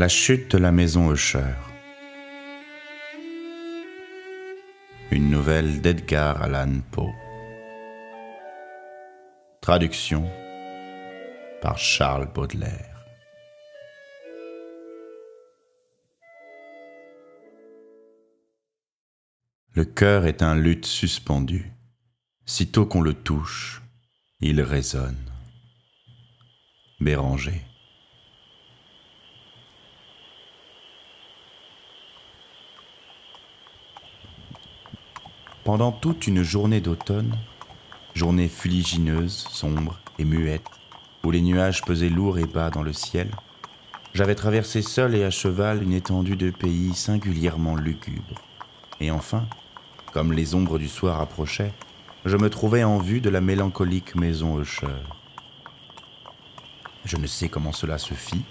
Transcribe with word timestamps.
La 0.00 0.08
chute 0.08 0.52
de 0.52 0.56
la 0.56 0.72
maison 0.72 1.12
Usher. 1.12 1.56
Une 5.10 5.28
nouvelle 5.28 5.82
d'Edgar 5.82 6.40
Allan 6.40 6.80
Poe. 6.90 7.12
Traduction 9.60 10.26
par 11.60 11.76
Charles 11.76 12.32
Baudelaire. 12.32 13.04
Le 19.74 19.84
cœur 19.84 20.24
est 20.24 20.42
un 20.42 20.54
luth 20.54 20.86
suspendu. 20.86 21.70
Sitôt 22.46 22.86
qu'on 22.86 23.02
le 23.02 23.12
touche, 23.12 23.82
il 24.40 24.62
résonne. 24.62 25.30
Béranger. 27.00 27.69
Pendant 35.64 35.92
toute 35.92 36.26
une 36.26 36.42
journée 36.42 36.80
d'automne, 36.80 37.36
journée 38.14 38.48
fuligineuse, 38.48 39.46
sombre 39.50 39.98
et 40.18 40.24
muette, 40.24 40.64
où 41.22 41.30
les 41.30 41.42
nuages 41.42 41.82
pesaient 41.82 42.08
lourds 42.08 42.38
et 42.38 42.46
bas 42.46 42.70
dans 42.70 42.82
le 42.82 42.94
ciel, 42.94 43.28
j'avais 44.14 44.34
traversé 44.34 44.80
seul 44.80 45.14
et 45.14 45.22
à 45.22 45.30
cheval 45.30 45.82
une 45.82 45.92
étendue 45.92 46.36
de 46.36 46.50
pays 46.50 46.94
singulièrement 46.94 47.76
lugubre. 47.76 48.40
Et 49.00 49.10
enfin, 49.10 49.46
comme 50.14 50.32
les 50.32 50.54
ombres 50.54 50.78
du 50.78 50.88
soir 50.88 51.20
approchaient, 51.20 51.72
je 52.24 52.38
me 52.38 52.48
trouvais 52.48 52.82
en 52.82 52.98
vue 52.98 53.20
de 53.20 53.28
la 53.28 53.42
mélancolique 53.42 54.14
maison 54.14 54.60
Usher. 54.60 54.86
Je 57.04 57.18
ne 57.18 57.26
sais 57.26 57.50
comment 57.50 57.72
cela 57.72 57.98
se 57.98 58.14
fit, 58.14 58.44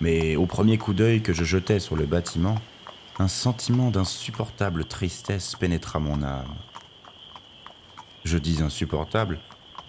mais 0.00 0.36
au 0.36 0.46
premier 0.46 0.78
coup 0.78 0.94
d'œil 0.94 1.20
que 1.20 1.34
je 1.34 1.44
jetais 1.44 1.78
sur 1.78 1.94
le 1.94 2.06
bâtiment, 2.06 2.56
un 3.18 3.28
sentiment 3.28 3.90
d'insupportable 3.90 4.84
tristesse 4.84 5.54
pénétra 5.54 5.98
mon 5.98 6.22
âme. 6.22 6.54
Je 8.24 8.38
dis 8.38 8.62
insupportable, 8.62 9.38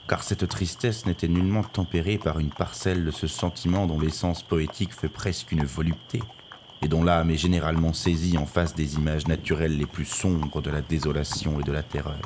car 0.07 0.23
cette 0.23 0.47
tristesse 0.47 1.05
n'était 1.05 1.29
nullement 1.29 1.63
tempérée 1.63 2.17
par 2.17 2.39
une 2.39 2.49
parcelle 2.49 3.05
de 3.05 3.11
ce 3.11 3.27
sentiment 3.27 3.87
dont 3.87 3.99
l'essence 3.99 4.43
poétique 4.43 4.93
fait 4.93 5.07
presque 5.07 5.51
une 5.51 5.63
volupté, 5.63 6.21
et 6.81 6.89
dont 6.89 7.03
l'âme 7.03 7.29
est 7.29 7.37
généralement 7.37 7.93
saisie 7.93 8.37
en 8.37 8.45
face 8.45 8.75
des 8.75 8.95
images 8.95 9.27
naturelles 9.27 9.77
les 9.77 9.85
plus 9.85 10.05
sombres 10.05 10.61
de 10.61 10.69
la 10.69 10.81
désolation 10.81 11.59
et 11.61 11.63
de 11.63 11.71
la 11.71 11.83
terreur. 11.83 12.19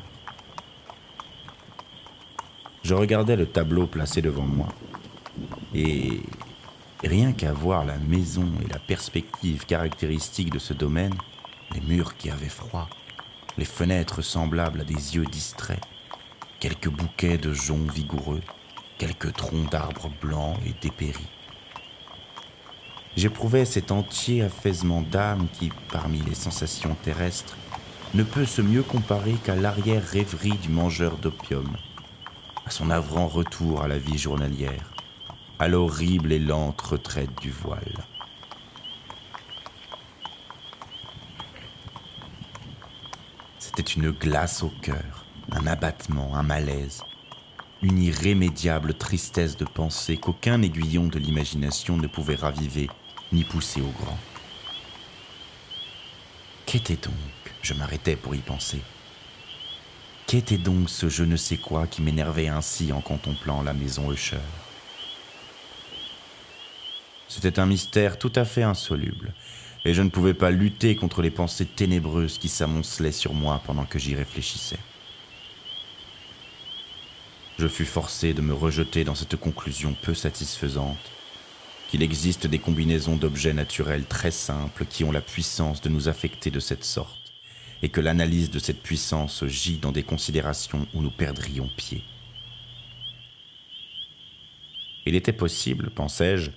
Je 2.82 2.96
regardais 2.96 3.36
le 3.36 3.46
tableau 3.46 3.86
placé 3.86 4.24
devant 4.24 4.46
moi, 4.46 4.70
et 5.76 6.24
rien 7.04 7.32
qu'à 7.32 7.54
voir 7.54 7.86
la 7.86 7.98
maison 7.98 8.50
et 8.64 8.72
la 8.72 8.80
perspective 8.80 9.66
caractéristique 9.66 10.52
de 10.52 10.60
ce 10.60 10.74
domaine, 10.74 11.14
les 11.74 11.82
murs 11.82 12.18
qui 12.18 12.30
avaient 12.30 12.50
froid, 12.50 12.90
les 13.58 13.66
fenêtres 13.66 14.22
semblables 14.22 14.82
à 14.82 14.84
des 14.84 15.16
yeux 15.16 15.26
distraits, 15.26 15.84
quelques 16.60 16.90
bouquets 16.90 17.38
de 17.38 17.54
joncs 17.54 17.92
vigoureux, 17.92 18.42
quelques 18.98 19.34
troncs 19.34 19.70
d'arbres 19.70 20.12
blancs 20.22 20.58
et 20.66 20.74
dépéris. 20.82 21.28
J'éprouvais 23.16 23.66
cet 23.66 23.92
entier 23.92 24.44
affaisement 24.44 25.02
d'âme 25.02 25.48
qui, 25.54 25.72
parmi 25.92 26.20
les 26.20 26.36
sensations 26.36 26.96
terrestres, 27.04 27.58
ne 28.14 28.24
peut 28.24 28.46
se 28.46 28.62
mieux 28.62 28.84
comparer 28.84 29.34
qu'à 29.44 29.56
l'arrière-rêverie 29.56 30.58
du 30.58 30.70
mangeur 30.70 31.18
d'opium, 31.18 31.76
à 32.66 32.70
son 32.70 32.90
avrant 32.90 33.28
retour 33.28 33.82
à 33.82 33.88
la 33.88 33.98
vie 33.98 34.18
journalière 34.18 34.97
à 35.60 35.68
l'horrible 35.68 36.32
et 36.32 36.40
lente 36.40 36.82
retraite 36.82 37.34
du 37.42 37.50
voile. 37.50 38.06
C'était 43.58 43.82
une 43.82 44.12
glace 44.12 44.64
au 44.64 44.72
cœur, 44.82 45.26
un 45.52 45.66
abattement, 45.66 46.36
un 46.36 46.44
malaise, 46.44 47.04
une 47.82 48.00
irrémédiable 48.00 48.94
tristesse 48.94 49.58
de 49.58 49.66
pensée 49.66 50.18
qu'aucun 50.18 50.62
aiguillon 50.62 51.08
de 51.08 51.20
l'imagination 51.20 51.98
ne 51.98 52.08
pouvait 52.08 52.36
raviver 52.36 52.90
ni 53.32 53.44
pousser 53.44 53.82
au 53.82 53.92
grand. 54.02 54.18
Qu'était 56.66 56.96
donc 56.96 57.14
Je 57.62 57.74
m'arrêtais 57.74 58.16
pour 58.16 58.36
y 58.36 58.40
penser. 58.40 58.82
Qu'était 60.28 60.58
donc 60.58 60.90
ce 60.90 61.08
je 61.08 61.24
ne 61.24 61.38
sais 61.38 61.58
quoi 61.58 61.88
qui 61.88 62.02
m'énervait 62.02 62.50
ainsi 62.50 62.92
en 62.92 63.02
contemplant 63.02 63.64
la 63.64 63.74
maison 63.74 64.12
Usher? 64.12 64.38
C'était 67.28 67.60
un 67.60 67.66
mystère 67.66 68.18
tout 68.18 68.32
à 68.36 68.46
fait 68.46 68.64
insoluble, 68.64 69.34
et 69.86 69.94
je 69.94 70.02
ne 70.02 70.10
pouvais 70.10 70.34
pas 70.34 70.52
lutter 70.52 70.96
contre 70.96 71.22
les 71.22 71.32
pensées 71.32 71.66
ténébreuses 71.66 72.38
qui 72.38 72.50
s'amoncelaient 72.50 73.12
sur 73.12 73.34
moi 73.34 73.62
pendant 73.66 73.86
que 73.86 74.00
j'y 74.00 74.16
réfléchissais. 74.16 74.80
Je 77.58 77.68
fus 77.68 77.86
forcé 77.86 78.34
de 78.34 78.42
me 78.42 78.54
rejeter 78.54 79.04
dans 79.04 79.16
cette 79.16 79.36
conclusion 79.36 79.96
peu 80.02 80.14
satisfaisante, 80.14 81.12
qu'il 81.90 82.04
existe 82.04 82.48
des 82.48 82.60
combinaisons 82.60 83.16
d'objets 83.16 83.54
naturels 83.54 84.06
très 84.06 84.32
simples 84.32 84.86
qui 84.86 85.04
ont 85.04 85.12
la 85.12 85.22
puissance 85.22 85.82
de 85.82 85.90
nous 85.90 86.08
affecter 86.08 86.52
de 86.52 86.60
cette 86.60 86.84
sorte, 86.84 87.34
et 87.82 87.90
que 87.90 88.02
l'analyse 88.02 88.52
de 88.52 88.60
cette 88.60 88.82
puissance 88.82 89.46
gît 89.46 89.80
dans 89.80 89.92
des 89.92 90.04
considérations 90.04 90.88
où 90.94 91.02
nous 91.02 91.12
perdrions 91.12 91.70
pied. 91.78 92.04
Il 95.06 95.16
était 95.16 95.34
possible, 95.34 95.90
pensais-je, 95.90 96.52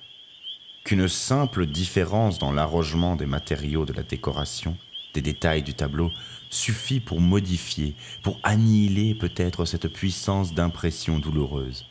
qu'une 0.84 1.08
simple 1.08 1.66
différence 1.66 2.38
dans 2.38 2.52
l'arrangement 2.52 3.16
des 3.16 3.26
matériaux 3.26 3.84
de 3.84 3.92
la 3.92 4.02
décoration, 4.02 4.76
des 5.14 5.22
détails 5.22 5.62
du 5.62 5.74
tableau, 5.74 6.10
suffit 6.50 7.00
pour 7.00 7.20
modifier, 7.20 7.94
pour 8.22 8.38
annihiler 8.42 9.14
peut-être 9.14 9.64
cette 9.64 9.88
puissance 9.88 10.52
d'impression 10.52 11.18
douloureuse. 11.18 11.86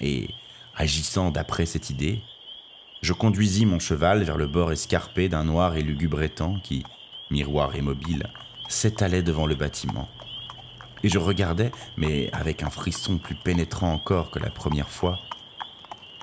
Et, 0.00 0.28
agissant 0.76 1.30
d'après 1.30 1.66
cette 1.66 1.90
idée, 1.90 2.22
je 3.02 3.12
conduisis 3.12 3.66
mon 3.66 3.78
cheval 3.78 4.22
vers 4.22 4.36
le 4.36 4.46
bord 4.46 4.72
escarpé 4.72 5.28
d'un 5.28 5.44
noir 5.44 5.76
et 5.76 5.82
lugubre 5.82 6.22
étang 6.22 6.60
qui, 6.62 6.84
miroir 7.30 7.74
immobile, 7.76 8.26
s'étalait 8.68 9.22
devant 9.22 9.46
le 9.46 9.54
bâtiment. 9.54 10.08
Et 11.02 11.08
je 11.08 11.18
regardais, 11.18 11.72
mais 11.96 12.30
avec 12.32 12.62
un 12.62 12.70
frisson 12.70 13.18
plus 13.18 13.34
pénétrant 13.34 13.92
encore 13.92 14.30
que 14.30 14.38
la 14.38 14.50
première 14.50 14.90
fois, 14.90 15.18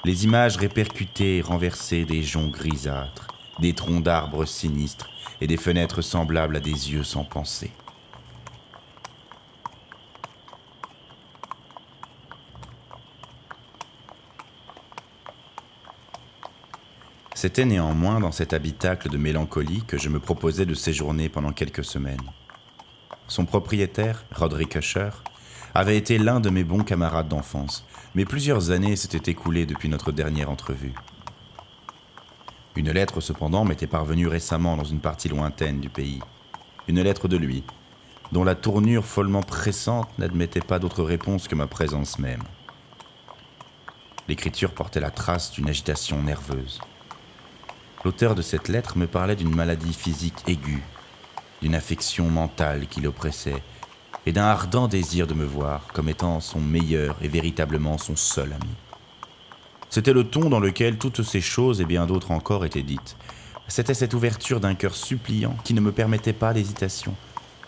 les 0.08 0.24
images 0.24 0.56
répercutées 0.56 1.40
et 1.40 1.42
renversées 1.42 2.06
des 2.06 2.24
joncs 2.24 2.54
grisâtres, 2.54 3.28
des 3.60 3.74
troncs 3.74 4.02
d'arbres 4.02 4.46
sinistres 4.46 5.10
et 5.42 5.48
des 5.48 5.58
fenêtres 5.58 6.02
semblables 6.02 6.56
à 6.56 6.62
des 6.62 6.94
yeux 6.94 7.04
sans 7.04 7.26
pensée. 7.26 7.72
C'était 17.36 17.66
néanmoins 17.66 18.22
dans 18.22 18.32
cet 18.32 18.54
habitacle 18.54 19.10
de 19.10 19.18
mélancolie 19.18 19.84
que 19.86 19.98
je 19.98 20.08
me 20.08 20.22
proposais 20.22 20.66
de 20.66 20.74
séjourner 20.74 21.28
pendant 21.28 21.52
quelques 21.52 21.84
semaines. 21.84 22.32
Son 23.28 23.44
propriétaire, 23.44 24.24
Roderick 24.34 24.76
Usher, 24.76 25.10
avait 25.78 25.96
été 25.96 26.18
l'un 26.18 26.40
de 26.40 26.50
mes 26.50 26.64
bons 26.64 26.84
camarades 26.84 27.28
d'enfance, 27.28 27.86
mais 28.16 28.26
plusieurs 28.26 28.72
années 28.72 28.96
s'étaient 28.96 29.30
écoulées 29.30 29.68
depuis 29.68 29.90
notre 29.90 30.12
dernière 30.12 30.50
entrevue. 30.50 30.96
Une 32.76 32.90
lettre 32.90 33.22
cependant 33.22 33.64
m'était 33.64 33.86
parvenue 33.86 34.26
récemment 34.26 34.76
dans 34.76 34.84
une 34.84 35.02
partie 35.02 35.30
lointaine 35.30 35.80
du 35.80 35.90
pays. 35.90 36.20
Une 36.88 37.00
lettre 37.00 37.28
de 37.28 37.38
lui, 37.38 37.64
dont 38.32 38.44
la 38.44 38.56
tournure 38.56 39.06
follement 39.06 39.44
pressante 39.44 40.10
n'admettait 40.18 40.62
pas 40.62 40.80
d'autre 40.80 41.04
réponse 41.04 41.48
que 41.48 41.54
ma 41.54 41.68
présence 41.68 42.18
même. 42.18 42.42
L'écriture 44.28 44.72
portait 44.72 45.00
la 45.00 45.12
trace 45.12 45.52
d'une 45.52 45.70
agitation 45.70 46.24
nerveuse. 46.24 46.82
L'auteur 48.04 48.34
de 48.34 48.42
cette 48.42 48.68
lettre 48.68 48.98
me 48.98 49.06
parlait 49.06 49.36
d'une 49.36 49.56
maladie 49.56 49.94
physique 49.94 50.44
aiguë, 50.48 50.82
d'une 51.62 51.76
affection 51.76 52.32
mentale 52.32 52.88
qui 52.88 53.00
l'oppressait 53.00 53.62
et 54.28 54.34
d'un 54.34 54.44
ardent 54.44 54.90
désir 54.90 55.26
de 55.26 55.34
me 55.34 55.46
voir 55.46 55.88
comme 55.94 56.10
étant 56.10 56.42
son 56.42 56.60
meilleur 56.60 57.16
et 57.22 57.30
véritablement 57.30 57.98
son 57.98 58.18
seul 58.18 58.52
ami. 58.52 58.74
C'était 59.90 60.12
le 60.12 60.26
ton 60.26 60.50
dans 60.50 60.60
lequel 60.60 60.98
toutes 60.98 61.24
ces 61.24 61.40
choses 61.40 61.80
et 61.80 61.86
bien 61.86 62.06
d'autres 62.06 62.32
encore 62.32 62.66
étaient 62.66 62.84
dites. 62.84 63.16
C'était 63.70 63.94
cette 63.94 64.14
ouverture 64.14 64.60
d'un 64.60 64.76
cœur 64.76 64.96
suppliant 64.96 65.56
qui 65.64 65.74
ne 65.74 65.80
me 65.80 65.94
permettait 65.94 66.34
pas 66.34 66.54
d'hésitation. 66.54 67.16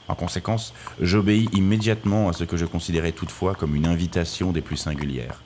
En 0.10 0.16
conséquence, 0.16 0.74
j'obéis 1.00 1.48
immédiatement 1.54 2.28
à 2.28 2.34
ce 2.34 2.44
que 2.44 2.58
je 2.58 2.66
considérais 2.66 3.14
toutefois 3.14 3.56
comme 3.56 3.74
une 3.74 3.88
invitation 3.88 4.52
des 4.52 4.62
plus 4.62 4.76
singulières. 4.76 5.42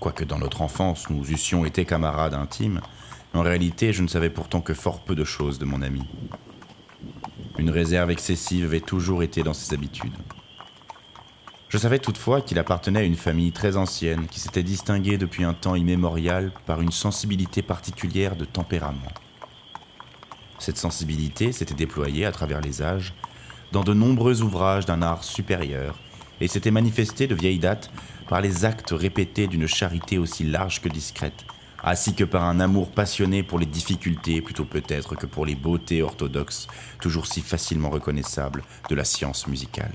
Quoique 0.00 0.24
dans 0.24 0.38
notre 0.38 0.60
enfance 0.60 1.08
nous 1.08 1.30
eussions 1.30 1.64
été 1.64 1.86
camarades 1.86 2.34
intimes, 2.34 2.82
en 3.32 3.40
réalité 3.40 3.94
je 3.94 4.02
ne 4.02 4.08
savais 4.08 4.28
pourtant 4.28 4.60
que 4.60 4.74
fort 4.74 5.00
peu 5.00 5.14
de 5.14 5.24
choses 5.24 5.58
de 5.58 5.64
mon 5.64 5.80
ami. 5.80 6.02
Une 7.60 7.68
réserve 7.68 8.10
excessive 8.10 8.64
avait 8.64 8.80
toujours 8.80 9.22
été 9.22 9.42
dans 9.42 9.52
ses 9.52 9.74
habitudes. 9.74 10.16
Je 11.68 11.76
savais 11.76 11.98
toutefois 11.98 12.40
qu'il 12.40 12.58
appartenait 12.58 13.00
à 13.00 13.04
une 13.04 13.16
famille 13.16 13.52
très 13.52 13.76
ancienne 13.76 14.28
qui 14.28 14.40
s'était 14.40 14.62
distinguée 14.62 15.18
depuis 15.18 15.44
un 15.44 15.52
temps 15.52 15.74
immémorial 15.74 16.52
par 16.64 16.80
une 16.80 16.90
sensibilité 16.90 17.60
particulière 17.60 18.34
de 18.34 18.46
tempérament. 18.46 19.12
Cette 20.58 20.78
sensibilité 20.78 21.52
s'était 21.52 21.74
déployée 21.74 22.24
à 22.24 22.32
travers 22.32 22.62
les 22.62 22.80
âges 22.80 23.12
dans 23.72 23.84
de 23.84 23.92
nombreux 23.92 24.40
ouvrages 24.40 24.86
d'un 24.86 25.02
art 25.02 25.22
supérieur 25.22 25.98
et 26.40 26.48
s'était 26.48 26.70
manifestée 26.70 27.26
de 27.26 27.34
vieille 27.34 27.58
date 27.58 27.90
par 28.26 28.40
les 28.40 28.64
actes 28.64 28.94
répétés 28.96 29.48
d'une 29.48 29.66
charité 29.66 30.16
aussi 30.16 30.44
large 30.44 30.80
que 30.80 30.88
discrète, 30.88 31.44
ainsi 31.84 32.14
que 32.14 32.24
par 32.24 32.44
un 32.44 32.60
amour 32.60 32.90
passionné 32.90 33.42
pour 33.42 33.58
les 33.58 33.66
difficultés 33.66 34.40
plutôt 34.40 34.64
peut-être 34.64 35.14
que 35.16 35.26
pour 35.26 35.46
les 35.46 35.54
beautés 35.54 36.02
orthodoxes, 36.02 36.68
toujours 37.00 37.26
si 37.26 37.40
facilement 37.40 37.90
reconnaissables, 37.90 38.62
de 38.88 38.94
la 38.94 39.04
science 39.04 39.46
musicale. 39.46 39.92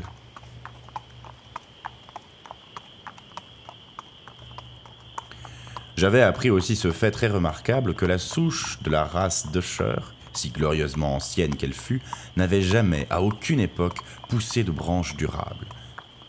J'avais 5.97 6.21
appris 6.21 6.49
aussi 6.49 6.75
ce 6.75 6.91
fait 6.91 7.11
très 7.11 7.27
remarquable 7.27 7.95
que 7.95 8.05
la 8.05 8.17
souche 8.17 8.79
de 8.81 8.89
la 8.89 9.05
race 9.05 9.49
d'Usher, 9.51 9.95
si 10.33 10.49
glorieusement 10.49 11.15
ancienne 11.15 11.55
qu'elle 11.55 11.73
fût, 11.73 12.01
n'avait 12.35 12.61
jamais, 12.61 13.07
à 13.09 13.21
aucune 13.21 13.61
époque, 13.61 13.99
poussé 14.27 14.65
de 14.65 14.71
branches 14.71 15.15
durables. 15.15 15.67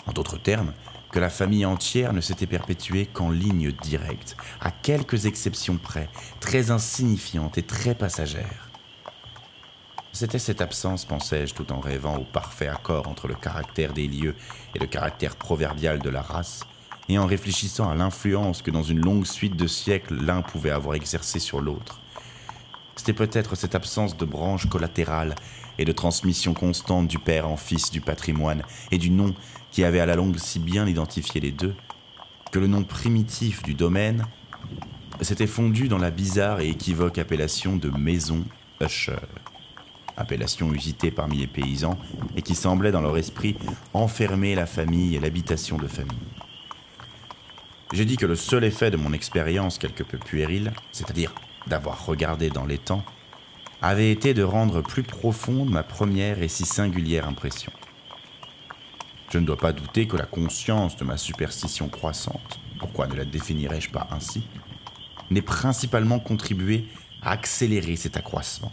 En 0.06 0.12
d'autres 0.12 0.38
termes, 0.38 0.73
que 1.17 1.21
la 1.21 1.31
famille 1.31 1.65
entière 1.65 2.13
ne 2.13 2.21
s'était 2.21 2.47
perpétuée 2.47 3.07
qu'en 3.07 3.31
ligne 3.31 3.73
directe, 3.73 4.37
à 4.61 4.71
quelques 4.71 5.25
exceptions 5.25 5.79
près, 5.79 6.11
très 6.41 6.71
insignifiantes 6.71 7.57
et 7.57 7.63
très 7.63 7.95
passagères. 7.95 8.69
C'était 10.13 10.39
cette 10.39 10.61
absence, 10.61 11.07
pensais-je, 11.07 11.55
tout 11.55 11.73
en 11.73 11.81
rêvant 11.81 12.19
au 12.19 12.25
parfait 12.25 12.69
accord 12.69 13.09
entre 13.09 13.29
le 13.29 13.35
caractère 13.35 13.95
des 13.95 14.09
lieux 14.09 14.35
et 14.75 14.79
le 14.79 14.87
caractère 14.87 15.37
proverbial 15.37 16.01
de 16.01 16.11
la 16.11 16.21
race, 16.21 16.67
et 17.09 17.17
en 17.19 17.25
réfléchissant 17.25 17.89
à 17.89 17.95
l'influence 17.95 18.61
que 18.61 18.71
dans 18.71 18.83
une 18.83 19.01
longue 19.01 19.25
suite 19.25 19.57
de 19.57 19.67
siècles 19.67 20.23
l'un 20.23 20.43
pouvait 20.43 20.69
avoir 20.69 20.97
exercée 20.97 21.39
sur 21.39 21.62
l'autre. 21.62 21.99
C'était 22.95 23.15
peut-être 23.15 23.55
cette 23.55 23.75
absence 23.75 24.19
de 24.19 24.27
branche 24.27 24.69
collatérale 24.69 25.35
et 25.79 25.87
de 25.87 25.93
transmission 25.93 26.53
constante 26.53 27.09
du 27.09 27.19
père 27.19 27.49
en 27.49 27.57
fils 27.57 27.91
du 27.91 28.03
patrimoine 28.03 28.62
et 28.91 28.99
du 28.99 29.09
nom 29.09 29.35
qui 29.76 29.84
avait 29.84 30.00
à 30.00 30.06
la 30.06 30.17
longue 30.17 30.38
si 30.38 30.58
bien 30.58 30.87
identifié 30.87 31.38
les 31.38 31.52
deux, 31.52 31.75
que 32.50 32.58
le 32.58 32.67
nom 32.67 32.82
primitif 32.82 33.62
du 33.62 33.75
domaine 33.75 34.25
s'était 35.20 35.46
fondu 35.46 35.88
dans 35.88 35.99
la 35.99 36.11
bizarre 36.11 36.61
et 36.61 36.70
équivoque 36.70 37.19
appellation 37.19 37.76
de 37.76 37.90
maison 37.90 38.43
Usher, 38.81 39.19
appellation 40.17 40.73
usitée 40.73 41.11
parmi 41.11 41.37
les 41.37 41.46
paysans 41.46 41.99
et 42.37 42.40
qui 42.40 42.55
semblait 42.55 42.90
dans 42.90 43.02
leur 43.02 43.19
esprit 43.19 43.55
enfermer 43.93 44.55
la 44.55 44.64
famille 44.64 45.14
et 45.14 45.20
l'habitation 45.20 45.76
de 45.76 45.88
famille. 45.88 46.17
J'ai 47.93 48.06
dit 48.06 48.17
que 48.17 48.25
le 48.25 48.34
seul 48.34 48.64
effet 48.64 48.90
de 48.90 48.96
mon 48.96 49.12
expérience 49.12 49.76
quelque 49.76 50.05
peu 50.05 50.17
puérile, 50.17 50.73
c'est-à-dire 50.90 51.34
d'avoir 51.67 52.06
regardé 52.06 52.49
dans 52.49 52.64
les 52.64 52.78
temps, 52.78 53.05
avait 53.82 54.11
été 54.11 54.32
de 54.32 54.43
rendre 54.43 54.81
plus 54.81 55.02
profonde 55.02 55.69
ma 55.69 55.82
première 55.82 56.43
et 56.43 56.49
si 56.49 56.64
singulière 56.64 57.28
impression. 57.28 57.73
Je 59.31 59.38
ne 59.38 59.46
dois 59.46 59.56
pas 59.56 59.73
douter 59.73 60.06
que 60.06 60.17
la 60.17 60.26
conscience 60.26 60.96
de 60.96 61.05
ma 61.05 61.17
superstition 61.17 61.88
croissante, 61.88 62.61
pourquoi 62.78 63.06
ne 63.06 63.14
la 63.14 63.25
définirais-je 63.25 63.90
pas 63.90 64.06
ainsi, 64.11 64.46
n'ait 65.31 65.43
principalement 65.43 66.20
contribué 66.20 66.87
à 67.23 67.32
accélérer 67.32 67.96
cet 67.96 68.17
accroissement. 68.17 68.70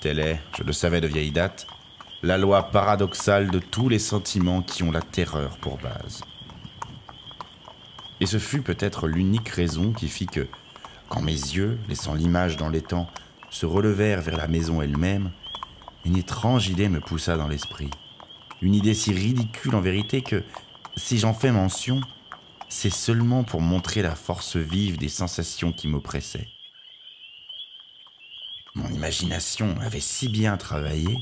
Telle 0.00 0.18
est, 0.18 0.40
je 0.56 0.62
le 0.62 0.72
savais 0.72 1.00
de 1.00 1.06
vieille 1.06 1.30
date, 1.30 1.66
la 2.22 2.38
loi 2.38 2.70
paradoxale 2.70 3.50
de 3.50 3.58
tous 3.58 3.88
les 3.88 3.98
sentiments 3.98 4.62
qui 4.62 4.82
ont 4.82 4.90
la 4.90 5.02
terreur 5.02 5.58
pour 5.58 5.78
base. 5.78 6.22
Et 8.20 8.26
ce 8.26 8.38
fut 8.38 8.62
peut-être 8.62 9.06
l'unique 9.06 9.50
raison 9.50 9.92
qui 9.92 10.08
fit 10.08 10.26
que, 10.26 10.46
quand 11.10 11.20
mes 11.20 11.32
yeux, 11.32 11.78
laissant 11.88 12.14
l'image 12.14 12.56
dans 12.56 12.70
l'étang, 12.70 13.10
se 13.50 13.66
relevèrent 13.66 14.22
vers 14.22 14.38
la 14.38 14.48
maison 14.48 14.80
elle-même, 14.80 15.30
une 16.04 16.16
étrange 16.16 16.68
idée 16.68 16.88
me 16.88 17.00
poussa 17.00 17.36
dans 17.36 17.48
l'esprit. 17.48 17.90
Une 18.60 18.74
idée 18.74 18.94
si 18.94 19.12
ridicule 19.12 19.74
en 19.74 19.80
vérité 19.80 20.22
que, 20.22 20.42
si 20.96 21.18
j'en 21.18 21.34
fais 21.34 21.52
mention, 21.52 22.00
c'est 22.68 22.90
seulement 22.90 23.44
pour 23.44 23.60
montrer 23.60 24.02
la 24.02 24.14
force 24.14 24.56
vive 24.56 24.96
des 24.96 25.08
sensations 25.08 25.72
qui 25.72 25.88
m'oppressaient. 25.88 26.48
Mon 28.74 28.88
imagination 28.88 29.76
avait 29.80 30.00
si 30.00 30.28
bien 30.28 30.56
travaillé 30.56 31.18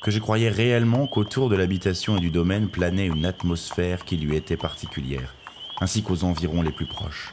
que 0.00 0.10
je 0.10 0.20
croyais 0.20 0.48
réellement 0.48 1.06
qu'autour 1.06 1.48
de 1.48 1.56
l'habitation 1.56 2.16
et 2.16 2.20
du 2.20 2.30
domaine 2.30 2.68
planait 2.68 3.06
une 3.06 3.26
atmosphère 3.26 4.04
qui 4.04 4.16
lui 4.16 4.36
était 4.36 4.56
particulière, 4.56 5.34
ainsi 5.80 6.02
qu'aux 6.02 6.22
environs 6.22 6.62
les 6.62 6.70
plus 6.70 6.86
proches. 6.86 7.32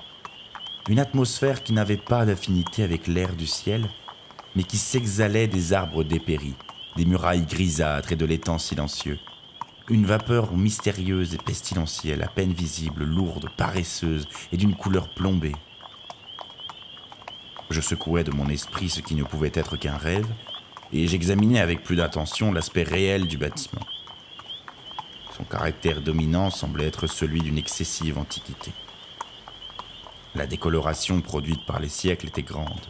Une 0.90 1.00
atmosphère 1.00 1.64
qui 1.64 1.74
n'avait 1.74 1.98
pas 1.98 2.26
d'affinité 2.26 2.84
avec 2.84 3.08
l'air 3.08 3.36
du 3.36 3.46
ciel, 3.46 3.88
mais 4.56 4.64
qui 4.64 4.78
s'exhalait 4.78 5.48
des 5.48 5.74
arbres 5.74 6.04
dépéris, 6.04 6.56
des 6.96 7.06
murailles 7.06 7.46
grisâtres 7.46 8.12
et 8.12 8.16
de 8.16 8.26
l'étang 8.26 8.58
silencieux. 8.58 9.20
Une 9.90 10.06
vapeur 10.06 10.56
mystérieuse 10.56 11.36
et 11.36 11.38
pestilentielle, 11.38 12.24
à 12.24 12.28
peine 12.28 12.54
visible, 12.54 13.04
lourde, 13.04 13.50
paresseuse 13.58 14.28
et 14.52 14.58
d'une 14.58 14.76
couleur 14.76 15.10
plombée. 15.10 15.56
Je 17.70 17.82
secouais 17.82 18.24
de 18.24 18.32
mon 18.32 18.50
esprit 18.50 18.90
ce 18.90 19.02
qui 19.02 19.16
ne 19.16 19.24
pouvait 19.24 19.52
être 19.54 19.78
qu'un 19.78 19.98
rêve, 19.98 20.28
et 20.94 21.08
j'examinais 21.08 21.60
avec 21.60 21.84
plus 21.84 21.96
d'attention 21.96 22.52
l'aspect 22.52 22.84
réel 22.84 23.28
du 23.28 23.38
bâtiment. 23.38 23.86
Son 25.36 25.44
caractère 25.44 26.02
dominant 26.02 26.50
semblait 26.50 26.88
être 26.88 27.08
celui 27.08 27.42
d'une 27.42 27.58
excessive 27.58 28.18
antiquité. 28.18 28.72
La 30.34 30.48
décoloration 30.48 31.22
produite 31.22 31.66
par 31.66 31.80
les 31.80 31.90
siècles 31.90 32.28
était 32.28 32.42
grande. 32.42 32.88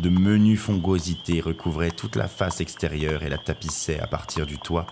De 0.00 0.08
menues 0.08 0.56
fongosités 0.56 1.42
recouvraient 1.42 1.90
toute 1.90 2.16
la 2.16 2.26
face 2.26 2.62
extérieure 2.62 3.22
et 3.22 3.28
la 3.28 3.36
tapissaient 3.36 4.00
à 4.00 4.06
partir 4.06 4.46
du 4.46 4.56
toit 4.56 4.86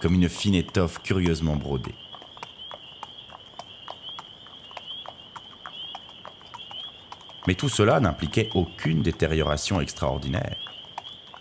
comme 0.00 0.12
une 0.12 0.28
fine 0.28 0.54
étoffe 0.54 0.98
curieusement 1.02 1.56
brodée. 1.56 1.94
Mais 7.46 7.54
tout 7.54 7.70
cela 7.70 8.00
n'impliquait 8.00 8.50
aucune 8.54 9.00
détérioration 9.00 9.80
extraordinaire. 9.80 10.58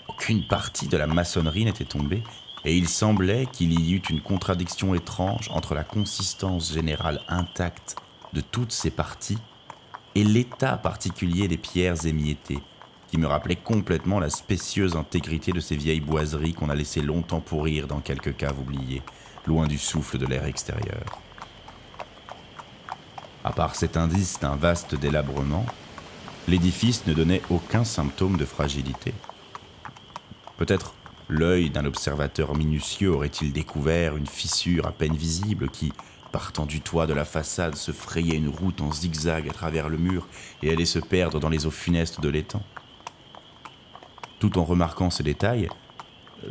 Aucune 0.08 0.48
partie 0.48 0.88
de 0.88 0.96
la 0.96 1.06
maçonnerie 1.06 1.66
n'était 1.66 1.84
tombée, 1.84 2.24
et 2.64 2.78
il 2.78 2.88
semblait 2.88 3.48
qu'il 3.52 3.78
y 3.78 3.96
eût 3.96 4.04
une 4.10 4.22
contradiction 4.22 4.96
étrange 4.96 5.50
entre 5.52 5.76
la 5.76 5.84
consistance 5.84 6.72
générale 6.72 7.20
intacte 7.28 7.98
de 8.32 8.40
toutes 8.40 8.72
ces 8.72 8.92
parties 8.92 9.40
et 10.16 10.24
l'état 10.24 10.78
particulier 10.78 11.50
des 11.50 11.58
pierres 11.58 12.06
émiettées, 12.06 12.60
qui 13.10 13.18
me 13.18 13.28
rappelait 13.28 13.56
complètement 13.56 14.20
la 14.20 14.30
spécieuse 14.30 14.96
intégrité 14.96 15.52
de 15.52 15.60
ces 15.60 15.76
vieilles 15.76 16.00
boiseries 16.00 16.54
qu'on 16.54 16.70
a 16.70 16.76
laissé 16.76 17.02
longtemps 17.02 17.42
pourrir 17.42 17.88
dans 17.88 18.02
quelques 18.02 18.36
caves 18.36 18.60
oubliées, 18.60 19.02
loin 19.48 19.68
du 19.68 19.78
souffle 19.78 20.18
de 20.18 20.26
l'air 20.26 20.46
extérieur. 20.46 21.20
À 23.44 23.52
part 23.52 23.76
cet 23.76 23.98
indice 23.98 24.40
d'un 24.40 24.56
vaste 24.56 24.96
délabrement, 24.96 25.66
l'édifice 26.48 27.08
ne 27.08 27.14
donnait 27.14 27.42
aucun 27.50 27.84
symptôme 27.84 28.38
de 28.38 28.46
fragilité. 28.46 29.14
Peut-être 30.58 30.94
l'œil 31.30 31.70
d'un 31.70 31.86
observateur 31.86 32.56
minutieux 32.56 33.12
aurait-il 33.12 33.54
découvert 33.54 34.18
une 34.18 34.28
fissure 34.28 34.86
à 34.86 34.92
peine 34.92 35.16
visible 35.16 35.70
qui, 35.70 35.94
partant 36.32 36.66
du 36.66 36.82
toit 36.82 37.08
de 37.08 37.14
la 37.14 37.26
façade, 37.26 37.76
se 37.76 37.92
frayait 37.92 38.38
une 38.38 38.50
route 38.50 38.82
en 38.82 38.92
zigzag 38.92 39.50
à 39.50 39.54
travers 39.54 39.90
le 39.90 39.98
mur 39.98 40.28
et 40.62 40.72
allait 40.72 40.86
se 40.86 41.00
perdre 41.00 41.40
dans 41.40 41.50
les 41.50 41.66
eaux 41.66 41.72
funestes 41.72 42.20
de 42.20 42.30
l'étang. 42.30 42.62
Tout 44.40 44.58
en 44.58 44.64
remarquant 44.64 45.10
ces 45.10 45.24
détails, 45.24 45.68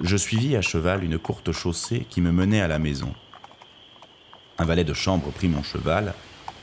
je 0.03 0.17
suivis 0.17 0.57
à 0.57 0.61
cheval 0.61 1.03
une 1.03 1.19
courte 1.19 1.53
chaussée 1.53 2.07
qui 2.11 2.21
me 2.21 2.33
menait 2.33 2.61
à 2.61 2.69
la 2.69 2.79
maison. 2.79 3.15
Un 4.59 4.65
valet 4.67 4.85
de 4.85 4.93
chambre 4.93 5.31
prit 5.31 5.49
mon 5.49 5.63
cheval 5.63 6.13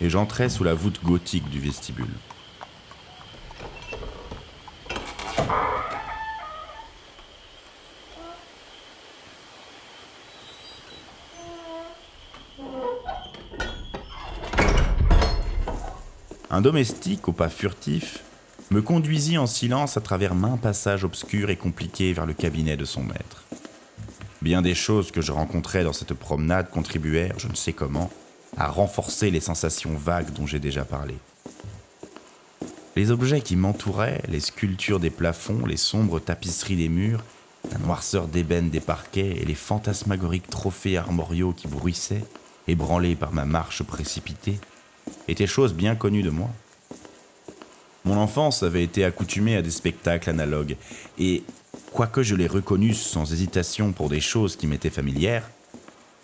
et 0.02 0.10
j'entrai 0.10 0.50
sous 0.50 0.64
la 0.64 0.76
voûte 0.76 1.00
gothique 1.04 1.50
du 1.50 1.60
vestibule. 1.60 2.06
Un 16.52 16.62
domestique, 16.62 17.28
au 17.28 17.34
pas 17.34 17.50
furtif, 17.50 18.24
me 18.72 18.82
conduisit 18.82 19.38
en 19.38 19.48
silence 19.48 19.98
à 19.98 20.02
travers 20.02 20.36
maints 20.36 20.58
passages 20.58 21.04
obscurs 21.04 21.50
et 21.50 21.56
compliqués 21.56 22.14
vers 22.14 22.26
le 22.26 22.34
cabinet 22.34 22.78
de 22.78 22.86
son 22.86 23.04
maître. 23.04 23.44
Bien 24.42 24.62
des 24.62 24.76
choses 24.76 25.12
que 25.12 25.22
je 25.22 25.32
rencontrais 25.32 25.84
dans 25.84 25.94
cette 25.94 26.14
promenade 26.14 26.70
contribuèrent, 26.70 27.40
je 27.40 27.48
ne 27.48 27.56
sais 27.56 27.74
comment, 27.74 28.12
à 28.58 28.68
renforcer 28.68 29.32
les 29.32 29.40
sensations 29.40 29.96
vagues 29.96 30.32
dont 30.34 30.48
j'ai 30.48 30.60
déjà 30.60 30.86
parlé. 30.86 31.16
Les 32.96 33.12
objets 33.12 33.42
qui 33.42 33.56
m'entouraient, 33.56 34.22
les 34.30 34.40
sculptures 34.40 35.00
des 35.00 35.10
plafonds, 35.10 35.66
les 35.66 35.78
sombres 35.78 36.20
tapisseries 36.20 36.78
des 36.78 36.90
murs, 36.90 37.24
la 37.72 37.78
noirceur 37.80 38.28
d'ébène 38.28 38.70
des 38.70 38.80
parquets 38.80 39.38
et 39.42 39.46
les 39.46 39.56
fantasmagoriques 39.56 40.50
trophées 40.50 40.98
armoriaux 40.98 41.52
qui 41.52 41.68
bruissaient, 41.68 42.24
ébranlés 42.68 43.16
par 43.16 43.34
ma 43.34 43.46
marche 43.46 43.84
précipitée, 43.84 44.60
étaient 45.28 45.48
choses 45.48 45.74
bien 45.74 45.96
connues 45.96 46.24
de 46.24 46.30
moi. 46.30 46.50
Mon 48.06 48.18
enfance 48.18 48.62
avait 48.62 48.84
été 48.84 49.04
accoutumée 49.04 49.56
à 49.56 49.64
des 49.64 49.72
spectacles 49.72 50.30
analogues, 50.30 50.78
et 51.18 51.44
quoique 51.92 52.22
je 52.22 52.36
les 52.36 52.48
reconnusse 52.48 53.02
sans 53.02 53.34
hésitation 53.34 53.94
pour 53.94 54.10
des 54.10 54.22
choses 54.22 54.56
qui 54.56 54.68
m'étaient 54.68 54.92
familières, 54.92 55.50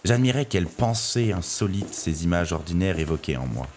j'admirais 0.05 0.45
quelle 0.45 0.67
pensée 0.67 1.31
insolite 1.31 1.93
ces 1.93 2.23
images 2.23 2.53
ordinaires 2.53 3.00
évoquaient 3.00 3.38
en 3.38 3.47
moi. 3.47 3.67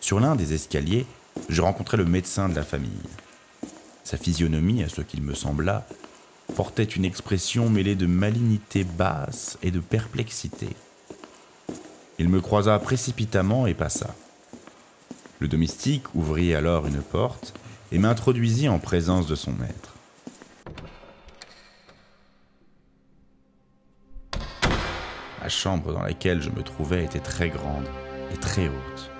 Sur 0.00 0.18
l'un 0.18 0.34
des 0.34 0.52
escaliers, 0.52 1.06
je 1.48 1.62
rencontrai 1.62 1.96
le 1.96 2.04
médecin 2.04 2.48
de 2.48 2.56
la 2.56 2.64
famille. 2.64 2.90
Sa 4.02 4.16
physionomie, 4.16 4.82
à 4.82 4.88
ce 4.88 5.02
qu'il 5.02 5.22
me 5.22 5.34
sembla, 5.34 5.86
portait 6.56 6.82
une 6.82 7.04
expression 7.04 7.70
mêlée 7.70 7.94
de 7.94 8.06
malignité 8.06 8.82
basse 8.82 9.58
et 9.62 9.70
de 9.70 9.80
perplexité. 9.80 10.68
Il 12.18 12.28
me 12.28 12.40
croisa 12.40 12.78
précipitamment 12.80 13.66
et 13.68 13.74
passa. 13.74 14.14
Le 15.38 15.48
domestique 15.48 16.14
ouvrit 16.14 16.54
alors 16.54 16.86
une 16.86 17.02
porte 17.02 17.54
et 17.92 17.98
m'introduisit 17.98 18.68
en 18.68 18.78
présence 18.78 19.26
de 19.26 19.34
son 19.34 19.52
maître. 19.52 19.94
La 25.42 25.48
chambre 25.48 25.92
dans 25.92 26.02
laquelle 26.02 26.42
je 26.42 26.50
me 26.50 26.62
trouvais 26.62 27.04
était 27.04 27.20
très 27.20 27.50
grande 27.50 27.86
et 28.32 28.36
très 28.36 28.68
haute. 28.68 29.10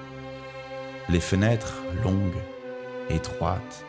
Les 1.08 1.20
fenêtres 1.20 1.82
longues, 2.02 2.42
étroites, 3.10 3.84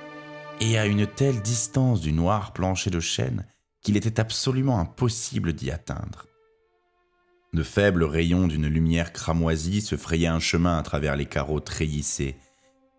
et 0.60 0.78
à 0.78 0.86
une 0.86 1.08
telle 1.08 1.42
distance 1.42 2.02
du 2.02 2.14
noir 2.14 2.54
plancher 2.54 2.90
de 2.90 3.00
chêne 3.00 3.46
qu'il 3.82 3.98
était 3.98 4.20
absolument 4.20 4.80
impossible 4.80 5.54
d'y 5.54 5.72
atteindre. 5.72 6.26
De 7.58 7.64
faibles 7.64 8.04
rayons 8.04 8.46
d'une 8.46 8.68
lumière 8.68 9.12
cramoisie 9.12 9.82
se 9.82 9.98
frayaient 9.98 10.28
un 10.28 10.40
chemin 10.40 10.78
à 10.78 10.84
travers 10.84 11.16
les 11.16 11.26
carreaux 11.26 11.60
treillissés 11.60 12.36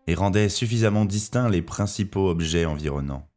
et 0.09 0.17
rendaient 0.17 0.49
suffisamment 0.49 1.05
distincts 1.05 1.49
les 1.49 1.63
principaux 1.63 2.29
objets 2.29 2.65
environnants. 2.65 3.29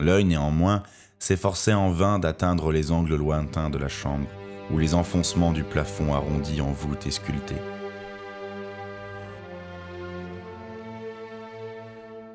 L'œil 0.00 0.24
néanmoins 0.24 0.82
s'efforçait 1.18 1.74
en 1.74 1.90
vain 1.90 2.18
d'atteindre 2.18 2.72
les 2.72 2.90
angles 2.90 3.16
lointains 3.16 3.68
de 3.68 3.76
la 3.76 3.90
chambre 3.90 4.30
ou 4.70 4.78
les 4.78 4.94
enfoncements 4.94 5.52
du 5.52 5.62
plafond 5.62 6.14
arrondi 6.14 6.62
en 6.62 6.72
voûte 6.72 7.06
et 7.06 7.10
sculpté. 7.10 7.56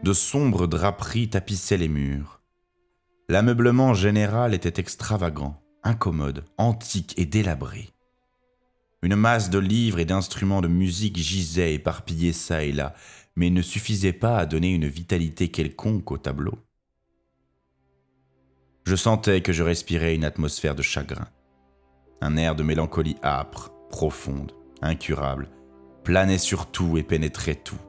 De 0.03 0.13
sombres 0.13 0.67
draperies 0.67 1.31
tapissaient 1.31 1.77
les 1.77 1.87
murs. 1.87 2.39
L'ameublement 3.29 3.95
général 3.95 4.53
était 4.53 4.79
extravagant, 4.79 5.59
incommode, 5.83 6.45
antique 6.57 7.13
et 7.17 7.25
délabré. 7.25 7.89
Une 9.03 9.15
masse 9.15 9.49
de 9.49 9.59
livres 9.59 9.99
et 9.99 10.05
d'instruments 10.05 10.61
de 10.61 10.67
musique 10.67 11.17
gisait 11.17 11.73
éparpillés 11.75 12.33
çà 12.33 12.63
et 12.63 12.71
là, 12.71 12.93
mais 13.35 13.49
ne 13.49 13.61
suffisait 13.61 14.13
pas 14.13 14.37
à 14.37 14.45
donner 14.45 14.73
une 14.73 14.87
vitalité 14.87 15.49
quelconque 15.49 16.11
au 16.11 16.17
tableau. 16.17 16.57
Je 18.85 18.95
sentais 18.95 19.41
que 19.41 19.53
je 19.53 19.63
respirais 19.63 20.15
une 20.15 20.25
atmosphère 20.25 20.73
de 20.73 20.81
chagrin. 20.81 21.27
Un 22.21 22.37
air 22.37 22.55
de 22.55 22.63
mélancolie 22.63 23.17
âpre, 23.21 23.71
profonde, 23.89 24.53
incurable, 24.81 25.49
planait 26.03 26.37
sur 26.37 26.71
tout 26.71 26.97
et 26.97 27.03
pénétrait 27.03 27.55
tout. 27.55 27.79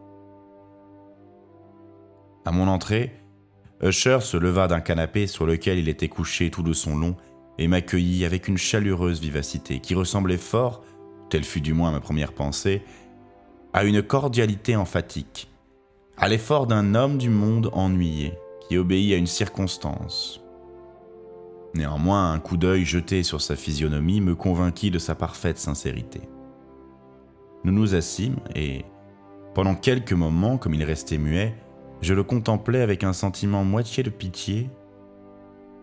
À 2.45 2.51
mon 2.51 2.69
entrée, 2.69 3.13
Usher 3.83 4.21
se 4.21 4.37
leva 4.37 4.67
d'un 4.67 4.81
canapé 4.81 5.27
sur 5.27 5.47
lequel 5.47 5.79
il 5.79 5.89
était 5.89 6.09
couché 6.09 6.51
tout 6.51 6.63
de 6.63 6.73
son 6.73 6.97
long 6.97 7.17
et 7.59 7.69
m'accueillit 7.69 8.25
avec 8.25 8.49
une 8.49 8.59
chaleureuse 8.59 9.21
vivacité 9.21 9.81
qui 9.81 9.95
ressemblait 9.95 10.37
fort, 10.37 10.83
telle 11.29 11.45
fut 11.45 11.61
du 11.61 11.75
moins 11.75 11.91
ma 11.91 12.01
première 12.01 12.33
pensée, 12.33 12.83
à 13.73 13.85
une 13.85 14.03
cordialité 14.03 14.77
emphatique, 14.77 15.51
à 16.17 16.29
l'effort 16.29 16.67
d'un 16.67 16.95
homme 16.95 17.19
du 17.19 17.31
monde 17.31 17.71
ennuyé 17.73 18.35
qui 18.69 18.77
obéit 18.77 19.15
à 19.15 19.17
une 19.17 19.27
circonstance. 19.27 20.41
Néanmoins, 21.75 22.33
un 22.33 22.39
coup 22.39 22.57
d'œil 22.57 22.85
jeté 22.85 23.23
sur 23.23 23.41
sa 23.41 23.57
physionomie 23.57 24.21
me 24.21 24.35
convainquit 24.35 24.91
de 24.91 24.99
sa 24.99 25.15
parfaite 25.15 25.59
sincérité. 25.59 26.21
Nous 27.65 27.73
nous 27.73 27.95
assîmes 27.95 28.39
et, 28.55 28.85
pendant 29.55 29.75
quelques 29.75 30.13
moments, 30.13 30.59
comme 30.59 30.75
il 30.75 30.85
restait 30.85 31.19
muet, 31.19 31.55
je 32.01 32.15
le 32.15 32.23
contemplais 32.23 32.81
avec 32.81 33.05
un 33.05 33.13
sentiment 33.13 33.65
moitié 33.65 34.03
de 34.03 34.11
pitié 34.11 34.71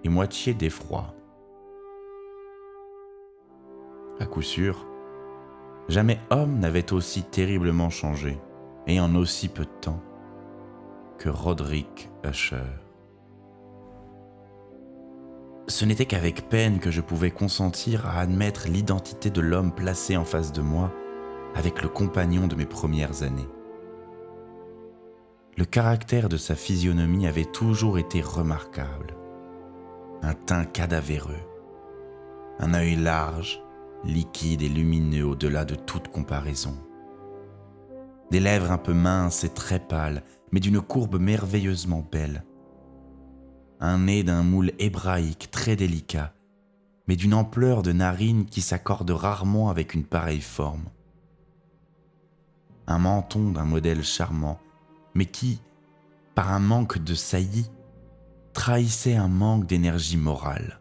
et 0.04 0.10
moitié 0.10 0.54
d'effroi. 0.54 1.15
À 4.20 4.26
coup 4.26 4.42
sûr, 4.42 4.86
jamais 5.88 6.20
homme 6.30 6.60
n'avait 6.60 6.94
aussi 6.94 7.24
terriblement 7.24 7.90
changé, 7.90 8.40
et 8.88 9.00
en 9.00 9.16
aussi 9.16 9.48
peu 9.50 9.64
de 9.66 9.80
temps, 9.82 10.02
que 11.18 11.30
Roderick 11.30 12.10
Usher. 12.24 12.58
Ce 15.68 15.84
n'était 15.84 16.06
qu'avec 16.06 16.48
peine 16.48 16.80
que 16.80 16.92
je 16.92 17.02
pouvais 17.02 17.32
consentir 17.32 18.06
à 18.06 18.20
admettre 18.20 18.68
l'identité 18.68 19.30
de 19.30 19.42
l'homme 19.42 19.74
placé 19.74 20.16
en 20.16 20.26
face 20.26 20.52
de 20.52 20.62
moi 20.62 20.92
avec 21.56 21.82
le 21.82 21.90
compagnon 21.90 22.48
de 22.48 22.56
mes 22.56 22.68
premières 22.68 23.24
années 23.24 23.48
le 25.58 25.64
caractère 25.64 26.28
de 26.28 26.36
sa 26.36 26.56
physionomie 26.56 27.28
avait 27.28 27.46
toujours 27.46 27.98
été 27.98 28.20
remarquable. 28.22 29.16
Un 30.22 30.34
teint 30.34 30.66
cadavéreux, 30.66 31.40
un 32.60 32.74
œil 32.74 32.96
large, 32.96 33.62
liquide 34.06 34.62
et 34.62 34.70
lumineux 34.70 35.26
au-delà 35.26 35.66
de 35.66 35.76
toute 35.76 36.08
comparaison. 36.10 36.76
Des 38.32 38.40
lèvres 38.40 38.72
un 38.72 38.78
peu 38.78 38.94
minces 38.94 39.44
et 39.44 39.50
très 39.50 39.80
pâles, 39.80 40.24
mais 40.52 40.60
d'une 40.60 40.82
courbe 40.82 41.20
merveilleusement 41.20 42.08
belle. 42.12 42.44
Un 43.80 44.00
nez 44.00 44.24
d'un 44.24 44.44
moule 44.44 44.72
hébraïque 44.80 45.50
très 45.52 45.76
délicat, 45.76 46.34
mais 47.08 47.16
d'une 47.16 47.34
ampleur 47.34 47.84
de 47.84 47.92
narine 47.92 48.46
qui 48.46 48.62
s'accorde 48.62 49.12
rarement 49.12 49.70
avec 49.70 49.94
une 49.94 50.06
pareille 50.06 50.42
forme. 50.42 50.86
Un 52.88 53.00
menton 53.00 53.52
d'un 53.52 53.66
modèle 53.66 54.04
charmant, 54.04 54.60
mais 55.14 55.26
qui, 55.26 55.62
par 56.36 56.52
un 56.52 56.60
manque 56.60 57.00
de 57.00 57.14
saillie, 57.16 57.70
trahissait 58.54 59.16
un 59.16 59.28
manque 59.28 59.66
d'énergie 59.66 60.18
morale. 60.18 60.80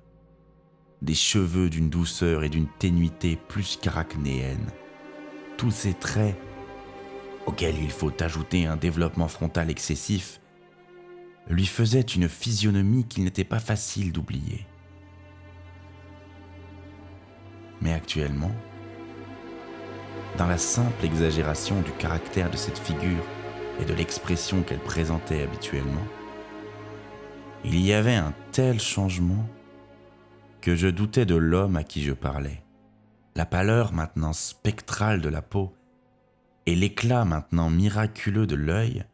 Des 1.04 1.14
cheveux 1.14 1.68
d'une 1.68 1.90
douceur 1.90 2.44
et 2.44 2.48
d'une 2.48 2.66
ténuité 2.66 3.36
plus 3.36 3.76
qu'arachnéenne. 3.76 4.70
Tous 5.58 5.70
ces 5.70 5.92
traits, 5.92 6.34
auxquels 7.44 7.76
il 7.78 7.90
faut 7.90 8.10
ajouter 8.22 8.64
un 8.64 8.76
développement 8.76 9.28
frontal 9.28 9.68
excessif, 9.68 10.40
lui 11.46 11.66
faisaient 11.66 12.00
une 12.00 12.26
physionomie 12.26 13.04
qu'il 13.04 13.24
n'était 13.24 13.44
pas 13.44 13.58
facile 13.60 14.12
d'oublier. 14.12 14.66
Mais 17.82 17.92
actuellement, 17.92 18.52
dans 20.38 20.46
la 20.46 20.56
simple 20.56 21.04
exagération 21.04 21.82
du 21.82 21.92
caractère 21.92 22.50
de 22.50 22.56
cette 22.56 22.78
figure 22.78 23.26
et 23.78 23.84
de 23.84 23.92
l'expression 23.92 24.62
qu'elle 24.62 24.80
présentait 24.80 25.42
habituellement, 25.42 26.06
il 27.62 27.78
y 27.78 27.92
avait 27.92 28.14
un 28.14 28.32
tel 28.52 28.80
changement 28.80 29.46
que 30.64 30.74
je 30.74 30.88
doutais 30.88 31.26
de 31.26 31.34
l'homme 31.34 31.76
à 31.76 31.84
qui 31.84 32.02
je 32.02 32.14
parlais. 32.14 32.64
La 33.36 33.44
pâleur 33.44 33.92
maintenant 33.92 34.32
spectrale 34.32 35.20
de 35.20 35.28
la 35.28 35.42
peau 35.42 35.74
et 36.64 36.74
l'éclat 36.74 37.26
maintenant 37.26 37.68
miraculeux 37.68 38.46
de 38.46 38.54
l'œil 38.54 39.04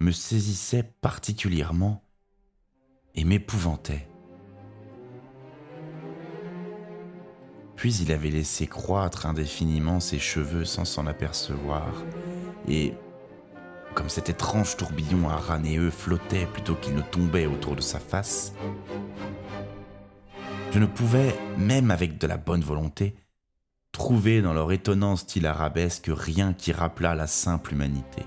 me 0.00 0.10
saisissaient 0.10 0.82
particulièrement 0.82 2.02
et 3.14 3.22
m'épouvantaient. 3.22 4.08
Puis 7.76 7.94
il 7.98 8.10
avait 8.10 8.30
laissé 8.30 8.66
croître 8.66 9.26
indéfiniment 9.26 10.00
ses 10.00 10.18
cheveux 10.18 10.64
sans 10.64 10.84
s'en 10.84 11.06
apercevoir, 11.06 11.86
et 12.66 12.94
comme 13.94 14.08
cet 14.08 14.28
étrange 14.28 14.76
tourbillon 14.76 15.28
aranéeux 15.28 15.90
flottait 15.90 16.46
plutôt 16.46 16.74
qu'il 16.74 16.96
ne 16.96 17.02
tombait 17.02 17.46
autour 17.46 17.76
de 17.76 17.80
sa 17.80 18.00
face, 18.00 18.54
je 20.72 20.78
ne 20.78 20.86
pouvais, 20.86 21.34
même 21.56 21.90
avec 21.90 22.18
de 22.18 22.26
la 22.26 22.36
bonne 22.36 22.62
volonté, 22.62 23.16
trouver 23.92 24.42
dans 24.42 24.52
leur 24.52 24.72
étonnant 24.72 25.16
style 25.16 25.46
arabesque 25.46 26.10
rien 26.12 26.52
qui 26.52 26.72
rappelât 26.72 27.14
la 27.14 27.26
simple 27.26 27.72
humanité. 27.72 28.22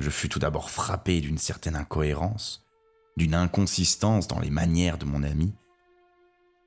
Je 0.00 0.10
fus 0.10 0.28
tout 0.28 0.40
d'abord 0.40 0.70
frappé 0.70 1.20
d'une 1.20 1.38
certaine 1.38 1.76
incohérence, 1.76 2.66
d'une 3.16 3.34
inconsistance 3.34 4.26
dans 4.26 4.40
les 4.40 4.50
manières 4.50 4.98
de 4.98 5.04
mon 5.04 5.22
ami, 5.22 5.54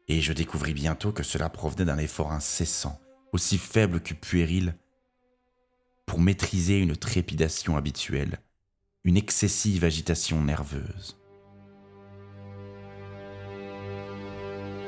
et 0.07 0.21
je 0.21 0.31
découvris 0.31 0.73
bientôt 0.73 1.11
que 1.11 1.23
cela 1.23 1.49
provenait 1.49 1.85
d'un 1.85 1.97
effort 1.97 2.31
incessant, 2.31 2.99
aussi 3.33 3.57
faible 3.57 3.99
que 3.99 4.13
puéril, 4.13 4.75
pour 6.07 6.19
maîtriser 6.19 6.79
une 6.79 6.95
trépidation 6.95 7.77
habituelle, 7.77 8.39
une 9.03 9.17
excessive 9.17 9.83
agitation 9.83 10.43
nerveuse. 10.43 11.19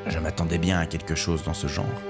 Je 0.07 0.17
m'attendais 0.17 0.57
bien 0.57 0.79
à 0.79 0.87
quelque 0.87 1.13
chose 1.13 1.43
dans 1.43 1.53
ce 1.53 1.67
genre, 1.67 2.01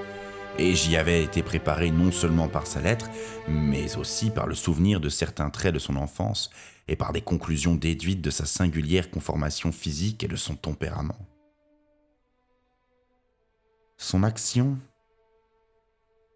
et 0.58 0.74
j'y 0.74 0.96
avais 0.96 1.22
été 1.22 1.42
préparé 1.42 1.90
non 1.90 2.12
seulement 2.12 2.48
par 2.48 2.66
sa 2.66 2.80
lettre, 2.80 3.10
mais 3.48 3.96
aussi 3.96 4.30
par 4.30 4.46
le 4.46 4.54
souvenir 4.54 5.00
de 5.00 5.08
certains 5.08 5.50
traits 5.50 5.74
de 5.74 5.78
son 5.78 5.96
enfance 5.96 6.50
et 6.88 6.96
par 6.96 7.12
des 7.12 7.20
conclusions 7.20 7.74
déduites 7.74 8.22
de 8.22 8.30
sa 8.30 8.46
singulière 8.46 9.10
conformation 9.10 9.72
physique 9.72 10.22
et 10.24 10.28
de 10.28 10.36
son 10.36 10.54
tempérament. 10.54 11.18
Son 13.96 14.22
action 14.22 14.78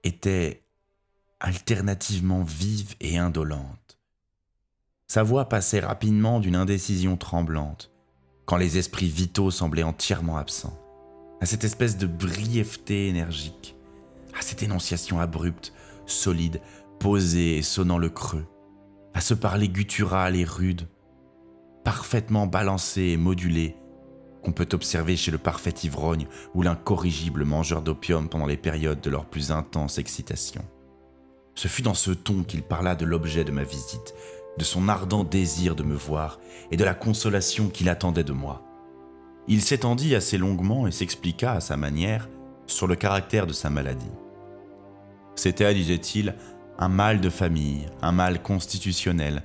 était 0.02 0.63
alternativement 1.44 2.42
vive 2.42 2.94
et 3.02 3.18
indolente. 3.18 3.98
Sa 5.06 5.22
voix 5.22 5.46
passait 5.46 5.80
rapidement 5.80 6.40
d'une 6.40 6.56
indécision 6.56 7.18
tremblante, 7.18 7.92
quand 8.46 8.56
les 8.56 8.78
esprits 8.78 9.10
vitaux 9.10 9.50
semblaient 9.50 9.82
entièrement 9.82 10.38
absents, 10.38 10.80
à 11.42 11.46
cette 11.46 11.64
espèce 11.64 11.98
de 11.98 12.06
brièveté 12.06 13.08
énergique, 13.08 13.76
à 14.38 14.40
cette 14.40 14.62
énonciation 14.62 15.20
abrupte, 15.20 15.74
solide, 16.06 16.62
posée 16.98 17.58
et 17.58 17.62
sonnant 17.62 17.98
le 17.98 18.08
creux, 18.08 18.46
à 19.12 19.20
ce 19.20 19.34
parler 19.34 19.68
guttural 19.68 20.36
et 20.36 20.44
rude, 20.44 20.88
parfaitement 21.84 22.46
balancé 22.46 23.02
et 23.02 23.16
modulé, 23.18 23.76
qu'on 24.42 24.52
peut 24.52 24.68
observer 24.72 25.14
chez 25.14 25.30
le 25.30 25.38
parfait 25.38 25.74
ivrogne 25.82 26.26
ou 26.54 26.62
l'incorrigible 26.62 27.44
mangeur 27.44 27.82
d'opium 27.82 28.30
pendant 28.30 28.46
les 28.46 28.56
périodes 28.56 29.02
de 29.02 29.10
leur 29.10 29.26
plus 29.26 29.52
intense 29.52 29.98
excitation. 29.98 30.64
Ce 31.54 31.68
fut 31.68 31.82
dans 31.82 31.94
ce 31.94 32.10
ton 32.10 32.42
qu'il 32.42 32.62
parla 32.62 32.94
de 32.94 33.04
l'objet 33.04 33.44
de 33.44 33.52
ma 33.52 33.64
visite, 33.64 34.14
de 34.58 34.64
son 34.64 34.88
ardent 34.88 35.24
désir 35.24 35.74
de 35.76 35.82
me 35.82 35.94
voir 35.94 36.40
et 36.70 36.76
de 36.76 36.84
la 36.84 36.94
consolation 36.94 37.68
qu'il 37.68 37.88
attendait 37.88 38.24
de 38.24 38.32
moi. 38.32 38.62
Il 39.46 39.62
s'étendit 39.62 40.14
assez 40.14 40.38
longuement 40.38 40.86
et 40.86 40.92
s'expliqua 40.92 41.52
à 41.52 41.60
sa 41.60 41.76
manière 41.76 42.28
sur 42.66 42.86
le 42.86 42.96
caractère 42.96 43.46
de 43.46 43.52
sa 43.52 43.70
maladie. 43.70 44.10
C'était, 45.34 45.74
disait-il, 45.74 46.34
un 46.78 46.88
mal 46.88 47.20
de 47.20 47.30
famille, 47.30 47.86
un 48.02 48.12
mal 48.12 48.42
constitutionnel, 48.42 49.42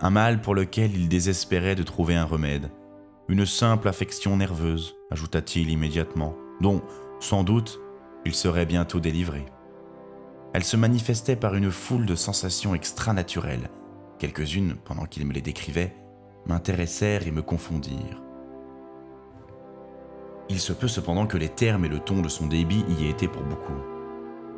un 0.00 0.10
mal 0.10 0.40
pour 0.40 0.54
lequel 0.54 0.94
il 0.94 1.08
désespérait 1.08 1.74
de 1.74 1.82
trouver 1.82 2.14
un 2.14 2.24
remède, 2.24 2.70
une 3.28 3.46
simple 3.46 3.88
affection 3.88 4.36
nerveuse, 4.36 4.96
ajouta-t-il 5.10 5.70
immédiatement, 5.70 6.34
dont, 6.60 6.82
sans 7.20 7.44
doute, 7.44 7.80
il 8.24 8.34
serait 8.34 8.66
bientôt 8.66 9.00
délivré. 9.00 9.44
Elle 10.54 10.64
se 10.64 10.76
manifestait 10.76 11.34
par 11.34 11.56
une 11.56 11.72
foule 11.72 12.06
de 12.06 12.14
sensations 12.14 12.76
extranaturelles. 12.76 13.70
Quelques-unes, 14.20 14.76
pendant 14.84 15.04
qu'il 15.04 15.26
me 15.26 15.32
les 15.32 15.42
décrivait, 15.42 15.92
m'intéressèrent 16.46 17.26
et 17.26 17.32
me 17.32 17.42
confondirent. 17.42 18.22
Il 20.48 20.60
se 20.60 20.72
peut 20.72 20.86
cependant 20.86 21.26
que 21.26 21.36
les 21.36 21.48
termes 21.48 21.84
et 21.84 21.88
le 21.88 21.98
ton 21.98 22.22
de 22.22 22.28
son 22.28 22.46
débit 22.46 22.84
y 22.88 23.04
aient 23.04 23.10
été 23.10 23.26
pour 23.26 23.42
beaucoup. 23.42 23.72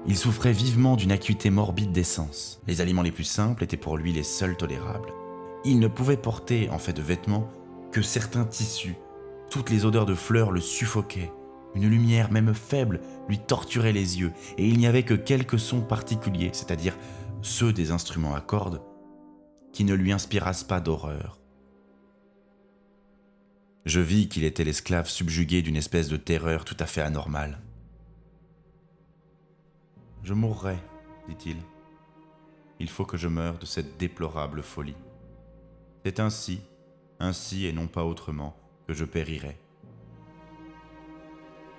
Il 0.07 0.19
souffrait 0.19 0.53
vivement 0.53 0.97
d'une 0.97 1.13
acuité 1.13 1.49
morbide 1.49 1.93
des 1.93 2.05
sens. 2.05 2.61
Les 2.67 2.83
aliments 2.83 3.01
les 3.01 3.11
plus 3.11 3.25
simples 3.25 3.65
étaient 3.65 3.79
pour 3.79 3.97
lui 3.97 4.13
les 4.13 4.23
seuls 4.23 4.59
tolérables. 4.59 5.15
Il 5.65 5.81
ne 5.81 5.89
pouvait 5.89 6.19
porter, 6.19 6.69
en 6.69 6.79
fait 6.79 6.93
de 6.93 7.01
vêtements, 7.03 7.49
que 7.91 8.03
certains 8.03 8.45
tissus. 8.45 8.97
Toutes 9.51 9.71
les 9.71 9.87
odeurs 9.87 10.07
de 10.07 10.15
fleurs 10.15 10.53
le 10.53 10.61
suffoquaient. 10.61 11.33
Une 11.75 11.89
lumière, 11.89 12.33
même 12.33 12.55
faible, 12.55 13.01
lui 13.29 13.39
torturait 13.39 13.93
les 13.93 14.19
yeux, 14.21 14.33
et 14.57 14.67
il 14.67 14.79
n'y 14.79 14.87
avait 14.87 15.03
que 15.03 15.15
quelques 15.15 15.59
sons 15.59 15.83
particuliers, 15.83 16.51
c'est-à-dire 16.53 16.97
ceux 17.43 17.73
des 17.73 17.91
instruments 17.91 18.35
à 18.35 18.41
cordes, 18.41 18.83
qui 19.73 19.85
ne 19.85 19.95
lui 19.95 20.13
inspirassent 20.13 20.65
pas 20.65 20.81
d'horreur. 20.81 21.39
Je 23.85 24.01
vis 24.01 24.29
qu'il 24.29 24.45
était 24.45 24.65
l'esclave 24.65 25.09
subjugué 25.09 25.63
d'une 25.63 25.77
espèce 25.77 26.09
de 26.09 26.17
terreur 26.17 26.65
tout 26.65 26.77
à 26.81 26.87
fait 26.87 27.03
anormale. 27.03 27.61
Je 30.25 30.35
mourrai, 30.35 30.79
dit-il. 31.29 31.57
Il 32.81 32.89
faut 32.89 33.05
que 33.05 33.17
je 33.17 33.29
meure 33.29 33.59
de 33.59 33.67
cette 33.67 33.97
déplorable 33.97 34.63
folie. 34.63 34.97
C'est 36.05 36.21
ainsi, 36.21 36.61
ainsi 37.21 37.67
et 37.67 37.73
non 37.73 37.87
pas 37.87 38.05
autrement, 38.05 38.57
que 38.89 38.95
je 38.95 39.05
périrai. 39.05 39.59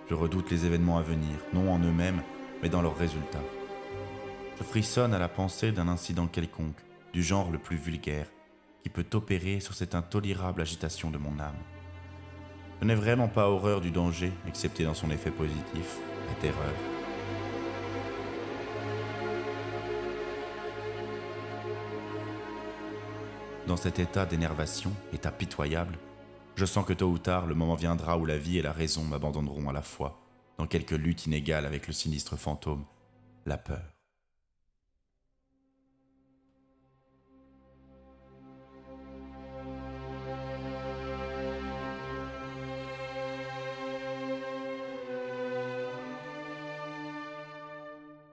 Je 0.09 0.15
redoute 0.15 0.49
les 0.49 0.65
événements 0.65 0.97
à 0.97 1.01
venir, 1.01 1.35
non 1.53 1.73
en 1.73 1.79
eux-mêmes, 1.79 2.21
mais 2.61 2.69
dans 2.69 2.81
leurs 2.81 2.97
résultats. 2.97 3.43
Je 4.57 4.63
frissonne 4.63 5.13
à 5.13 5.19
la 5.19 5.27
pensée 5.27 5.73
d'un 5.73 5.89
incident 5.89 6.27
quelconque, 6.27 6.79
du 7.11 7.21
genre 7.21 7.51
le 7.51 7.57
plus 7.57 7.75
vulgaire, 7.75 8.27
qui 8.83 8.89
peut 8.89 9.05
opérer 9.13 9.59
sur 9.59 9.73
cette 9.73 9.95
intolérable 9.95 10.61
agitation 10.61 11.11
de 11.11 11.17
mon 11.17 11.39
âme. 11.39 11.57
Je 12.79 12.87
n'ai 12.87 12.95
vraiment 12.95 13.27
pas 13.27 13.49
horreur 13.49 13.81
du 13.81 13.91
danger, 13.91 14.31
excepté 14.47 14.85
dans 14.85 14.93
son 14.93 15.11
effet 15.11 15.31
positif, 15.31 15.97
la 16.27 16.33
terreur. 16.35 16.73
Dans 23.67 23.77
cet 23.77 23.99
état 23.99 24.25
d'énervation, 24.25 24.93
état 25.11 25.31
pitoyable, 25.31 25.97
je 26.57 26.65
sens 26.65 26.83
que 26.83 26.93
tôt 26.93 27.05
ou 27.05 27.19
tard 27.19 27.45
le 27.45 27.53
moment 27.53 27.75
viendra 27.75 28.17
où 28.17 28.25
la 28.25 28.39
vie 28.39 28.57
et 28.57 28.63
la 28.63 28.71
raison 28.71 29.03
m'abandonneront 29.03 29.69
à 29.69 29.73
la 29.73 29.83
fois, 29.83 30.19
dans 30.57 30.65
quelque 30.65 30.95
lutte 30.95 31.27
inégale 31.27 31.67
avec 31.67 31.85
le 31.85 31.93
sinistre 31.93 32.35
fantôme, 32.35 32.83
la 33.45 33.59
peur. 33.59 33.93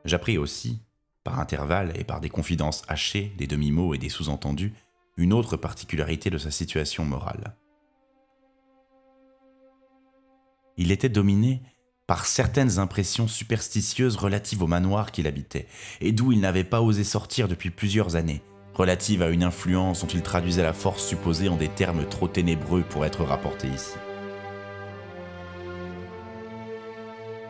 J'appris 0.06 0.38
aussi, 0.38 0.80
par 1.24 1.38
intervalles 1.40 1.92
et 1.98 2.04
par 2.04 2.22
des 2.22 2.30
confidences 2.30 2.84
hachées, 2.88 3.34
des 3.36 3.46
demi-mots 3.46 3.92
et 3.92 3.98
des 3.98 4.08
sous-entendus, 4.08 4.72
une 5.18 5.34
autre 5.34 5.58
particularité 5.58 6.30
de 6.30 6.38
sa 6.38 6.50
situation 6.50 7.04
morale. 7.04 7.54
Il 10.76 10.90
était 10.90 11.08
dominé 11.08 11.62
par 12.06 12.26
certaines 12.26 12.78
impressions 12.78 13.28
superstitieuses 13.28 14.16
relatives 14.16 14.62
au 14.62 14.66
manoir 14.66 15.12
qu'il 15.12 15.26
habitait, 15.26 15.66
et 16.00 16.12
d'où 16.12 16.32
il 16.32 16.40
n'avait 16.40 16.64
pas 16.64 16.82
osé 16.82 17.04
sortir 17.04 17.48
depuis 17.48 17.70
plusieurs 17.70 18.16
années, 18.16 18.42
relatives 18.74 19.22
à 19.22 19.30
une 19.30 19.44
influence 19.44 20.00
dont 20.00 20.08
il 20.08 20.22
traduisait 20.22 20.62
la 20.62 20.72
force 20.72 21.06
supposée 21.06 21.48
en 21.48 21.56
des 21.56 21.68
termes 21.68 22.06
trop 22.06 22.28
ténébreux 22.28 22.82
pour 22.82 23.04
être 23.04 23.24
rapportés 23.24 23.68
ici. 23.68 23.94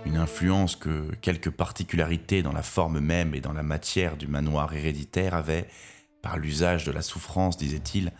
Une 0.06 0.18
influence 0.18 0.76
que 0.76 1.10
quelques 1.22 1.50
particularités 1.50 2.42
dans 2.42 2.52
la 2.52 2.62
forme 2.62 3.00
même 3.00 3.34
et 3.34 3.40
dans 3.40 3.54
la 3.54 3.62
matière 3.62 4.16
du 4.18 4.28
manoir 4.28 4.74
héréditaire 4.74 5.34
avaient, 5.34 5.66
par 6.22 6.36
l'usage 6.36 6.84
de 6.84 6.92
la 6.92 7.02
souffrance, 7.02 7.56
disait-il, 7.56 8.12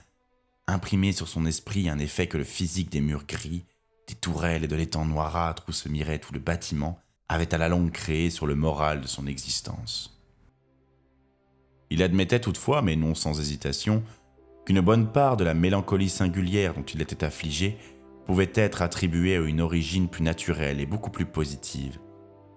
imprimé 0.66 1.12
sur 1.12 1.28
son 1.28 1.44
esprit 1.44 1.90
un 1.90 1.98
effet 1.98 2.26
que 2.26 2.38
le 2.38 2.44
physique 2.44 2.90
des 2.90 3.02
murs 3.02 3.26
gris, 3.26 3.64
des 4.06 4.14
tourelles 4.14 4.64
et 4.64 4.68
de 4.68 4.76
l'étang 4.76 5.04
noirâtre 5.04 5.64
où 5.68 5.72
se 5.72 5.88
mirait 5.88 6.18
tout 6.18 6.32
le 6.32 6.40
bâtiment 6.40 6.98
avait 7.28 7.54
à 7.54 7.58
la 7.58 7.68
longue 7.68 7.90
créé 7.90 8.30
sur 8.30 8.46
le 8.46 8.54
moral 8.54 9.00
de 9.00 9.06
son 9.06 9.26
existence. 9.26 10.20
Il 11.90 12.02
admettait 12.02 12.40
toutefois, 12.40 12.82
mais 12.82 12.96
non 12.96 13.14
sans 13.14 13.40
hésitation, 13.40 14.02
qu'une 14.66 14.80
bonne 14.80 15.10
part 15.10 15.36
de 15.36 15.44
la 15.44 15.54
mélancolie 15.54 16.08
singulière 16.08 16.74
dont 16.74 16.82
il 16.82 17.00
était 17.00 17.24
affligé 17.24 17.78
pouvait 18.26 18.52
être 18.54 18.82
attribuée 18.82 19.36
à 19.36 19.40
une 19.40 19.60
origine 19.60 20.08
plus 20.08 20.22
naturelle 20.22 20.80
et 20.80 20.86
beaucoup 20.86 21.10
plus 21.10 21.26
positive, 21.26 21.98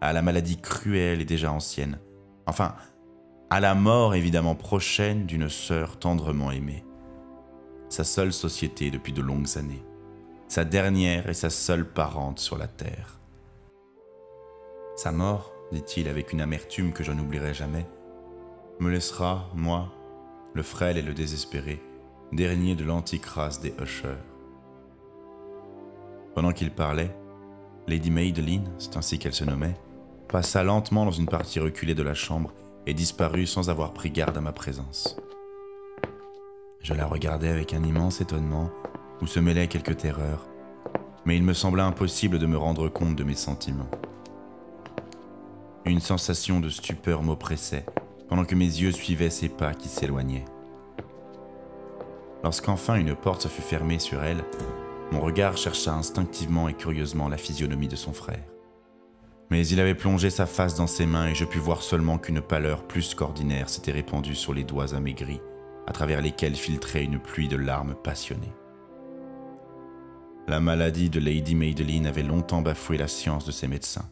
à 0.02 0.14
la 0.14 0.22
maladie 0.22 0.58
cruelle 0.58 1.22
et 1.22 1.26
déjà 1.26 1.52
ancienne, 1.52 2.00
enfin, 2.46 2.76
à 3.50 3.60
la 3.60 3.76
mort 3.76 4.16
évidemment 4.16 4.56
prochaine 4.56 5.26
d'une 5.26 5.50
sœur 5.50 6.00
tendrement 6.00 6.52
aimée. 6.52 6.86
Sa 7.90 8.04
seule 8.04 8.34
société 8.34 8.92
depuis 8.92 9.14
de 9.14 9.22
longues 9.22 9.58
années, 9.58 9.84
sa 10.48 10.64
dernière 10.64 11.30
et 11.30 11.34
sa 11.34 11.50
seule 11.50 11.86
parente 11.86 12.40
sur 12.40 12.58
la 12.58 12.68
terre. 12.68 13.20
Sa 14.96 15.12
mort, 15.12 15.54
dit-il 15.72 16.08
avec 16.08 16.32
une 16.32 16.42
amertume 16.42 16.94
que 16.94 17.04
je 17.04 17.12
n'oublierai 17.12 17.54
jamais, 17.54 17.86
me 18.80 18.90
laissera, 18.90 19.50
moi, 19.54 19.92
le 20.54 20.64
frêle 20.64 20.98
et 20.98 21.02
le 21.02 21.14
désespéré, 21.14 21.82
dernier 22.32 22.76
de 22.76 22.84
l'antique 22.84 23.26
race 23.26 23.60
des 23.60 23.74
Usher. 23.82 24.16
Pendant 26.34 26.52
qu'il 26.52 26.72
parlait, 26.72 27.16
Lady 27.88 28.12
Madeline, 28.12 28.70
c'est 28.78 28.98
ainsi 28.98 29.20
qu'elle 29.20 29.34
se 29.34 29.44
nommait, 29.44 29.78
passa 30.30 30.64
lentement 30.64 31.06
dans 31.06 31.12
une 31.12 31.26
partie 31.26 31.60
reculée 31.60 31.96
de 31.96 32.04
la 32.04 32.14
chambre 32.14 32.54
et 32.86 32.94
disparut 32.94 33.48
sans 33.48 33.70
avoir 33.70 33.94
pris 33.94 34.12
garde 34.12 34.38
à 34.38 34.42
ma 34.42 34.54
présence. 34.54 35.18
Je 36.82 36.94
la 36.94 37.06
regardais 37.06 37.50
avec 37.50 37.74
un 37.74 37.84
immense 37.84 38.22
étonnement 38.22 38.72
où 39.22 39.28
se 39.28 39.40
mêlaient 39.40 39.68
quelques 39.68 39.98
terreurs, 39.98 40.48
mais 41.26 41.36
il 41.36 41.44
me 41.44 41.54
sembla 41.54 41.86
impossible 41.86 42.40
de 42.40 42.46
me 42.46 42.58
rendre 42.58 42.90
compte 42.90 43.16
de 43.16 43.24
mes 43.24 43.36
sentiments. 43.36 43.90
Une 45.86 46.00
sensation 46.00 46.60
de 46.60 46.70
stupeur 46.70 47.24
m'oppressait, 47.24 47.86
pendant 48.28 48.46
que 48.46 48.56
mes 48.56 48.66
yeux 48.66 48.92
suivaient 48.92 49.30
ses 49.30 49.50
pas 49.50 49.74
qui 49.74 49.88
s'éloignaient. 49.88 50.46
Lorsqu'enfin 52.44 52.96
une 52.96 53.16
porte 53.16 53.48
fut 53.48 53.62
fermée 53.62 54.00
sur 54.00 54.24
elle, 54.24 54.44
mon 55.12 55.22
regard 55.22 55.58
chercha 55.58 55.94
instinctivement 55.94 56.68
et 56.68 56.74
curieusement 56.74 57.30
la 57.30 57.38
physionomie 57.38 57.88
de 57.88 57.96
son 57.96 58.14
frère. 58.14 58.44
Mais 59.50 59.66
il 59.66 59.80
avait 59.80 59.96
plongé 59.96 60.30
sa 60.30 60.46
face 60.46 60.76
dans 60.76 60.88
ses 60.88 61.06
mains 61.06 61.28
et 61.28 61.36
je 61.36 61.46
pus 61.46 61.60
voir 61.60 61.82
seulement 61.82 62.18
qu'une 62.18 62.42
pâleur 62.42 62.84
plus 62.84 63.16
qu'ordinaire 63.16 63.70
s'était 63.70 63.94
répandue 63.94 64.36
sur 64.36 64.54
les 64.54 64.66
doigts 64.66 64.94
amaigris, 64.94 65.42
à 65.88 65.94
travers 65.94 66.22
lesquels 66.22 66.56
filtrait 66.56 67.04
une 67.04 67.20
pluie 67.20 67.48
de 67.48 67.56
larmes 67.56 67.96
passionnées. 67.96 68.54
La 70.50 70.62
maladie 70.62 71.10
de 71.10 71.20
Lady 71.20 71.56
Madeline 71.56 72.08
avait 72.08 72.24
longtemps 72.24 72.62
bafoué 72.62 72.98
la 72.98 73.10
science 73.10 73.44
de 73.44 73.52
ses 73.52 73.68
médecins. 73.68 74.10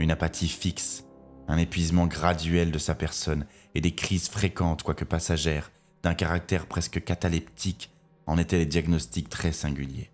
Une 0.00 0.10
apathie 0.10 0.48
fixe, 0.48 1.04
un 1.46 1.56
épuisement 1.56 2.08
graduel 2.08 2.72
de 2.72 2.78
sa 2.78 2.96
personne 2.96 3.46
et 3.76 3.80
des 3.80 3.94
crises 3.94 4.28
fréquentes, 4.28 4.82
quoique 4.82 5.04
passagères, 5.04 5.70
d'un 6.02 6.14
caractère 6.14 6.66
presque 6.66 7.04
cataleptique, 7.04 7.92
en 8.26 8.38
étaient 8.38 8.58
les 8.58 8.66
diagnostics 8.66 9.28
très 9.28 9.52
singuliers. 9.52 10.10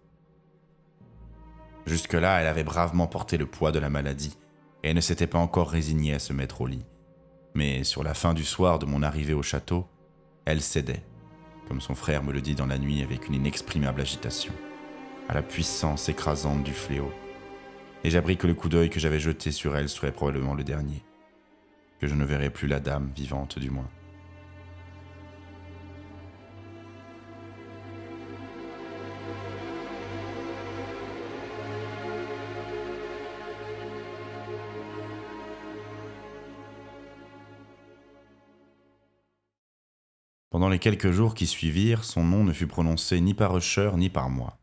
Jusque-là, 1.86 2.42
elle 2.42 2.46
avait 2.46 2.62
bravement 2.62 3.06
porté 3.06 3.38
le 3.38 3.46
poids 3.46 3.72
de 3.72 3.78
la 3.78 3.88
maladie 3.88 4.36
et 4.82 4.92
ne 4.92 5.00
s'était 5.00 5.26
pas 5.26 5.38
encore 5.38 5.70
résignée 5.70 6.12
à 6.12 6.18
se 6.18 6.34
mettre 6.34 6.60
au 6.60 6.66
lit. 6.66 6.84
Mais 7.54 7.84
sur 7.84 8.02
la 8.02 8.12
fin 8.12 8.34
du 8.34 8.44
soir 8.44 8.78
de 8.78 8.84
mon 8.84 9.02
arrivée 9.02 9.32
au 9.32 9.42
château, 9.42 9.86
elle 10.44 10.60
cédait, 10.60 11.02
comme 11.68 11.80
son 11.80 11.94
frère 11.94 12.22
me 12.22 12.34
le 12.34 12.42
dit 12.42 12.54
dans 12.54 12.66
la 12.66 12.76
nuit 12.76 13.02
avec 13.02 13.28
une 13.28 13.34
inexprimable 13.34 14.02
agitation, 14.02 14.52
à 15.28 15.34
la 15.34 15.42
puissance 15.42 16.08
écrasante 16.08 16.62
du 16.62 16.72
fléau. 16.72 17.12
Et 18.04 18.10
j'appris 18.10 18.36
que 18.36 18.46
le 18.46 18.54
coup 18.54 18.68
d'œil 18.68 18.90
que 18.90 19.00
j'avais 19.00 19.20
jeté 19.20 19.50
sur 19.52 19.76
elle 19.76 19.88
serait 19.88 20.12
probablement 20.12 20.54
le 20.54 20.64
dernier, 20.64 21.02
que 22.00 22.06
je 22.06 22.14
ne 22.14 22.24
verrais 22.24 22.50
plus 22.50 22.68
la 22.68 22.80
dame 22.80 23.10
vivante 23.14 23.58
du 23.58 23.70
moins. 23.70 23.88
Pendant 40.50 40.68
les 40.68 40.78
quelques 40.78 41.12
jours 41.12 41.34
qui 41.34 41.46
suivirent, 41.46 42.04
son 42.04 42.24
nom 42.24 42.44
ne 42.44 42.52
fut 42.52 42.66
prononcé 42.66 43.18
ni 43.20 43.32
par 43.32 43.56
Usher 43.56 43.92
ni 43.96 44.10
par 44.10 44.28
moi. 44.28 44.61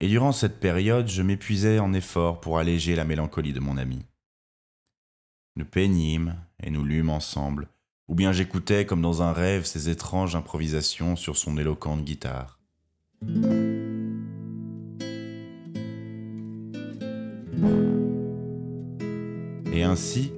Et 0.00 0.08
durant 0.08 0.32
cette 0.32 0.60
période, 0.60 1.08
je 1.08 1.22
m'épuisais 1.22 1.78
en 1.78 1.94
efforts 1.94 2.40
pour 2.40 2.58
alléger 2.58 2.96
la 2.96 3.04
mélancolie 3.04 3.54
de 3.54 3.60
mon 3.60 3.78
ami. 3.78 4.04
Nous 5.56 5.64
peignîmes 5.64 6.36
et 6.62 6.70
nous 6.70 6.84
lûmes 6.84 7.08
ensemble, 7.08 7.68
ou 8.06 8.14
bien 8.14 8.30
j'écoutais 8.32 8.84
comme 8.84 9.00
dans 9.00 9.22
un 9.22 9.32
rêve 9.32 9.64
ses 9.64 9.88
étranges 9.88 10.36
improvisations 10.36 11.16
sur 11.16 11.38
son 11.38 11.56
éloquente 11.56 12.04
guitare. 12.04 12.60
Et 19.72 19.82
ainsi, 19.82 20.30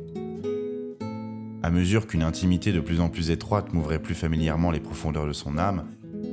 à 1.65 1.71
mesure 1.71 2.07
qu'une 2.07 2.23
intimité 2.23 2.73
de 2.73 2.81
plus 2.81 3.01
en 3.01 3.09
plus 3.09 3.31
étroite 3.31 3.73
m'ouvrait 3.73 4.01
plus 4.01 4.15
familièrement 4.15 4.71
les 4.71 4.79
profondeurs 4.79 5.27
de 5.27 5.33
son 5.33 5.59
âme, 5.59 5.85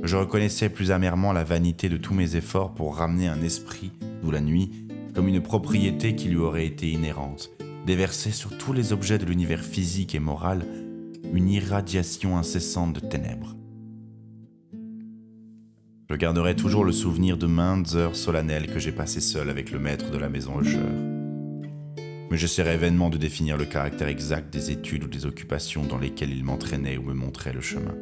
je 0.06 0.16
reconnaissais 0.16 0.68
plus 0.68 0.90
amèrement 0.90 1.32
la 1.32 1.44
vanité 1.44 1.88
de 1.88 1.96
tous 1.96 2.14
mes 2.14 2.36
efforts 2.36 2.74
pour 2.74 2.96
ramener 2.96 3.28
un 3.28 3.42
esprit, 3.42 3.92
d'où 4.22 4.30
la 4.30 4.40
nuit, 4.40 4.86
comme 5.14 5.28
une 5.28 5.40
propriété 5.40 6.14
qui 6.14 6.28
lui 6.28 6.36
aurait 6.36 6.66
été 6.66 6.90
inhérente, 6.90 7.50
déverser 7.86 8.30
sur 8.30 8.56
tous 8.56 8.72
les 8.72 8.92
objets 8.92 9.18
de 9.18 9.26
l'univers 9.26 9.62
physique 9.62 10.14
et 10.14 10.20
moral 10.20 10.66
une 11.32 11.48
irradiation 11.48 12.36
incessante 12.36 12.94
de 12.94 13.00
ténèbres. 13.00 13.56
Je 16.08 16.14
garderai 16.14 16.54
toujours 16.54 16.84
le 16.84 16.92
souvenir 16.92 17.36
de 17.36 17.46
maintes 17.46 17.94
heures 17.94 18.16
solennelles 18.16 18.72
que 18.72 18.78
j'ai 18.78 18.92
passées 18.92 19.20
seul 19.20 19.50
avec 19.50 19.70
le 19.70 19.78
maître 19.78 20.10
de 20.10 20.18
la 20.18 20.28
maison 20.28 20.60
Usher 20.60 20.78
mais 22.30 22.36
j'essaierai 22.36 22.76
vainement 22.76 23.10
de 23.10 23.18
définir 23.18 23.56
le 23.56 23.64
caractère 23.64 24.08
exact 24.08 24.52
des 24.52 24.70
études 24.70 25.04
ou 25.04 25.08
des 25.08 25.26
occupations 25.26 25.84
dans 25.84 25.98
lesquelles 25.98 26.32
il 26.32 26.44
m'entraînait 26.44 26.96
ou 26.96 27.02
me 27.02 27.14
montrait 27.14 27.52
le 27.52 27.60
chemin. 27.60 27.94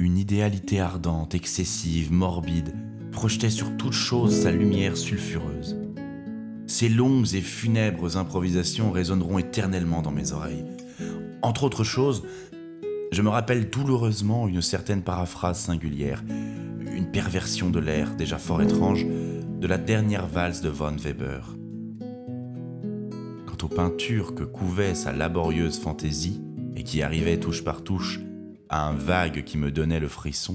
Une 0.00 0.16
idéalité 0.16 0.80
ardente, 0.80 1.34
excessive, 1.34 2.10
morbide, 2.10 2.72
projetait 3.12 3.50
sur 3.50 3.76
toute 3.76 3.92
chose 3.92 4.34
sa 4.34 4.50
lumière 4.50 4.96
sulfureuse. 4.96 5.76
Ces 6.66 6.88
longues 6.88 7.34
et 7.34 7.42
funèbres 7.42 8.16
improvisations 8.16 8.92
résonneront 8.92 9.36
éternellement 9.36 10.00
dans 10.00 10.10
mes 10.10 10.32
oreilles. 10.32 10.64
Entre 11.42 11.64
autres 11.64 11.84
choses, 11.84 12.22
je 13.12 13.20
me 13.20 13.28
rappelle 13.28 13.68
douloureusement 13.68 14.48
une 14.48 14.62
certaine 14.62 15.02
paraphrase 15.02 15.58
singulière, 15.60 16.24
une 16.80 17.10
perversion 17.10 17.68
de 17.68 17.78
l'air 17.78 18.16
déjà 18.16 18.38
fort 18.38 18.62
étrange, 18.62 19.04
de 19.04 19.66
la 19.66 19.76
dernière 19.76 20.26
valse 20.26 20.62
de 20.62 20.70
von 20.70 20.96
Weber. 20.96 21.58
Quant 23.44 23.66
aux 23.66 23.68
peintures 23.68 24.34
que 24.34 24.44
couvait 24.44 24.94
sa 24.94 25.12
laborieuse 25.12 25.78
fantaisie 25.78 26.40
et 26.74 26.84
qui 26.84 27.02
arrivaient 27.02 27.38
touche 27.38 27.62
par 27.62 27.84
touche 27.84 28.20
à 28.70 28.86
un 28.86 28.94
vague 28.94 29.42
qui 29.42 29.58
me 29.58 29.72
donnait 29.72 29.98
le 29.98 30.06
frisson, 30.06 30.54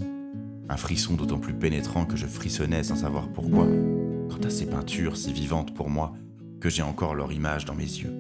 un 0.69 0.77
frisson 0.77 1.15
d'autant 1.15 1.37
plus 1.37 1.53
pénétrant 1.53 2.05
que 2.05 2.15
je 2.15 2.25
frissonnais 2.25 2.83
sans 2.83 2.95
savoir 2.95 3.27
pourquoi, 3.27 3.67
quant 4.29 4.47
à 4.47 4.49
ces 4.49 4.67
peintures 4.67 5.17
si 5.17 5.33
vivantes 5.33 5.73
pour 5.73 5.89
moi 5.89 6.13
que 6.61 6.69
j'ai 6.69 6.81
encore 6.81 7.13
leur 7.13 7.33
image 7.33 7.65
dans 7.65 7.75
mes 7.75 7.83
yeux. 7.83 8.13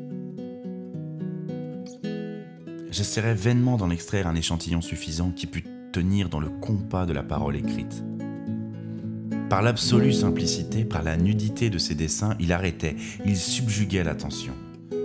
J'essaierai 2.91 3.33
vainement 3.33 3.77
d'en 3.77 3.89
extraire 3.89 4.27
un 4.27 4.35
échantillon 4.35 4.81
suffisant 4.81 5.31
qui 5.31 5.47
pût 5.47 5.63
tenir 5.93 6.27
dans 6.27 6.41
le 6.41 6.49
compas 6.49 7.05
de 7.05 7.13
la 7.13 7.23
parole 7.23 7.55
écrite. 7.55 8.03
Par 9.49 9.61
l'absolue 9.61 10.13
simplicité, 10.13 10.83
par 10.83 11.03
la 11.03 11.15
nudité 11.15 11.69
de 11.69 11.77
ses 11.77 11.95
dessins, 11.95 12.35
il 12.41 12.51
arrêtait, 12.51 12.97
il 13.25 13.37
subjuguait 13.37 14.03
l'attention. 14.03 14.53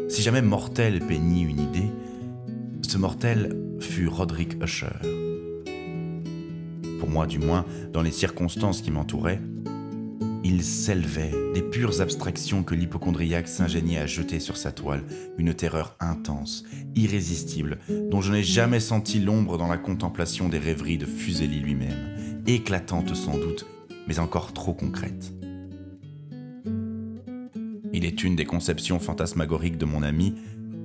Si 0.08 0.22
jamais 0.22 0.42
mortel 0.42 0.98
peignit 1.06 1.42
une 1.42 1.60
idée, 1.60 1.90
ce 2.82 2.98
mortel 2.98 3.69
fut 3.80 4.06
Roderick 4.06 4.62
Usher. 4.62 4.86
Pour 6.98 7.08
moi 7.08 7.26
du 7.26 7.38
moins, 7.38 7.64
dans 7.92 8.02
les 8.02 8.12
circonstances 8.12 8.82
qui 8.82 8.90
m'entouraient, 8.90 9.40
il 10.44 10.62
s'élevait 10.62 11.32
des 11.54 11.62
pures 11.62 12.00
abstractions 12.00 12.62
que 12.62 12.74
l'hypochondriaque 12.74 13.48
s'ingéniait 13.48 13.98
à 13.98 14.06
jeter 14.06 14.40
sur 14.40 14.56
sa 14.56 14.72
toile, 14.72 15.02
une 15.38 15.54
terreur 15.54 15.96
intense, 16.00 16.64
irrésistible, 16.94 17.78
dont 18.10 18.20
je 18.20 18.32
n'ai 18.32 18.42
jamais 18.42 18.80
senti 18.80 19.20
l'ombre 19.20 19.58
dans 19.58 19.68
la 19.68 19.76
contemplation 19.76 20.48
des 20.48 20.58
rêveries 20.58 20.98
de 20.98 21.06
Fuseli 21.06 21.60
lui-même, 21.60 22.42
éclatante 22.46 23.14
sans 23.14 23.38
doute, 23.38 23.66
mais 24.08 24.18
encore 24.18 24.52
trop 24.52 24.72
concrète. 24.72 25.32
Il 27.92 28.04
est 28.04 28.24
une 28.24 28.36
des 28.36 28.46
conceptions 28.46 28.98
fantasmagoriques 28.98 29.78
de 29.78 29.84
mon 29.84 30.02
ami 30.02 30.34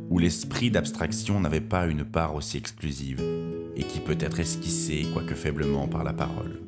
où 0.10 0.20
l'esprit 0.20 0.72
d'abstraction 0.72 1.40
n'avait 1.40 1.62
pas 1.62 1.88
une 1.88 2.06
part 2.06 2.36
aussi 2.36 2.58
exclusive 2.58 3.22
et 3.76 3.84
qui 3.84 4.00
peut 4.00 4.18
être 4.20 4.40
esquissé, 4.40 5.06
quoique 5.14 5.36
faiblement, 5.36 5.88
par 5.88 6.04
la 6.04 6.14
parole. 6.14 6.60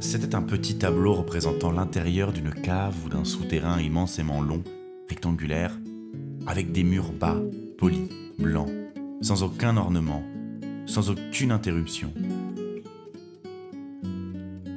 C'était 0.00 0.34
un 0.34 0.42
petit 0.42 0.76
tableau 0.76 1.14
représentant 1.14 1.70
l'intérieur 1.70 2.32
d'une 2.32 2.52
cave 2.52 2.96
ou 3.04 3.08
d'un 3.08 3.24
souterrain 3.24 3.80
immensément 3.80 4.40
long, 4.40 4.62
rectangulaire, 5.08 5.78
avec 6.46 6.72
des 6.72 6.84
murs 6.84 7.12
bas, 7.12 7.40
polis, 7.78 8.08
blancs, 8.38 8.70
sans 9.20 9.42
aucun 9.42 9.76
ornement, 9.76 10.22
sans 10.86 11.10
aucune 11.10 11.52
interruption, 11.52 12.12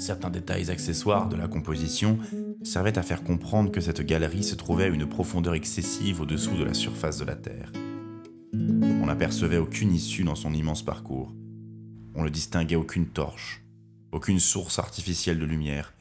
Certains 0.03 0.29
détails 0.29 0.69
accessoires 0.69 1.29
de 1.29 1.37
la 1.37 1.47
composition 1.47 2.17
servaient 2.63 2.97
à 2.97 3.03
faire 3.03 3.23
comprendre 3.23 3.71
que 3.71 3.81
cette 3.81 4.01
galerie 4.01 4.43
se 4.43 4.55
trouvait 4.55 4.85
à 4.85 4.87
une 4.87 5.07
profondeur 5.07 5.53
excessive 5.53 6.21
au-dessous 6.21 6.57
de 6.57 6.63
la 6.63 6.73
surface 6.73 7.19
de 7.19 7.25
la 7.25 7.35
Terre. 7.35 7.71
On 8.53 9.05
n'apercevait 9.05 9.57
aucune 9.57 9.93
issue 9.93 10.23
dans 10.23 10.35
son 10.35 10.53
immense 10.53 10.83
parcours. 10.83 11.33
On 12.15 12.23
ne 12.23 12.29
distinguait 12.29 12.75
aucune 12.75 13.07
torche, 13.07 13.63
aucune 14.11 14.39
source 14.39 14.79
artificielle 14.79 15.39
de 15.39 15.45
lumière, 15.45 15.93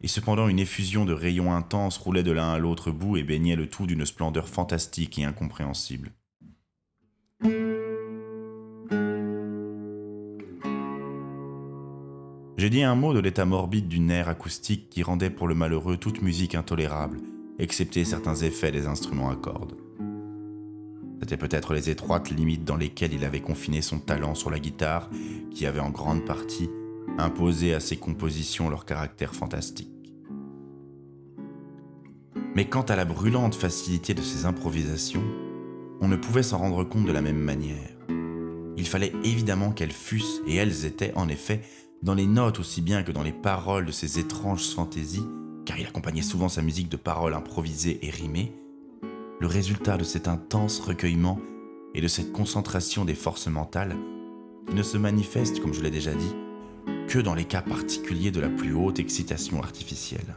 et 0.00 0.08
cependant 0.08 0.48
une 0.48 0.60
effusion 0.60 1.04
de 1.04 1.12
rayons 1.12 1.52
intenses 1.52 1.98
roulait 1.98 2.22
de 2.22 2.30
l'un 2.30 2.52
à 2.52 2.58
l'autre 2.58 2.90
bout 2.90 3.16
et 3.16 3.24
baignait 3.24 3.56
le 3.56 3.68
tout 3.68 3.86
d'une 3.86 4.06
splendeur 4.06 4.48
fantastique 4.48 5.18
et 5.18 5.24
incompréhensible. 5.24 6.12
J'ai 12.58 12.70
dit 12.70 12.82
un 12.82 12.96
mot 12.96 13.14
de 13.14 13.20
l'état 13.20 13.44
morbide 13.44 13.86
du 13.86 14.00
nerf 14.00 14.28
acoustique 14.28 14.90
qui 14.90 15.04
rendait 15.04 15.30
pour 15.30 15.46
le 15.46 15.54
malheureux 15.54 15.96
toute 15.96 16.22
musique 16.22 16.56
intolérable, 16.56 17.20
excepté 17.60 18.04
certains 18.04 18.34
effets 18.34 18.72
des 18.72 18.88
instruments 18.88 19.30
à 19.30 19.36
cordes. 19.36 19.76
C'était 21.20 21.36
peut-être 21.36 21.72
les 21.72 21.88
étroites 21.88 22.30
limites 22.30 22.64
dans 22.64 22.74
lesquelles 22.74 23.12
il 23.12 23.24
avait 23.24 23.40
confiné 23.40 23.80
son 23.80 24.00
talent 24.00 24.34
sur 24.34 24.50
la 24.50 24.58
guitare 24.58 25.08
qui 25.52 25.66
avait 25.66 25.78
en 25.78 25.90
grande 25.90 26.24
partie 26.24 26.68
imposé 27.16 27.74
à 27.74 27.80
ses 27.80 27.96
compositions 27.96 28.68
leur 28.68 28.86
caractère 28.86 29.36
fantastique. 29.36 30.12
Mais 32.56 32.68
quant 32.68 32.82
à 32.82 32.96
la 32.96 33.04
brûlante 33.04 33.54
facilité 33.54 34.14
de 34.14 34.22
ces 34.22 34.46
improvisations, 34.46 35.22
on 36.00 36.08
ne 36.08 36.16
pouvait 36.16 36.42
s'en 36.42 36.58
rendre 36.58 36.82
compte 36.82 37.06
de 37.06 37.12
la 37.12 37.22
même 37.22 37.38
manière. 37.38 37.94
Il 38.76 38.86
fallait 38.86 39.12
évidemment 39.22 39.70
qu'elles 39.70 39.92
fussent, 39.92 40.40
et 40.46 40.54
elles 40.54 40.86
étaient 40.86 41.12
en 41.16 41.28
effet, 41.28 41.62
dans 42.02 42.14
les 42.14 42.26
notes 42.26 42.60
aussi 42.60 42.80
bien 42.80 43.02
que 43.02 43.12
dans 43.12 43.22
les 43.22 43.32
paroles 43.32 43.86
de 43.86 43.92
ces 43.92 44.18
étranges 44.18 44.68
fantaisies, 44.68 45.26
car 45.64 45.78
il 45.78 45.86
accompagnait 45.86 46.22
souvent 46.22 46.48
sa 46.48 46.62
musique 46.62 46.88
de 46.88 46.96
paroles 46.96 47.34
improvisées 47.34 47.98
et 48.02 48.10
rimées, 48.10 48.52
le 49.40 49.46
résultat 49.46 49.96
de 49.96 50.04
cet 50.04 50.28
intense 50.28 50.80
recueillement 50.80 51.38
et 51.94 52.00
de 52.00 52.08
cette 52.08 52.32
concentration 52.32 53.04
des 53.04 53.14
forces 53.14 53.48
mentales 53.48 53.96
ne 54.72 54.82
se 54.82 54.98
manifeste, 54.98 55.60
comme 55.60 55.74
je 55.74 55.82
l'ai 55.82 55.90
déjà 55.90 56.14
dit, 56.14 56.34
que 57.08 57.18
dans 57.18 57.34
les 57.34 57.44
cas 57.44 57.62
particuliers 57.62 58.30
de 58.30 58.40
la 58.40 58.48
plus 58.48 58.74
haute 58.74 58.98
excitation 58.98 59.62
artificielle. 59.62 60.36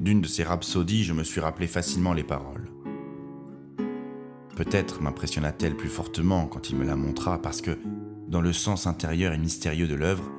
D'une 0.00 0.20
de 0.20 0.28
ces 0.28 0.44
rhapsodies, 0.44 1.04
je 1.04 1.14
me 1.14 1.24
suis 1.24 1.40
rappelé 1.40 1.66
facilement 1.66 2.12
les 2.12 2.24
paroles. 2.24 2.73
Peut-être 4.56 5.02
m'impressionna-t-elle 5.02 5.76
plus 5.76 5.88
fortement 5.88 6.46
quand 6.46 6.70
il 6.70 6.76
me 6.76 6.84
la 6.84 6.94
montra 6.94 7.42
parce 7.42 7.60
que, 7.60 7.76
dans 8.28 8.40
le 8.40 8.52
sens 8.52 8.86
intérieur 8.86 9.32
et 9.32 9.38
mystérieux 9.38 9.88
de 9.88 9.96
l'œuvre, 9.96 10.30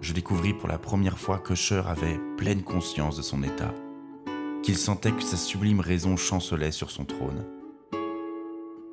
je 0.00 0.12
découvris 0.12 0.54
pour 0.54 0.68
la 0.68 0.78
première 0.78 1.18
fois 1.18 1.38
que 1.38 1.56
Cher 1.56 1.88
avait 1.88 2.20
pleine 2.36 2.62
conscience 2.62 3.16
de 3.16 3.22
son 3.22 3.42
état, 3.42 3.74
qu'il 4.62 4.76
sentait 4.76 5.10
que 5.10 5.22
sa 5.22 5.36
sublime 5.36 5.80
raison 5.80 6.16
chancelait 6.16 6.70
sur 6.70 6.92
son 6.92 7.04
trône. 7.04 7.44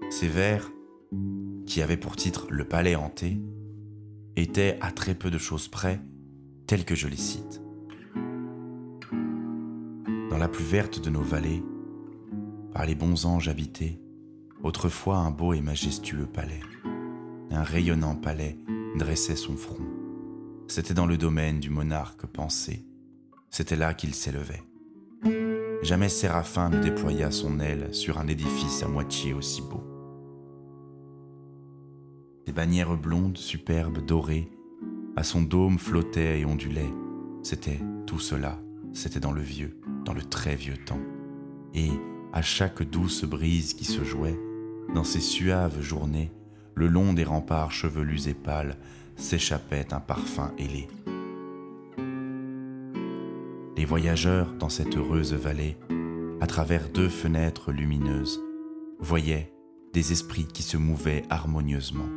Ces 0.09 0.27
vers, 0.27 0.71
qui 1.67 1.83
avaient 1.83 1.95
pour 1.95 2.15
titre 2.15 2.47
Le 2.49 2.65
palais 2.65 2.95
hanté, 2.95 3.39
étaient 4.35 4.79
à 4.81 4.91
très 4.91 5.13
peu 5.13 5.29
de 5.29 5.37
choses 5.37 5.67
près 5.67 6.01
tels 6.65 6.85
que 6.85 6.95
je 6.95 7.07
les 7.07 7.17
cite. 7.17 7.61
Dans 10.31 10.39
la 10.39 10.47
plus 10.47 10.65
verte 10.65 11.03
de 11.03 11.11
nos 11.11 11.21
vallées, 11.21 11.63
par 12.73 12.87
les 12.87 12.95
bons 12.95 13.25
anges 13.25 13.47
habités, 13.47 13.99
autrefois 14.65 15.17
un 15.17 15.31
beau 15.31 15.53
et 15.53 15.61
majestueux 15.61 16.25
palais, 16.25 16.61
un 17.51 17.63
rayonnant 17.63 18.15
palais 18.15 18.57
dressait 18.97 19.35
son 19.35 19.55
front 19.55 19.85
c'était 20.67 20.93
dans 20.93 21.05
le 21.05 21.17
domaine 21.17 21.59
du 21.59 21.69
monarque 21.69 22.25
pensé. 22.25 22.85
C'était 23.49 23.75
là 23.75 23.93
qu'il 23.93 24.15
s'élevait. 24.15 24.63
Jamais 25.83 26.09
Séraphin 26.09 26.69
ne 26.69 26.81
déploya 26.81 27.31
son 27.31 27.59
aile 27.59 27.93
sur 27.93 28.17
un 28.17 28.27
édifice 28.27 28.83
à 28.83 28.87
moitié 28.87 29.33
aussi 29.33 29.61
beau. 29.61 29.83
Des 32.45 32.51
bannières 32.51 32.97
blondes, 32.97 33.37
superbes, 33.37 34.03
dorées, 34.05 34.49
à 35.15 35.23
son 35.23 35.41
dôme 35.41 35.77
flottaient 35.77 36.39
et 36.39 36.45
ondulaient. 36.45 36.93
C'était 37.43 37.79
tout 38.05 38.19
cela, 38.19 38.59
c'était 38.93 39.19
dans 39.19 39.31
le 39.31 39.41
vieux, 39.41 39.79
dans 40.03 40.13
le 40.13 40.23
très 40.23 40.55
vieux 40.55 40.77
temps. 40.77 41.01
Et, 41.73 41.89
à 42.33 42.41
chaque 42.41 42.83
douce 42.83 43.23
brise 43.23 43.73
qui 43.73 43.85
se 43.85 44.03
jouait, 44.03 44.37
dans 44.93 45.03
ces 45.03 45.19
suaves 45.19 45.81
journées, 45.81 46.31
le 46.75 46.87
long 46.87 47.13
des 47.13 47.23
remparts 47.23 47.71
chevelus 47.71 48.27
et 48.27 48.33
pâles, 48.33 48.77
s'échappait 49.15 49.93
un 49.93 49.99
parfum 49.99 50.51
ailé. 50.57 50.87
Les 53.77 53.85
voyageurs 53.85 54.53
dans 54.53 54.69
cette 54.69 54.95
heureuse 54.95 55.33
vallée, 55.33 55.77
à 56.41 56.47
travers 56.47 56.89
deux 56.89 57.09
fenêtres 57.09 57.71
lumineuses, 57.71 58.41
voyaient 58.99 59.53
des 59.93 60.11
esprits 60.11 60.47
qui 60.47 60.63
se 60.63 60.77
mouvaient 60.77 61.23
harmonieusement 61.29 62.09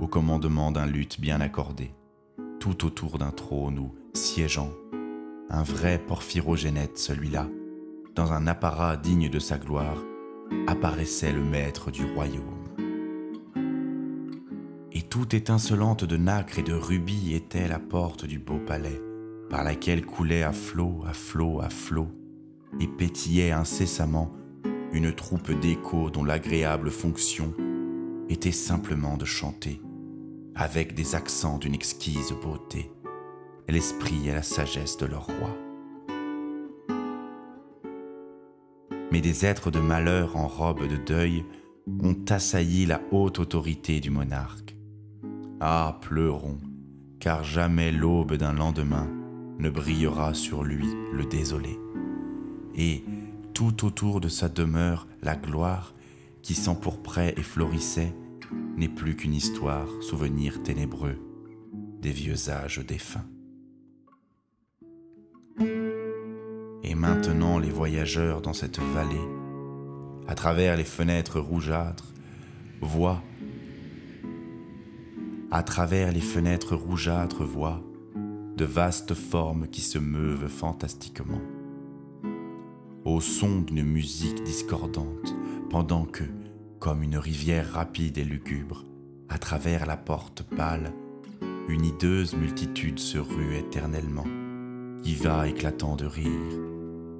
au 0.00 0.06
commandement 0.06 0.70
d'un 0.70 0.86
luth 0.86 1.20
bien 1.20 1.40
accordé, 1.40 1.92
tout 2.60 2.84
autour 2.84 3.18
d'un 3.18 3.30
trône 3.30 3.78
où, 3.78 3.94
siégeant, 4.14 4.70
un 5.48 5.62
vrai 5.62 5.98
porphyrogénète 5.98 6.98
celui-là, 6.98 7.48
dans 8.14 8.32
un 8.32 8.46
apparat 8.46 8.96
digne 8.96 9.28
de 9.28 9.38
sa 9.38 9.58
gloire, 9.58 9.98
apparaissait 10.66 11.32
le 11.32 11.42
maître 11.42 11.90
du 11.90 12.04
royaume 12.04 12.56
et 14.96 15.02
tout 15.02 15.36
étincelante 15.36 16.04
de 16.04 16.16
nacre 16.16 16.58
et 16.58 16.62
de 16.62 16.72
rubis 16.72 17.34
était 17.34 17.68
la 17.68 17.78
porte 17.78 18.24
du 18.24 18.38
beau 18.38 18.58
palais, 18.58 18.98
par 19.50 19.62
laquelle 19.62 20.06
coulait 20.06 20.42
à 20.42 20.52
flot, 20.52 21.04
à 21.06 21.12
flot, 21.12 21.60
à 21.60 21.68
flot, 21.68 22.08
et 22.80 22.86
pétillait 22.86 23.50
incessamment 23.50 24.32
une 24.92 25.14
troupe 25.14 25.50
d'échos 25.52 26.08
dont 26.08 26.24
l'agréable 26.24 26.90
fonction 26.90 27.52
était 28.30 28.52
simplement 28.52 29.18
de 29.18 29.26
chanter, 29.26 29.82
avec 30.54 30.94
des 30.94 31.14
accents 31.14 31.58
d'une 31.58 31.74
exquise 31.74 32.32
beauté, 32.42 32.90
l'esprit 33.68 34.26
et 34.30 34.32
la 34.32 34.42
sagesse 34.42 34.96
de 34.96 35.04
leur 35.04 35.26
roi. 35.26 35.65
Mais 39.10 39.20
des 39.20 39.46
êtres 39.46 39.70
de 39.70 39.80
malheur 39.80 40.36
en 40.36 40.48
robe 40.48 40.86
de 40.86 40.96
deuil 40.96 41.44
ont 42.02 42.16
assailli 42.28 42.86
la 42.86 43.00
haute 43.12 43.38
autorité 43.38 44.00
du 44.00 44.10
monarque 44.10 44.76
ah, 45.60 45.98
pleurons, 46.02 46.58
car 47.18 47.42
jamais 47.42 47.90
l'aube 47.90 48.34
d'un 48.34 48.52
lendemain 48.52 49.08
ne 49.58 49.70
brillera 49.70 50.34
sur 50.34 50.64
lui 50.64 50.86
le 51.12 51.24
désolé. 51.24 51.78
Et 52.74 53.04
tout 53.54 53.86
autour 53.86 54.20
de 54.20 54.28
sa 54.28 54.50
demeure, 54.50 55.06
la 55.22 55.34
gloire, 55.34 55.94
qui 56.42 56.54
s'empourprait 56.54 57.34
et 57.38 57.42
florissait, 57.42 58.14
n'est 58.76 58.88
plus 58.88 59.16
qu'une 59.16 59.32
histoire, 59.32 59.88
souvenir 60.02 60.62
ténébreux 60.62 61.16
des 62.02 62.12
vieux 62.12 62.50
âges 62.50 62.84
défunts. 62.86 63.24
Et 66.82 66.94
maintenant 66.94 67.58
les 67.58 67.70
voyageurs 67.70 68.40
dans 68.40 68.52
cette 68.52 68.78
vallée, 68.78 69.16
à 70.28 70.34
travers 70.34 70.76
les 70.76 70.84
fenêtres 70.84 71.40
rougeâtres, 71.40 72.12
voient 72.80 73.22
à 75.50 75.62
travers 75.62 76.12
les 76.12 76.20
fenêtres 76.20 76.74
rougeâtres 76.74 77.44
voient 77.44 77.82
de 78.56 78.64
vastes 78.64 79.14
formes 79.14 79.68
qui 79.68 79.80
se 79.80 79.98
meuvent 79.98 80.48
fantastiquement. 80.48 81.40
Au 83.04 83.20
son 83.20 83.60
d'une 83.60 83.84
musique 83.84 84.42
discordante, 84.42 85.34
pendant 85.70 86.04
que, 86.04 86.24
comme 86.80 87.02
une 87.02 87.16
rivière 87.16 87.72
rapide 87.72 88.18
et 88.18 88.24
lugubre, 88.24 88.84
à 89.28 89.38
travers 89.38 89.86
la 89.86 89.96
porte 89.96 90.42
pâle, 90.42 90.92
une 91.68 91.84
hideuse 91.84 92.34
multitude 92.34 92.98
se 92.98 93.18
rue 93.18 93.56
éternellement, 93.56 94.26
qui 95.02 95.14
va 95.14 95.48
éclatant 95.48 95.96
de 95.96 96.06
rire, 96.06 96.30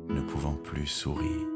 ne 0.08 0.20
pouvant 0.20 0.54
plus 0.54 0.86
sourire. 0.86 1.46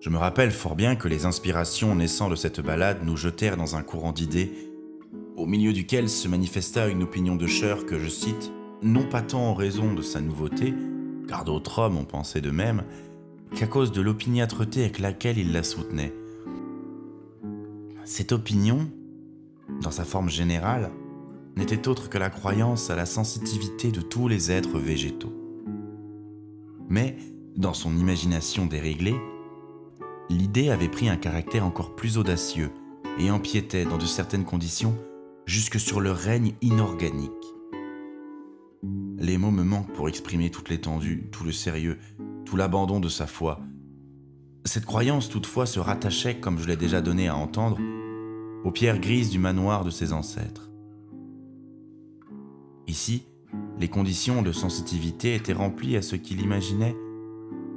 Je 0.00 0.10
me 0.10 0.16
rappelle 0.16 0.52
fort 0.52 0.76
bien 0.76 0.96
que 0.96 1.08
les 1.08 1.26
inspirations 1.26 1.94
naissant 1.94 2.30
de 2.30 2.36
cette 2.36 2.60
balade 2.60 3.00
nous 3.04 3.16
jetèrent 3.16 3.56
dans 3.56 3.76
un 3.76 3.82
courant 3.82 4.12
d'idées, 4.12 4.52
au 5.36 5.44
milieu 5.44 5.72
duquel 5.72 6.08
se 6.08 6.28
manifesta 6.28 6.88
une 6.88 7.02
opinion 7.02 7.36
de 7.36 7.46
Cher 7.46 7.84
que 7.84 7.98
je 7.98 8.08
cite, 8.08 8.52
non 8.82 9.08
pas 9.08 9.22
tant 9.22 9.50
en 9.50 9.54
raison 9.54 9.92
de 9.94 10.02
sa 10.02 10.20
nouveauté, 10.20 10.72
car 11.28 11.44
d'autres 11.44 11.80
hommes 11.80 11.96
ont 11.96 12.04
pensé 12.04 12.40
de 12.40 12.50
même, 12.50 12.84
qu'à 13.54 13.66
cause 13.66 13.92
de 13.92 14.00
l'opiniâtreté 14.00 14.80
avec 14.80 14.98
laquelle 14.98 15.38
il 15.38 15.52
la 15.52 15.62
soutenait. 15.62 16.14
Cette 18.10 18.32
opinion, 18.32 18.90
dans 19.82 19.90
sa 19.90 20.02
forme 20.02 20.30
générale, 20.30 20.90
n'était 21.56 21.88
autre 21.88 22.08
que 22.08 22.16
la 22.16 22.30
croyance 22.30 22.88
à 22.88 22.96
la 22.96 23.04
sensitivité 23.04 23.92
de 23.92 24.00
tous 24.00 24.28
les 24.28 24.50
êtres 24.50 24.78
végétaux. 24.78 25.34
Mais, 26.88 27.18
dans 27.54 27.74
son 27.74 27.94
imagination 27.98 28.64
déréglée, 28.64 29.20
l'idée 30.30 30.70
avait 30.70 30.88
pris 30.88 31.10
un 31.10 31.18
caractère 31.18 31.66
encore 31.66 31.96
plus 31.96 32.16
audacieux 32.16 32.70
et 33.18 33.30
empiétait, 33.30 33.84
dans 33.84 33.98
de 33.98 34.06
certaines 34.06 34.46
conditions, 34.46 34.96
jusque 35.44 35.78
sur 35.78 36.00
le 36.00 36.10
règne 36.10 36.54
inorganique. 36.62 37.30
Les 39.18 39.36
mots 39.36 39.50
me 39.50 39.64
manquent 39.64 39.92
pour 39.92 40.08
exprimer 40.08 40.50
toute 40.50 40.70
l'étendue, 40.70 41.28
tout 41.30 41.44
le 41.44 41.52
sérieux, 41.52 41.98
tout 42.46 42.56
l'abandon 42.56 43.00
de 43.00 43.10
sa 43.10 43.26
foi. 43.26 43.60
Cette 44.64 44.86
croyance 44.86 45.28
toutefois 45.28 45.66
se 45.66 45.78
rattachait, 45.78 46.40
comme 46.40 46.58
je 46.58 46.68
l'ai 46.68 46.76
déjà 46.76 47.02
donné 47.02 47.28
à 47.28 47.36
entendre, 47.36 47.78
aux 48.64 48.70
pierres 48.70 49.00
grises 49.00 49.30
du 49.30 49.38
manoir 49.38 49.84
de 49.84 49.90
ses 49.90 50.12
ancêtres. 50.12 50.70
Ici, 52.86 53.24
les 53.78 53.88
conditions 53.88 54.42
de 54.42 54.52
sensitivité 54.52 55.34
étaient 55.34 55.52
remplies 55.52 55.96
à 55.96 56.02
ce 56.02 56.16
qu'il 56.16 56.40
imaginait 56.40 56.96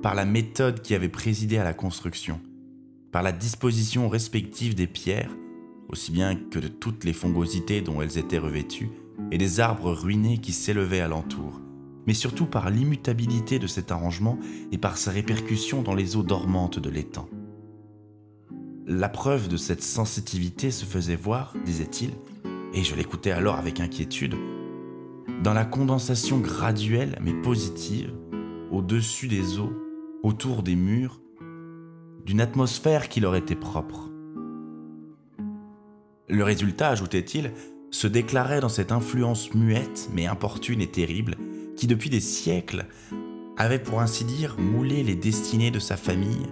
par 0.01 0.15
la 0.15 0.25
méthode 0.25 0.81
qui 0.81 0.95
avait 0.95 1.09
présidé 1.09 1.57
à 1.57 1.63
la 1.63 1.73
construction, 1.73 2.39
par 3.11 3.21
la 3.21 3.31
disposition 3.31 4.09
respective 4.09 4.73
des 4.73 4.87
pierres, 4.87 5.35
aussi 5.89 6.11
bien 6.11 6.35
que 6.35 6.59
de 6.59 6.67
toutes 6.67 7.03
les 7.03 7.13
fongosités 7.13 7.81
dont 7.81 8.01
elles 8.01 8.17
étaient 8.17 8.39
revêtues, 8.39 8.89
et 9.31 9.37
des 9.37 9.59
arbres 9.59 9.91
ruinés 9.91 10.39
qui 10.39 10.53
s'élevaient 10.53 11.01
alentour, 11.01 11.61
mais 12.07 12.13
surtout 12.13 12.45
par 12.45 12.69
l'immutabilité 12.69 13.59
de 13.59 13.67
cet 13.67 13.91
arrangement 13.91 14.39
et 14.71 14.77
par 14.77 14.97
sa 14.97 15.11
répercussion 15.11 15.83
dans 15.83 15.93
les 15.93 16.15
eaux 16.15 16.23
dormantes 16.23 16.79
de 16.79 16.89
l'étang. 16.89 17.29
La 18.99 19.08
preuve 19.08 19.47
de 19.47 19.56
cette 19.56 19.84
sensitivité 19.84 20.69
se 20.69 20.84
faisait 20.84 21.15
voir, 21.15 21.54
disait-il, 21.65 22.12
et 22.73 22.84
je 22.84 22.93
l'écoutais 22.93 23.32
alors 23.32 23.56
avec 23.56 23.80
inquiétude, 23.80 24.36
dans 25.41 25.54
la 25.54 25.63
condensation 25.63 26.39
graduelle 26.39 27.17
mais 27.21 27.34
positive, 27.34 28.12
au-dessus 28.69 29.30
des 29.30 29.60
eaux, 29.60 29.71
autour 30.23 30.62
des 30.62 30.75
murs, 30.75 31.21
d'une 32.25 32.41
atmosphère 32.41 33.08
qui 33.08 33.21
leur 33.21 33.36
était 33.36 33.56
propre. 33.56 34.10
Le 36.27 36.43
résultat, 36.43 36.89
ajoutait-il, 36.89 37.54
se 37.91 38.08
déclarait 38.08 38.60
dans 38.60 38.69
cette 38.69 38.91
influence 38.91 39.54
muette 39.54 40.10
mais 40.13 40.25
importune 40.25 40.82
et 40.82 40.91
terrible 40.91 41.38
qui 41.77 41.88
depuis 41.88 42.10
des 42.10 42.19
siècles 42.19 42.88
avait 43.58 43.80
pour 43.80 44.01
ainsi 44.01 44.25
dire 44.25 44.58
moulé 44.60 45.01
les 45.04 45.15
destinées 45.15 45.71
de 45.71 45.80
sa 45.80 45.95
famille 45.95 46.47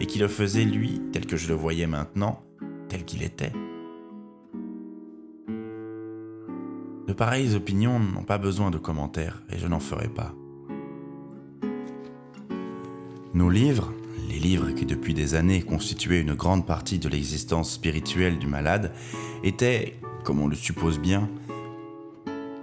et 0.00 0.06
qui 0.06 0.18
le 0.18 0.28
faisait 0.28 0.64
lui, 0.64 1.00
tel 1.12 1.26
que 1.26 1.36
je 1.36 1.48
le 1.48 1.54
voyais 1.54 1.86
maintenant, 1.86 2.42
tel 2.88 3.04
qu'il 3.04 3.22
était. 3.22 3.52
De 7.06 7.12
pareilles 7.12 7.54
opinions 7.54 7.98
n'ont 7.98 8.24
pas 8.24 8.38
besoin 8.38 8.70
de 8.70 8.78
commentaires 8.78 9.42
et 9.50 9.58
je 9.58 9.66
n'en 9.66 9.80
ferai 9.80 10.08
pas. 10.08 10.34
Nos 13.34 13.50
livres, 13.50 13.92
les 14.28 14.38
livres 14.38 14.70
qui 14.70 14.86
depuis 14.86 15.14
des 15.14 15.34
années 15.34 15.62
constituaient 15.62 16.20
une 16.20 16.34
grande 16.34 16.66
partie 16.66 16.98
de 16.98 17.08
l'existence 17.08 17.72
spirituelle 17.72 18.38
du 18.38 18.46
malade, 18.46 18.92
étaient, 19.42 19.98
comme 20.24 20.40
on 20.40 20.48
le 20.48 20.54
suppose 20.54 20.98
bien, 20.98 21.28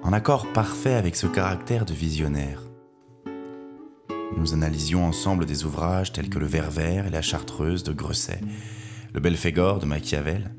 en 0.04 0.14
accord 0.14 0.48
parfait 0.54 0.94
avec 0.94 1.16
ce 1.16 1.28
caractère 1.28 1.86
de 1.86 1.94
visionnaire. 1.94 2.69
Nous 4.38 4.54
analysions 4.54 5.06
ensemble 5.06 5.46
des 5.46 5.66
ouvrages 5.66 6.14
tels 6.14 6.30
que 6.30 6.40
Le 6.40 6.46
Ver 6.46 6.70
vert 6.70 7.08
et 7.08 7.10
La 7.10 7.22
Chartreuse 7.22 7.84
de 7.84 7.92
Grosset, 7.92 8.42
Le 9.14 9.20
Belphégor 9.20 9.80
de 9.80 9.86
Machiavel, 9.86 10.54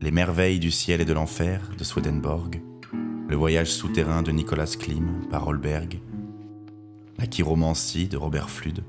Les 0.00 0.10
Merveilles 0.10 0.60
du 0.60 0.70
ciel 0.70 1.00
et 1.00 1.04
de 1.04 1.12
l'enfer 1.12 1.70
de 1.76 1.82
Swedenborg, 1.82 2.60
Le 3.28 3.36
Voyage 3.36 3.70
souterrain 3.70 4.22
de 4.22 4.30
Nicolas 4.30 4.76
Klim 4.78 5.26
par 5.30 5.48
Holberg, 5.48 6.00
La 7.18 7.26
Chiromancie 7.26 8.08
de 8.08 8.16
Robert 8.16 8.50
Flude, 8.50 8.84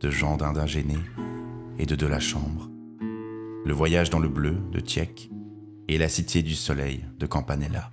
de 0.00 0.10
Jean 0.10 0.36
d'Indingéné 0.36 0.98
et 1.78 1.86
de 1.86 1.94
De 1.94 2.06
la 2.06 2.20
Chambre, 2.20 2.70
Le 3.00 3.72
Voyage 3.72 4.10
dans 4.10 4.18
le 4.18 4.28
bleu 4.28 4.56
de 4.72 4.80
Tieck 4.80 5.30
et 5.88 5.98
La 5.98 6.08
Cité 6.08 6.42
du 6.42 6.54
Soleil 6.54 7.04
de 7.18 7.26
Campanella. 7.26 7.92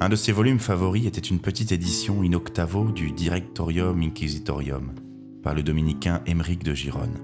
Un 0.00 0.08
de 0.08 0.16
ses 0.16 0.32
volumes 0.32 0.58
favoris 0.58 1.06
était 1.06 1.20
une 1.20 1.38
petite 1.38 1.70
édition 1.70 2.22
in 2.22 2.32
octavo 2.32 2.90
du 2.90 3.12
Directorium 3.12 4.02
Inquisitorium 4.02 4.92
par 5.42 5.54
le 5.54 5.62
dominicain 5.62 6.20
Émeric 6.26 6.64
de 6.64 6.74
Gironne. 6.74 7.20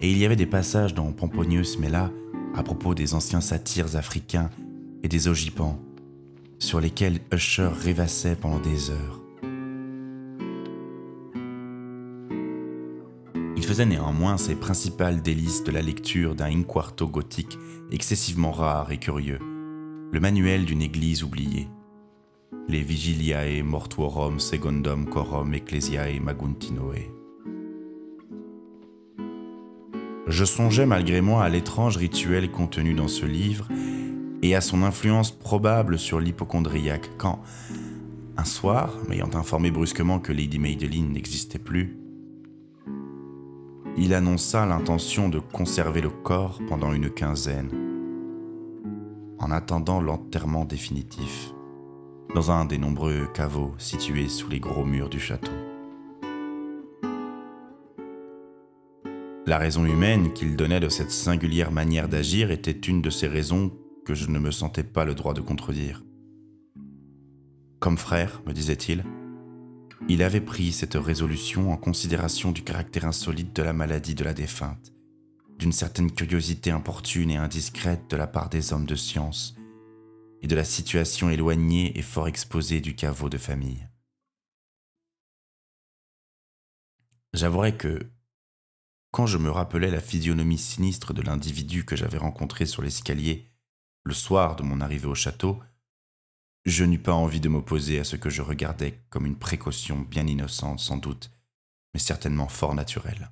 Et 0.00 0.10
il 0.10 0.18
y 0.18 0.26
avait 0.26 0.36
des 0.36 0.46
passages 0.46 0.94
dans 0.94 1.10
Pomponius 1.12 1.78
Mela 1.78 2.10
à 2.54 2.62
propos 2.62 2.94
des 2.94 3.14
anciens 3.14 3.40
satyres 3.40 3.96
africains 3.96 4.50
et 5.02 5.08
des 5.08 5.28
ogipans, 5.28 5.80
sur 6.58 6.80
lesquels 6.80 7.20
Usher 7.32 7.70
rêvassait 7.72 8.36
pendant 8.36 8.60
des 8.60 8.90
heures. 8.90 9.20
Il 13.56 13.64
faisait 13.64 13.86
néanmoins 13.86 14.36
ses 14.36 14.56
principales 14.56 15.22
délices 15.22 15.64
de 15.64 15.70
la 15.70 15.82
lecture 15.82 16.34
d'un 16.34 16.50
inquarto 16.50 17.08
gothique 17.08 17.58
excessivement 17.90 18.52
rare 18.52 18.92
et 18.92 18.98
curieux, 18.98 19.38
le 20.12 20.18
manuel 20.18 20.64
d'une 20.64 20.82
église 20.82 21.22
oubliée. 21.22 21.68
Les 22.68 22.82
Vigiliae 22.82 23.62
Mortuorum 23.62 24.40
Secundum 24.40 25.08
Corum 25.08 25.54
Ecclesiae 25.54 26.18
Maguntinoe. 26.20 27.12
Je 30.26 30.44
songeais 30.44 30.86
malgré 30.86 31.20
moi 31.20 31.44
à 31.44 31.48
l'étrange 31.48 31.96
rituel 31.96 32.50
contenu 32.50 32.94
dans 32.94 33.08
ce 33.08 33.24
livre 33.24 33.68
et 34.42 34.56
à 34.56 34.60
son 34.60 34.82
influence 34.82 35.30
probable 35.30 35.98
sur 35.98 36.18
l'hypochondriaque 36.18 37.10
quand, 37.16 37.40
un 38.36 38.44
soir, 38.44 38.96
m'ayant 39.08 39.34
informé 39.34 39.70
brusquement 39.70 40.18
que 40.18 40.32
Lady 40.32 40.58
Madeline 40.58 41.12
n'existait 41.12 41.58
plus, 41.58 41.96
il 43.96 44.14
annonça 44.14 44.66
l'intention 44.66 45.28
de 45.28 45.38
conserver 45.38 46.00
le 46.00 46.10
corps 46.10 46.60
pendant 46.68 46.92
une 46.92 47.10
quinzaine 47.10 47.89
en 49.40 49.50
attendant 49.50 50.00
l'enterrement 50.00 50.64
définitif, 50.64 51.52
dans 52.34 52.50
un 52.50 52.66
des 52.66 52.78
nombreux 52.78 53.26
caveaux 53.34 53.74
situés 53.78 54.28
sous 54.28 54.48
les 54.48 54.60
gros 54.60 54.84
murs 54.84 55.08
du 55.08 55.18
château. 55.18 55.50
La 59.46 59.58
raison 59.58 59.84
humaine 59.84 60.32
qu'il 60.32 60.54
donnait 60.54 60.78
de 60.78 60.88
cette 60.88 61.10
singulière 61.10 61.72
manière 61.72 62.08
d'agir 62.08 62.50
était 62.50 62.70
une 62.70 63.02
de 63.02 63.10
ces 63.10 63.26
raisons 63.26 63.72
que 64.04 64.14
je 64.14 64.28
ne 64.28 64.38
me 64.38 64.50
sentais 64.50 64.84
pas 64.84 65.04
le 65.04 65.14
droit 65.14 65.34
de 65.34 65.40
contredire. 65.40 66.04
Comme 67.80 67.98
frère, 67.98 68.42
me 68.46 68.52
disait-il, 68.52 69.04
il 70.08 70.22
avait 70.22 70.40
pris 70.40 70.72
cette 70.72 70.94
résolution 70.94 71.72
en 71.72 71.76
considération 71.76 72.52
du 72.52 72.62
caractère 72.62 73.06
insolite 73.06 73.56
de 73.56 73.62
la 73.62 73.72
maladie 73.72 74.14
de 74.14 74.24
la 74.24 74.34
défunte 74.34 74.92
d'une 75.60 75.72
certaine 75.72 76.10
curiosité 76.10 76.70
importune 76.70 77.30
et 77.30 77.36
indiscrète 77.36 78.08
de 78.10 78.16
la 78.16 78.26
part 78.26 78.48
des 78.48 78.72
hommes 78.72 78.86
de 78.86 78.96
science, 78.96 79.54
et 80.40 80.46
de 80.46 80.56
la 80.56 80.64
situation 80.64 81.28
éloignée 81.28 81.98
et 81.98 82.02
fort 82.02 82.28
exposée 82.28 82.80
du 82.80 82.96
caveau 82.96 83.28
de 83.28 83.36
famille. 83.36 83.86
J'avouerai 87.34 87.76
que, 87.76 88.10
quand 89.10 89.26
je 89.26 89.36
me 89.36 89.50
rappelais 89.50 89.90
la 89.90 90.00
physionomie 90.00 90.56
sinistre 90.56 91.12
de 91.12 91.20
l'individu 91.20 91.84
que 91.84 91.94
j'avais 91.94 92.16
rencontré 92.16 92.64
sur 92.64 92.80
l'escalier 92.80 93.46
le 94.04 94.14
soir 94.14 94.56
de 94.56 94.62
mon 94.62 94.80
arrivée 94.80 95.08
au 95.08 95.14
château, 95.14 95.60
je 96.64 96.84
n'eus 96.84 96.98
pas 96.98 97.12
envie 97.12 97.40
de 97.40 97.50
m'opposer 97.50 97.98
à 97.98 98.04
ce 98.04 98.16
que 98.16 98.30
je 98.30 98.40
regardais 98.40 99.04
comme 99.10 99.26
une 99.26 99.38
précaution 99.38 99.98
bien 100.00 100.26
innocente 100.26 100.80
sans 100.80 100.96
doute, 100.96 101.30
mais 101.92 102.00
certainement 102.00 102.48
fort 102.48 102.74
naturelle. 102.74 103.30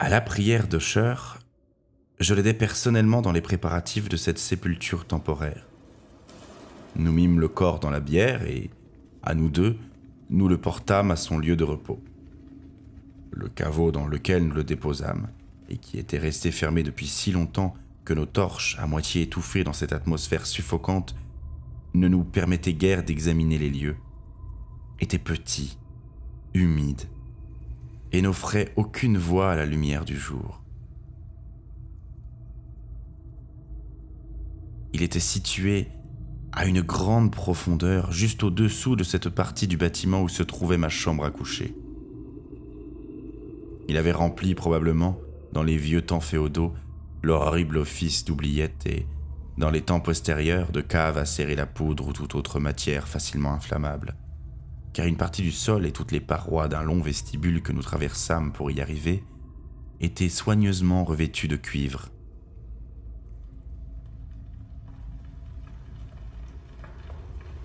À 0.00 0.08
la 0.08 0.20
prière 0.20 0.68
de 0.68 0.78
Cher, 0.78 1.40
je 2.20 2.32
l'aidai 2.32 2.54
personnellement 2.54 3.20
dans 3.20 3.32
les 3.32 3.40
préparatifs 3.40 4.08
de 4.08 4.16
cette 4.16 4.38
sépulture 4.38 5.04
temporaire. 5.04 5.66
Nous 6.94 7.10
mîmes 7.10 7.40
le 7.40 7.48
corps 7.48 7.80
dans 7.80 7.90
la 7.90 7.98
bière 7.98 8.44
et, 8.44 8.70
à 9.24 9.34
nous 9.34 9.48
deux, 9.48 9.76
nous 10.30 10.46
le 10.46 10.56
portâmes 10.56 11.10
à 11.10 11.16
son 11.16 11.36
lieu 11.36 11.56
de 11.56 11.64
repos. 11.64 12.00
Le 13.32 13.48
caveau 13.48 13.90
dans 13.90 14.06
lequel 14.06 14.46
nous 14.46 14.54
le 14.54 14.62
déposâmes, 14.62 15.26
et 15.68 15.78
qui 15.78 15.98
était 15.98 16.16
resté 16.16 16.52
fermé 16.52 16.84
depuis 16.84 17.08
si 17.08 17.32
longtemps 17.32 17.74
que 18.04 18.14
nos 18.14 18.26
torches, 18.26 18.76
à 18.78 18.86
moitié 18.86 19.22
étouffées 19.22 19.64
dans 19.64 19.72
cette 19.72 19.92
atmosphère 19.92 20.46
suffocante, 20.46 21.16
ne 21.94 22.06
nous 22.06 22.22
permettaient 22.22 22.72
guère 22.72 23.02
d'examiner 23.02 23.58
les 23.58 23.70
lieux, 23.70 23.96
était 25.00 25.18
petit, 25.18 25.76
humide 26.54 27.02
et 28.12 28.22
n'offrait 28.22 28.72
aucune 28.76 29.18
voie 29.18 29.52
à 29.52 29.56
la 29.56 29.66
lumière 29.66 30.04
du 30.04 30.16
jour. 30.16 30.62
Il 34.92 35.02
était 35.02 35.20
situé 35.20 35.88
à 36.52 36.66
une 36.66 36.80
grande 36.80 37.30
profondeur, 37.30 38.10
juste 38.10 38.42
au-dessous 38.42 38.96
de 38.96 39.04
cette 39.04 39.28
partie 39.28 39.68
du 39.68 39.76
bâtiment 39.76 40.22
où 40.22 40.28
se 40.28 40.42
trouvait 40.42 40.78
ma 40.78 40.88
chambre 40.88 41.24
à 41.24 41.30
coucher. 41.30 41.74
Il 43.88 43.96
avait 43.96 44.12
rempli 44.12 44.54
probablement, 44.54 45.18
dans 45.52 45.62
les 45.62 45.76
vieux 45.76 46.02
temps 46.02 46.20
féodaux, 46.20 46.74
leur 47.22 47.42
horrible 47.42 47.78
office 47.78 48.24
d'oubliette 48.24 48.86
et, 48.86 49.06
dans 49.56 49.70
les 49.70 49.82
temps 49.82 50.00
postérieurs, 50.00 50.72
de 50.72 50.80
cave 50.80 51.18
à 51.18 51.26
serrer 51.26 51.56
la 51.56 51.66
poudre 51.66 52.08
ou 52.08 52.12
toute 52.12 52.34
autre 52.34 52.60
matière 52.60 53.08
facilement 53.08 53.52
inflammable 53.52 54.16
car 54.98 55.06
une 55.06 55.16
partie 55.16 55.42
du 55.42 55.52
sol 55.52 55.86
et 55.86 55.92
toutes 55.92 56.10
les 56.10 56.18
parois 56.18 56.66
d'un 56.66 56.82
long 56.82 57.00
vestibule 57.00 57.62
que 57.62 57.70
nous 57.70 57.82
traversâmes 57.82 58.52
pour 58.52 58.72
y 58.72 58.80
arriver 58.80 59.22
étaient 60.00 60.28
soigneusement 60.28 61.04
revêtues 61.04 61.46
de 61.46 61.54
cuivre. 61.54 62.08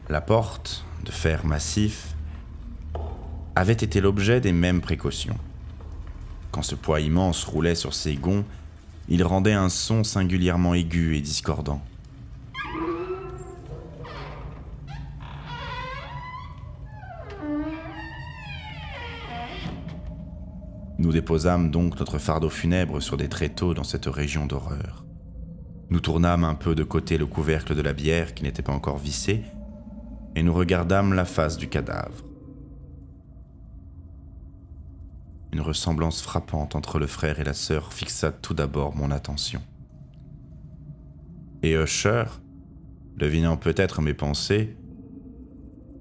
La 0.09 0.21
porte, 0.21 0.85
de 1.05 1.09
fer 1.09 1.43
massif, 1.43 2.13
avait 3.55 3.73
été 3.73 3.99
l'objet 3.99 4.39
des 4.39 4.53
mêmes 4.53 4.81
précautions. 4.81 5.39
Quand 6.51 6.61
ce 6.61 6.75
poids 6.75 7.01
immense 7.01 7.45
roulait 7.45 7.73
sur 7.73 7.95
ses 7.95 8.13
gonds, 8.13 8.45
il 9.09 9.23
rendait 9.23 9.53
un 9.53 9.69
son 9.69 10.03
singulièrement 10.03 10.75
aigu 10.75 11.17
et 11.17 11.21
discordant. 11.21 11.81
Nous 21.03 21.11
déposâmes 21.11 21.69
donc 21.69 21.99
notre 21.99 22.17
fardeau 22.17 22.49
funèbre 22.49 23.01
sur 23.01 23.17
des 23.17 23.27
tréteaux 23.27 23.73
dans 23.73 23.83
cette 23.83 24.05
région 24.05 24.45
d'horreur. 24.45 25.03
Nous 25.89 25.99
tournâmes 25.99 26.45
un 26.45 26.55
peu 26.55 26.75
de 26.75 26.83
côté 26.83 27.17
le 27.17 27.25
couvercle 27.25 27.75
de 27.75 27.81
la 27.81 27.91
bière 27.91 28.33
qui 28.33 28.43
n'était 28.43 28.61
pas 28.61 28.71
encore 28.71 28.99
vissé, 28.99 29.43
et 30.37 30.43
nous 30.43 30.53
regardâmes 30.53 31.13
la 31.13 31.25
face 31.25 31.57
du 31.57 31.67
cadavre. 31.67 32.23
une 35.51 35.61
ressemblance 35.61 36.23
frappante 36.23 36.75
entre 36.75 36.97
le 36.97 37.05
frère 37.05 37.39
et 37.39 37.43
la 37.43 37.53
sœur 37.53 37.93
fixa 37.93 38.31
tout 38.31 38.55
d'abord 38.55 38.95
mon 38.95 39.11
attention. 39.11 39.61
Et 41.61 41.73
Usher, 41.73 42.23
devinant 43.17 43.55
peut-être 43.55 44.01
mes 44.01 44.15
pensées, 44.15 44.75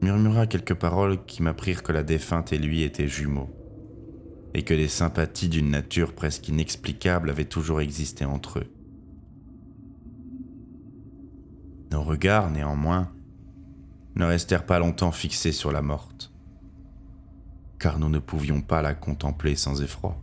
murmura 0.00 0.46
quelques 0.46 0.72
paroles 0.72 1.22
qui 1.26 1.42
m'apprirent 1.42 1.82
que 1.82 1.92
la 1.92 2.02
défunte 2.02 2.54
et 2.54 2.58
lui 2.58 2.82
étaient 2.82 3.08
jumeaux, 3.08 3.50
et 4.54 4.62
que 4.62 4.74
des 4.74 4.88
sympathies 4.88 5.48
d'une 5.48 5.70
nature 5.70 6.14
presque 6.14 6.48
inexplicable 6.48 7.30
avaient 7.30 7.44
toujours 7.44 7.80
existé 7.80 8.24
entre 8.24 8.60
eux. 8.60 8.70
Nos 11.90 12.02
regards, 12.02 12.50
néanmoins, 12.50 13.12
ne 14.14 14.24
restèrent 14.24 14.66
pas 14.66 14.78
longtemps 14.78 15.12
fixés 15.12 15.52
sur 15.52 15.72
la 15.72 15.82
morte, 15.82 16.32
car 17.78 17.98
nous 17.98 18.08
ne 18.08 18.18
pouvions 18.18 18.60
pas 18.60 18.82
la 18.82 18.94
contempler 18.94 19.56
sans 19.56 19.82
effroi. 19.82 20.18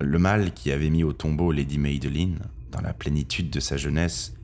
Le 0.00 0.18
mal 0.18 0.54
qui 0.54 0.72
avait 0.72 0.90
mis 0.90 1.04
au 1.04 1.12
tombeau 1.12 1.52
Lady 1.52 1.78
Madeline, 1.78 2.38
dans 2.70 2.80
la 2.80 2.94
plénitude 2.94 3.50
de 3.50 3.60
sa 3.60 3.76
jeunesse, 3.76 4.34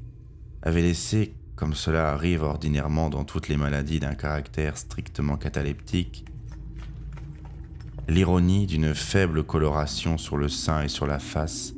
avait 0.62 0.82
laissé, 0.82 1.34
comme 1.57 1.74
cela 1.74 2.12
arrive 2.12 2.42
ordinairement 2.42 3.09
dans 3.09 3.24
toutes 3.24 3.48
les 3.48 3.57
maladies 3.57 3.98
d'un 3.98 4.14
caractère 4.14 4.76
strictement 4.76 5.38
cataleptique, 5.38 6.26
l'ironie 8.09 8.66
d'une 8.66 8.94
faible 8.94 9.42
coloration 9.42 10.18
sur 10.18 10.36
le 10.36 10.48
sein 10.48 10.82
et 10.82 10.88
sur 10.88 11.07
la 11.07 11.18
face, 11.18 11.72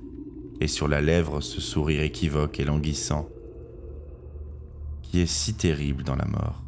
et 0.61 0.67
sur 0.67 0.89
la 0.89 1.01
lèvre 1.01 1.41
ce 1.41 1.61
sourire 1.61 2.03
équivoque 2.03 2.59
et 2.59 2.65
languissant, 2.65 3.29
qui 5.03 5.21
est 5.21 5.27
si 5.27 5.55
terrible 5.55 6.03
dans 6.03 6.17
la 6.17 6.27
mort. 6.27 6.65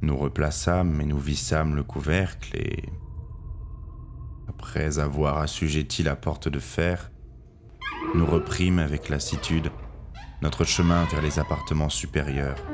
Nous 0.00 0.16
replaçâmes 0.16 1.00
et 1.00 1.06
nous 1.06 1.18
vissâmes 1.18 1.74
le 1.74 1.82
couvercle 1.82 2.56
et, 2.56 2.84
après 4.62 5.00
avoir 5.00 5.38
assujetti 5.38 6.04
la 6.04 6.14
porte 6.14 6.46
de 6.46 6.60
fer, 6.60 7.10
nous 8.14 8.24
reprîmes 8.24 8.78
avec 8.78 9.08
lassitude 9.08 9.72
notre 10.40 10.62
chemin 10.62 11.04
vers 11.10 11.20
les 11.20 11.40
appartements 11.40 11.88
supérieurs, 11.88 12.64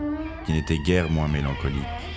qui 0.44 0.52
n'étaient 0.52 0.78
guère 0.78 1.10
moins 1.10 1.28
mélancoliques. 1.28 2.07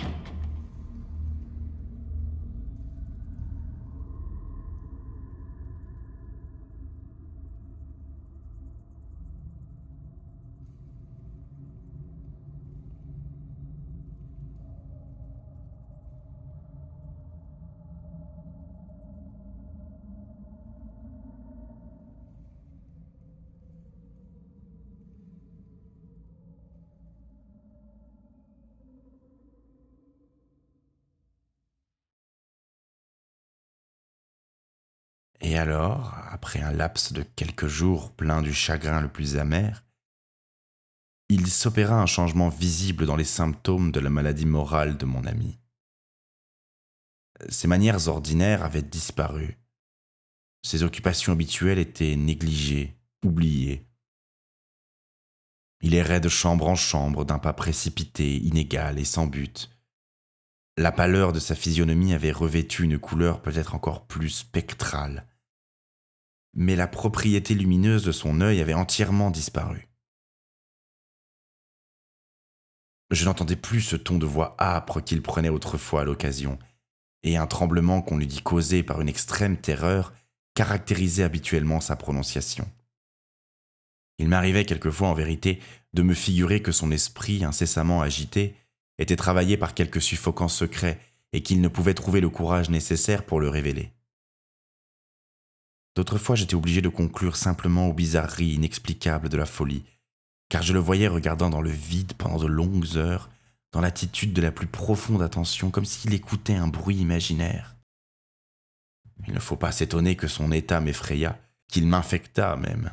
Alors, 35.62 36.18
après 36.28 36.60
un 36.60 36.72
laps 36.72 37.12
de 37.12 37.22
quelques 37.22 37.68
jours 37.68 38.10
plein 38.10 38.42
du 38.42 38.52
chagrin 38.52 39.00
le 39.00 39.08
plus 39.08 39.36
amer, 39.36 39.84
il 41.28 41.46
s'opéra 41.46 42.02
un 42.02 42.06
changement 42.06 42.48
visible 42.48 43.06
dans 43.06 43.14
les 43.14 43.22
symptômes 43.22 43.92
de 43.92 44.00
la 44.00 44.10
maladie 44.10 44.44
morale 44.44 44.96
de 44.96 45.06
mon 45.06 45.24
ami. 45.24 45.60
Ses 47.48 47.68
manières 47.68 48.08
ordinaires 48.08 48.64
avaient 48.64 48.82
disparu. 48.82 49.56
Ses 50.66 50.82
occupations 50.82 51.32
habituelles 51.32 51.78
étaient 51.78 52.16
négligées, 52.16 52.96
oubliées. 53.24 53.86
Il 55.80 55.94
errait 55.94 56.20
de 56.20 56.28
chambre 56.28 56.66
en 56.66 56.76
chambre 56.76 57.24
d'un 57.24 57.38
pas 57.38 57.52
précipité, 57.52 58.36
inégal 58.36 58.98
et 58.98 59.04
sans 59.04 59.28
but. 59.28 59.70
La 60.76 60.90
pâleur 60.90 61.32
de 61.32 61.38
sa 61.38 61.54
physionomie 61.54 62.14
avait 62.14 62.32
revêtu 62.32 62.82
une 62.82 62.98
couleur 62.98 63.42
peut-être 63.42 63.76
encore 63.76 64.08
plus 64.08 64.30
spectrale 64.30 65.28
mais 66.54 66.76
la 66.76 66.86
propriété 66.86 67.54
lumineuse 67.54 68.04
de 68.04 68.12
son 68.12 68.40
œil 68.40 68.60
avait 68.60 68.74
entièrement 68.74 69.30
disparu. 69.30 69.88
Je 73.10 73.24
n'entendais 73.24 73.56
plus 73.56 73.82
ce 73.82 73.96
ton 73.96 74.18
de 74.18 74.26
voix 74.26 74.56
âpre 74.58 75.00
qu'il 75.02 75.22
prenait 75.22 75.50
autrefois 75.50 76.02
à 76.02 76.04
l'occasion, 76.04 76.58
et 77.22 77.36
un 77.36 77.46
tremblement 77.46 78.02
qu'on 78.02 78.16
lui 78.16 78.26
dit 78.26 78.42
causé 78.42 78.82
par 78.82 79.00
une 79.00 79.08
extrême 79.08 79.56
terreur 79.56 80.12
caractérisait 80.54 81.22
habituellement 81.22 81.80
sa 81.80 81.96
prononciation. 81.96 82.68
Il 84.18 84.28
m'arrivait 84.28 84.64
quelquefois 84.64 85.08
en 85.08 85.14
vérité 85.14 85.60
de 85.94 86.02
me 86.02 86.14
figurer 86.14 86.62
que 86.62 86.72
son 86.72 86.90
esprit, 86.90 87.44
incessamment 87.44 88.02
agité, 88.02 88.56
était 88.98 89.16
travaillé 89.16 89.56
par 89.56 89.74
quelque 89.74 90.00
suffocant 90.00 90.48
secret 90.48 91.00
et 91.32 91.42
qu'il 91.42 91.60
ne 91.60 91.68
pouvait 91.68 91.94
trouver 91.94 92.20
le 92.20 92.28
courage 92.28 92.70
nécessaire 92.70 93.24
pour 93.24 93.40
le 93.40 93.48
révéler. 93.48 93.92
D'autres 95.94 96.18
fois, 96.18 96.36
j'étais 96.36 96.54
obligé 96.54 96.80
de 96.80 96.88
conclure 96.88 97.36
simplement 97.36 97.88
aux 97.88 97.92
bizarreries 97.92 98.54
inexplicables 98.54 99.28
de 99.28 99.36
la 99.36 99.46
folie, 99.46 99.84
car 100.48 100.62
je 100.62 100.72
le 100.72 100.78
voyais 100.78 101.08
regardant 101.08 101.50
dans 101.50 101.60
le 101.60 101.70
vide 101.70 102.14
pendant 102.14 102.38
de 102.38 102.46
longues 102.46 102.96
heures, 102.96 103.30
dans 103.72 103.80
l'attitude 103.80 104.32
de 104.32 104.42
la 104.42 104.52
plus 104.52 104.66
profonde 104.66 105.22
attention, 105.22 105.70
comme 105.70 105.84
s'il 105.84 106.14
écoutait 106.14 106.54
un 106.54 106.68
bruit 106.68 106.96
imaginaire. 106.96 107.76
Il 109.26 109.34
ne 109.34 109.40
faut 109.40 109.56
pas 109.56 109.72
s'étonner 109.72 110.16
que 110.16 110.28
son 110.28 110.50
état 110.52 110.80
m'effraya, 110.80 111.38
qu'il 111.68 111.86
m'infecta 111.86 112.56
même. 112.56 112.90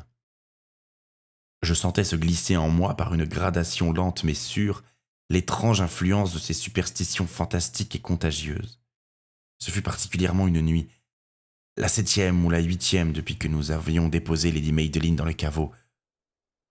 Je 1.61 1.73
sentais 1.73 2.03
se 2.03 2.15
glisser 2.15 2.55
en 2.55 2.69
moi 2.69 2.95
par 2.95 3.13
une 3.13 3.25
gradation 3.25 3.91
lente 3.91 4.23
mais 4.23 4.33
sûre 4.33 4.83
l'étrange 5.29 5.81
influence 5.81 6.33
de 6.33 6.39
ces 6.39 6.53
superstitions 6.53 7.27
fantastiques 7.27 7.95
et 7.95 7.99
contagieuses. 7.99 8.79
Ce 9.59 9.71
fut 9.71 9.81
particulièrement 9.81 10.47
une 10.47 10.61
nuit 10.61 10.89
la 11.79 11.87
septième 11.87 12.45
ou 12.45 12.49
la 12.49 12.59
huitième 12.59 13.13
depuis 13.13 13.37
que 13.37 13.47
nous 13.47 13.71
avions 13.71 14.09
déposé 14.09 14.51
Lady 14.51 14.73
Madeline 14.73 15.15
dans 15.15 15.25
le 15.25 15.33
caveau. 15.33 15.71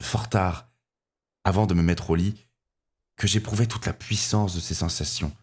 Fort 0.02 0.28
tard, 0.28 0.70
avant 1.44 1.66
de 1.66 1.72
me 1.72 1.82
mettre 1.82 2.10
au 2.10 2.14
lit, 2.14 2.46
que 3.16 3.26
j'éprouvais 3.26 3.66
toute 3.66 3.86
la 3.86 3.94
puissance 3.94 4.54
de 4.54 4.60
ces 4.60 4.74
sensations. 4.74 5.34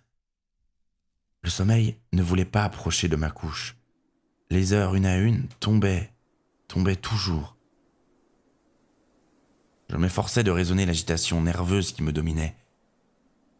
Le 1.41 1.49
sommeil 1.49 1.97
ne 2.13 2.22
voulait 2.22 2.45
pas 2.45 2.63
approcher 2.63 3.07
de 3.07 3.16
ma 3.16 3.32
couche. 3.32 3.76
Les 4.51 4.72
heures 4.72 4.93
une 4.93 5.07
à 5.07 5.18
une 5.18 5.47
tombaient, 5.59 6.13
tombaient 6.68 6.95
toujours. 6.95 7.57
Je 9.89 9.97
m'efforçais 9.97 10.43
de 10.43 10.51
raisonner 10.51 10.86
l'agitation 10.86 11.41
nerveuse 11.41 11.91
qui 11.91 12.03
me 12.03 12.13
dominait. 12.13 12.55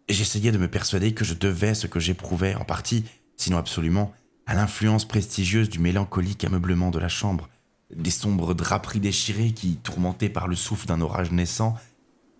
J'essayais 0.08 0.51
de 0.51 0.60
me 0.60 0.70
persuader 0.70 1.16
que 1.16 1.26
je 1.26 1.34
devais 1.34 1.74
ce 1.74 1.88
que 1.88 1.99
j'éprouvais 1.99 2.53
en 2.53 2.64
partie, 2.64 3.06
sinon 3.38 3.58
absolument, 3.58 4.14
à 4.46 4.54
l'influence 4.54 5.06
prestigieuse 5.06 5.70
du 5.70 5.80
mélancolique 5.80 6.43
ameublement 6.43 6.91
de 6.91 7.00
la 7.00 7.08
chambre, 7.08 7.50
des 7.93 8.12
sombres 8.12 8.54
draperies 8.54 9.00
déchirées 9.00 9.52
qui, 9.52 9.78
tourmentées 9.78 10.30
par 10.30 10.48
le 10.48 10.56
souffle 10.56 10.88
d'un 10.88 11.02
orage 11.02 11.32
naissant, 11.32 11.76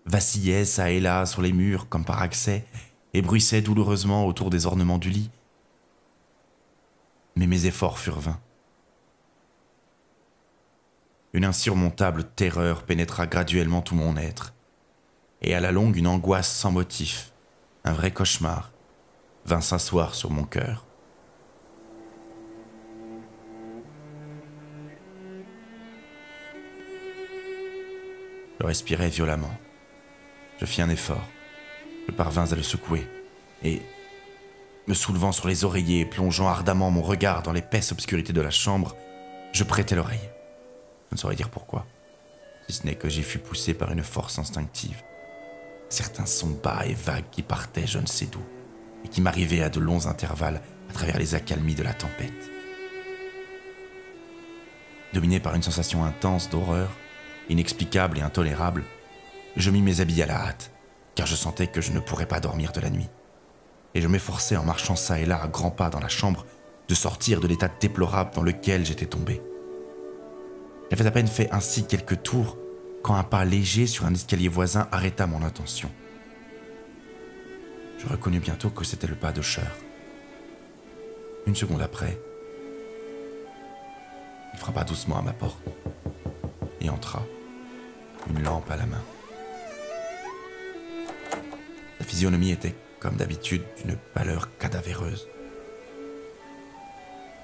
vacillaient 0.06 0.64
çà 0.64 0.90
et 0.90 1.00
là 1.00 1.26
sur 1.26 1.42
les 1.42 1.52
murs 1.52 1.88
comme 1.88 2.04
par 2.04 2.22
accès 2.22 2.64
et 3.12 3.22
bruissaient 3.22 3.62
douloureusement 3.62 4.26
autour 4.26 4.50
des 4.50 4.66
ornements 4.66 4.98
du 4.98 5.10
lit. 5.10 5.30
Mais 7.34 7.46
mes 7.46 7.66
efforts 7.66 7.98
furent 7.98 8.20
vains. 8.20 8.40
Une 11.32 11.44
insurmontable 11.44 12.24
terreur 12.24 12.84
pénétra 12.84 13.26
graduellement 13.26 13.82
tout 13.82 13.94
mon 13.94 14.16
être, 14.16 14.54
et 15.42 15.54
à 15.54 15.60
la 15.60 15.72
longue 15.72 15.96
une 15.96 16.06
angoisse 16.06 16.50
sans 16.50 16.72
motif, 16.72 17.32
un 17.84 17.92
vrai 17.92 18.10
cauchemar, 18.10 18.70
vint 19.44 19.60
s'asseoir 19.60 20.14
sur 20.14 20.30
mon 20.30 20.44
cœur. 20.44 20.85
Je 28.60 28.66
respirai 28.66 29.08
violemment. 29.08 29.54
Je 30.58 30.66
fis 30.66 30.82
un 30.82 30.88
effort. 30.88 31.24
Je 32.08 32.12
parvins 32.12 32.50
à 32.50 32.56
le 32.56 32.62
secouer. 32.62 33.06
Et, 33.62 33.82
me 34.86 34.94
soulevant 34.94 35.32
sur 35.32 35.48
les 35.48 35.64
oreillers 35.64 36.00
et 36.00 36.06
plongeant 36.06 36.46
ardemment 36.46 36.90
mon 36.90 37.02
regard 37.02 37.42
dans 37.42 37.52
l'épaisse 37.52 37.92
obscurité 37.92 38.32
de 38.32 38.40
la 38.40 38.50
chambre, 38.50 38.96
je 39.52 39.64
prêtai 39.64 39.96
l'oreille. 39.96 40.30
Je 41.10 41.16
ne 41.16 41.18
saurais 41.18 41.34
dire 41.34 41.50
pourquoi, 41.50 41.86
si 42.68 42.76
ce 42.76 42.86
n'est 42.86 42.94
que 42.94 43.08
j'y 43.08 43.22
fus 43.22 43.38
poussé 43.38 43.74
par 43.74 43.90
une 43.90 44.02
force 44.02 44.38
instinctive. 44.38 45.02
Certains 45.88 46.26
sons 46.26 46.58
bas 46.62 46.84
et 46.86 46.94
vagues 46.94 47.30
qui 47.30 47.42
partaient 47.42 47.86
je 47.86 47.98
ne 47.98 48.06
sais 48.06 48.26
d'où, 48.26 48.42
et 49.04 49.08
qui 49.08 49.20
m'arrivaient 49.20 49.62
à 49.62 49.70
de 49.70 49.80
longs 49.80 50.06
intervalles 50.06 50.60
à 50.88 50.92
travers 50.92 51.18
les 51.18 51.34
accalmies 51.34 51.74
de 51.74 51.82
la 51.82 51.94
tempête. 51.94 52.50
Dominé 55.12 55.40
par 55.40 55.54
une 55.54 55.62
sensation 55.62 56.04
intense 56.04 56.50
d'horreur, 56.50 56.90
inexplicable 57.48 58.18
et 58.18 58.22
intolérable, 58.22 58.84
Je 59.56 59.70
mis 59.70 59.80
mes 59.80 60.02
habits 60.02 60.20
à 60.20 60.26
la 60.26 60.36
hâte, 60.36 60.70
car 61.14 61.26
je 61.26 61.34
sentais 61.34 61.66
que 61.66 61.80
je 61.80 61.92
ne 61.92 62.00
pourrais 62.00 62.26
pas 62.26 62.40
dormir 62.40 62.72
de 62.72 62.80
la 62.80 62.90
nuit. 62.90 63.08
Et 63.94 64.02
je 64.02 64.08
m'efforçais 64.08 64.56
en 64.56 64.64
marchant 64.64 64.96
ça 64.96 65.18
et 65.18 65.24
là 65.24 65.40
à 65.42 65.48
grands 65.48 65.70
pas 65.70 65.88
dans 65.88 66.00
la 66.00 66.08
chambre 66.08 66.44
de 66.88 66.94
sortir 66.94 67.40
de 67.40 67.46
l'état 67.48 67.70
déplorable 67.80 68.34
dans 68.34 68.42
lequel 68.42 68.84
j'étais 68.84 69.06
tombé. 69.06 69.40
J'avais 70.90 71.06
à 71.06 71.10
peine 71.10 71.26
fait 71.26 71.48
ainsi 71.52 71.86
quelques 71.86 72.22
tours 72.22 72.58
quand 73.02 73.14
un 73.14 73.24
pas 73.24 73.44
léger 73.44 73.86
sur 73.86 74.04
un 74.04 74.12
escalier 74.12 74.48
voisin 74.48 74.88
arrêta 74.92 75.26
mon 75.26 75.42
attention. 75.42 75.90
Je 77.98 78.06
reconnus 78.06 78.42
bientôt 78.42 78.68
que 78.68 78.84
c'était 78.84 79.06
le 79.06 79.14
pas 79.14 79.32
de 79.32 79.40
Cher. 79.40 79.70
Une 81.46 81.54
seconde 81.54 81.80
après, 81.80 82.20
il 84.52 84.58
frappa 84.58 84.84
doucement 84.84 85.18
à 85.18 85.22
ma 85.22 85.32
porte 85.32 85.60
et 86.80 86.90
entra, 86.90 87.22
une 88.30 88.42
lampe 88.42 88.70
à 88.70 88.76
la 88.76 88.86
main. 88.86 89.02
Sa 91.98 92.04
physionomie 92.04 92.50
était, 92.50 92.74
comme 93.00 93.16
d'habitude, 93.16 93.62
d'une 93.82 93.96
pâleur 94.14 94.48
cadavéreuse. 94.58 95.28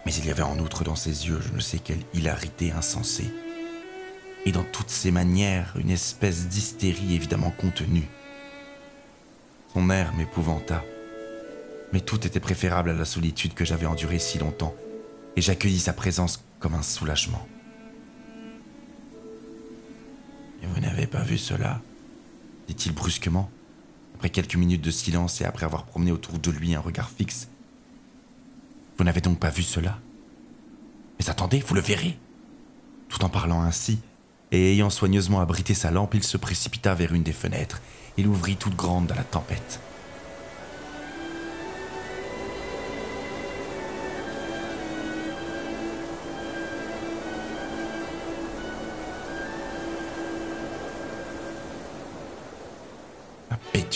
Mais 0.04 0.14
il 0.14 0.26
y 0.26 0.30
avait 0.30 0.42
en 0.42 0.58
outre 0.58 0.84
dans 0.84 0.96
ses 0.96 1.28
yeux 1.28 1.40
je 1.40 1.54
ne 1.54 1.60
sais 1.60 1.78
quelle 1.78 2.02
hilarité 2.14 2.72
insensée, 2.72 3.32
et 4.44 4.52
dans 4.52 4.64
toutes 4.64 4.90
ses 4.90 5.10
manières 5.10 5.74
une 5.78 5.90
espèce 5.90 6.48
d'hystérie 6.48 7.14
évidemment 7.14 7.52
contenue. 7.52 8.08
Son 9.72 9.88
air 9.90 10.12
m'épouvanta, 10.14 10.82
mais 11.92 12.00
tout 12.00 12.26
était 12.26 12.40
préférable 12.40 12.90
à 12.90 12.94
la 12.94 13.04
solitude 13.04 13.54
que 13.54 13.64
j'avais 13.64 13.86
endurée 13.86 14.18
si 14.18 14.38
longtemps, 14.38 14.74
et 15.36 15.40
j'accueillis 15.40 15.78
sa 15.78 15.92
présence 15.92 16.44
comme 16.58 16.74
un 16.74 16.82
soulagement. 16.82 17.46
Et 20.62 20.66
vous 20.66 20.80
n'avez 20.80 21.06
pas 21.06 21.22
vu 21.22 21.38
cela 21.38 21.80
dit-il 22.68 22.92
brusquement, 22.92 23.50
après 24.14 24.30
quelques 24.30 24.56
minutes 24.56 24.82
de 24.82 24.90
silence 24.90 25.40
et 25.40 25.44
après 25.44 25.64
avoir 25.64 25.84
promené 25.84 26.12
autour 26.12 26.38
de 26.38 26.50
lui 26.50 26.74
un 26.74 26.80
regard 26.80 27.10
fixe. 27.10 27.48
Vous 28.96 29.04
n'avez 29.04 29.20
donc 29.20 29.38
pas 29.38 29.50
vu 29.50 29.62
cela 29.62 29.98
Mais 31.18 31.28
attendez, 31.28 31.60
vous 31.60 31.74
le 31.74 31.80
verrez 31.80 32.18
Tout 33.08 33.24
en 33.24 33.28
parlant 33.28 33.62
ainsi, 33.62 33.98
et 34.52 34.72
ayant 34.72 34.90
soigneusement 34.90 35.40
abrité 35.40 35.74
sa 35.74 35.90
lampe, 35.90 36.14
il 36.14 36.22
se 36.22 36.36
précipita 36.36 36.94
vers 36.94 37.14
une 37.14 37.22
des 37.22 37.32
fenêtres 37.32 37.80
et 38.16 38.22
l'ouvrit 38.22 38.56
toute 38.56 38.76
grande 38.76 39.06
dans 39.06 39.14
la 39.14 39.24
tempête. 39.24 39.80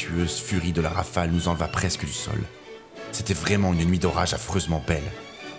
L'impétueuse 0.07 0.41
furie 0.41 0.73
de 0.73 0.81
la 0.81 0.91
rafale 0.91 1.31
nous 1.31 1.49
enleva 1.49 1.69
presque 1.69 2.05
du 2.05 2.13
sol. 2.13 2.41
C'était 3.13 3.35
vraiment 3.35 3.73
une 3.73 3.85
nuit 3.85 3.99
d'orage 3.99 4.35
affreusement 4.35 4.83
belle, 4.87 5.11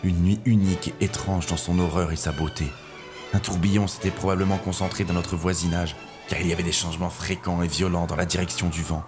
une 0.04 0.22
nuit 0.22 0.40
unique 0.46 0.94
et 1.00 1.06
étrange 1.06 1.48
dans 1.48 1.58
son 1.58 1.80
horreur 1.80 2.12
et 2.12 2.16
sa 2.16 2.32
beauté. 2.32 2.66
Un 3.34 3.40
tourbillon 3.40 3.88
s'était 3.88 4.12
probablement 4.12 4.58
concentré 4.58 5.04
dans 5.04 5.14
notre 5.14 5.36
voisinage, 5.36 5.96
car 6.30 6.40
il 6.40 6.48
y 6.48 6.54
avait 6.54 6.64
des 6.64 6.72
changements 6.72 7.10
fréquents 7.10 7.62
et 7.62 7.68
violents 7.68 8.06
dans 8.06 8.16
la 8.16 8.26
direction 8.26 8.70
du 8.70 8.84
vent, 8.84 9.04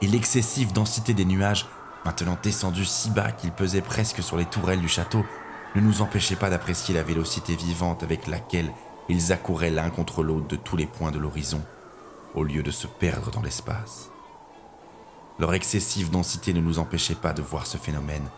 et 0.00 0.06
l'excessive 0.06 0.72
densité 0.72 1.12
des 1.14 1.26
nuages, 1.26 1.66
maintenant 2.04 2.38
descendus 2.42 2.86
si 2.86 3.10
bas 3.10 3.32
qu'ils 3.32 3.52
pesaient 3.52 3.82
presque 3.82 4.22
sur 4.22 4.36
les 4.36 4.46
tourelles 4.46 4.80
du 4.80 4.88
château, 4.88 5.24
ne 5.74 5.80
nous 5.80 6.00
empêchait 6.00 6.36
pas 6.36 6.48
d'apprécier 6.48 6.94
la 6.94 7.02
vélocité 7.02 7.54
vivante 7.54 8.02
avec 8.02 8.26
laquelle 8.26 8.72
ils 9.08 9.32
accouraient 9.32 9.70
l'un 9.70 9.90
contre 9.90 10.22
l'autre 10.22 10.48
de 10.48 10.56
tous 10.56 10.76
les 10.76 10.86
points 10.86 11.10
de 11.10 11.18
l'horizon, 11.18 11.62
au 12.34 12.44
lieu 12.44 12.62
de 12.62 12.70
se 12.70 12.86
perdre 12.86 13.30
dans 13.30 13.42
l'espace. 13.42 14.09
Leur 15.40 15.54
excessive 15.54 16.10
densité 16.10 16.52
ne 16.52 16.60
nous 16.60 16.78
empêchait 16.78 17.14
pas 17.14 17.32
de 17.32 17.40
voir 17.40 17.66
ce 17.66 17.78
phénomène. 17.78 18.28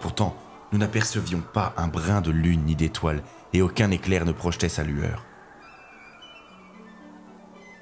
Pourtant, 0.00 0.36
nous 0.70 0.78
n'apercevions 0.78 1.42
pas 1.52 1.74
un 1.76 1.88
brin 1.88 2.20
de 2.20 2.30
lune 2.30 2.62
ni 2.64 2.76
d'étoile, 2.76 3.24
et 3.52 3.62
aucun 3.62 3.90
éclair 3.90 4.24
ne 4.24 4.30
projetait 4.30 4.68
sa 4.68 4.84
lueur. 4.84 5.26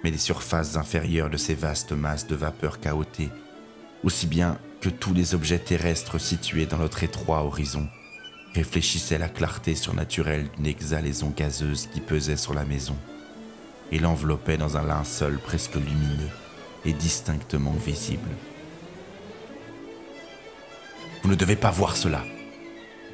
Mais 0.03 0.11
les 0.11 0.19
surfaces 0.19 0.77
inférieures 0.77 1.29
de 1.29 1.37
ces 1.37 1.55
vastes 1.55 1.93
masses 1.93 2.27
de 2.27 2.35
vapeur 2.35 2.79
chaotées, 2.83 3.29
aussi 4.03 4.27
bien 4.27 4.57
que 4.81 4.89
tous 4.89 5.13
les 5.13 5.35
objets 5.35 5.59
terrestres 5.59 6.19
situés 6.19 6.65
dans 6.65 6.79
notre 6.79 7.05
étroit 7.05 7.45
horizon, 7.45 7.87
réfléchissaient 8.55 9.19
la 9.19 9.29
clarté 9.29 9.75
surnaturelle 9.75 10.49
d'une 10.57 10.67
exhalaison 10.67 11.35
gazeuse 11.37 11.87
qui 11.93 12.01
pesait 12.01 12.39
sur 12.39 12.55
la 12.55 12.65
maison 12.65 12.97
et 13.93 13.99
l'enveloppait 13.99 14.57
dans 14.57 14.79
un 14.79 14.87
linceul 14.87 15.39
presque 15.39 15.75
lumineux 15.75 16.31
et 16.87 16.95
distinctement 16.95 17.73
visible. 17.73 18.31
Vous 21.23 21.29
ne 21.29 21.35
devez 21.35 21.57
pas 21.57 21.71
voir 21.71 21.97
cela. 21.97 22.25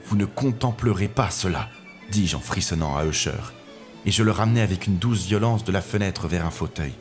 Vous 0.07 0.17
ne 0.17 0.25
contemplerez 0.25 1.09
pas 1.09 1.31
cela, 1.31 1.69
dis-je 2.11 2.37
en 2.37 2.41
frissonnant 2.41 2.97
à 2.97 3.05
Usher, 3.05 3.33
et 4.05 4.13
je 4.13 4.23
le 4.23 4.31
ramenai 4.31 4.61
avec 4.61 4.87
une 4.87 4.99
douce 4.99 5.27
violence 5.27 5.65
de 5.65 5.73
la 5.73 5.81
fenêtre 5.81 6.29
vers 6.29 6.47
un 6.47 6.51
fauteuil. 6.51 6.93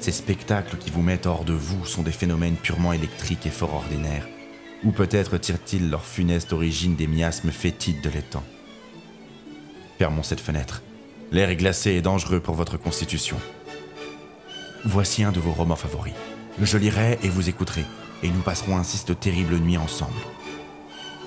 Ces 0.00 0.12
spectacles 0.12 0.76
qui 0.78 0.90
vous 0.90 1.02
mettent 1.02 1.26
hors 1.26 1.44
de 1.44 1.52
vous 1.52 1.84
sont 1.84 2.02
des 2.02 2.12
phénomènes 2.12 2.56
purement 2.56 2.92
électriques 2.92 3.46
et 3.46 3.50
fort 3.50 3.74
ordinaires, 3.74 4.26
ou 4.84 4.92
peut-être 4.92 5.36
tirent-ils 5.36 5.90
leur 5.90 6.04
funeste 6.04 6.52
origine 6.52 6.96
des 6.96 7.06
miasmes 7.06 7.50
fétides 7.50 8.02
de 8.02 8.10
l'étang. 8.10 8.44
Fermons 9.98 10.22
cette 10.22 10.40
fenêtre. 10.40 10.82
L'air 11.32 11.50
est 11.50 11.56
glacé 11.56 11.92
et 11.92 12.02
dangereux 12.02 12.40
pour 12.40 12.54
votre 12.54 12.76
constitution. 12.76 13.36
Voici 14.84 15.24
un 15.24 15.32
de 15.32 15.40
vos 15.40 15.52
romans 15.52 15.76
favoris. 15.76 16.14
Je 16.62 16.78
lirai 16.78 17.18
et 17.22 17.28
vous 17.28 17.48
écouterez, 17.48 17.84
et 18.22 18.30
nous 18.30 18.40
passerons 18.40 18.76
ainsi 18.76 18.96
cette 18.96 19.20
terrible 19.20 19.56
nuit 19.56 19.76
ensemble. 19.76 20.20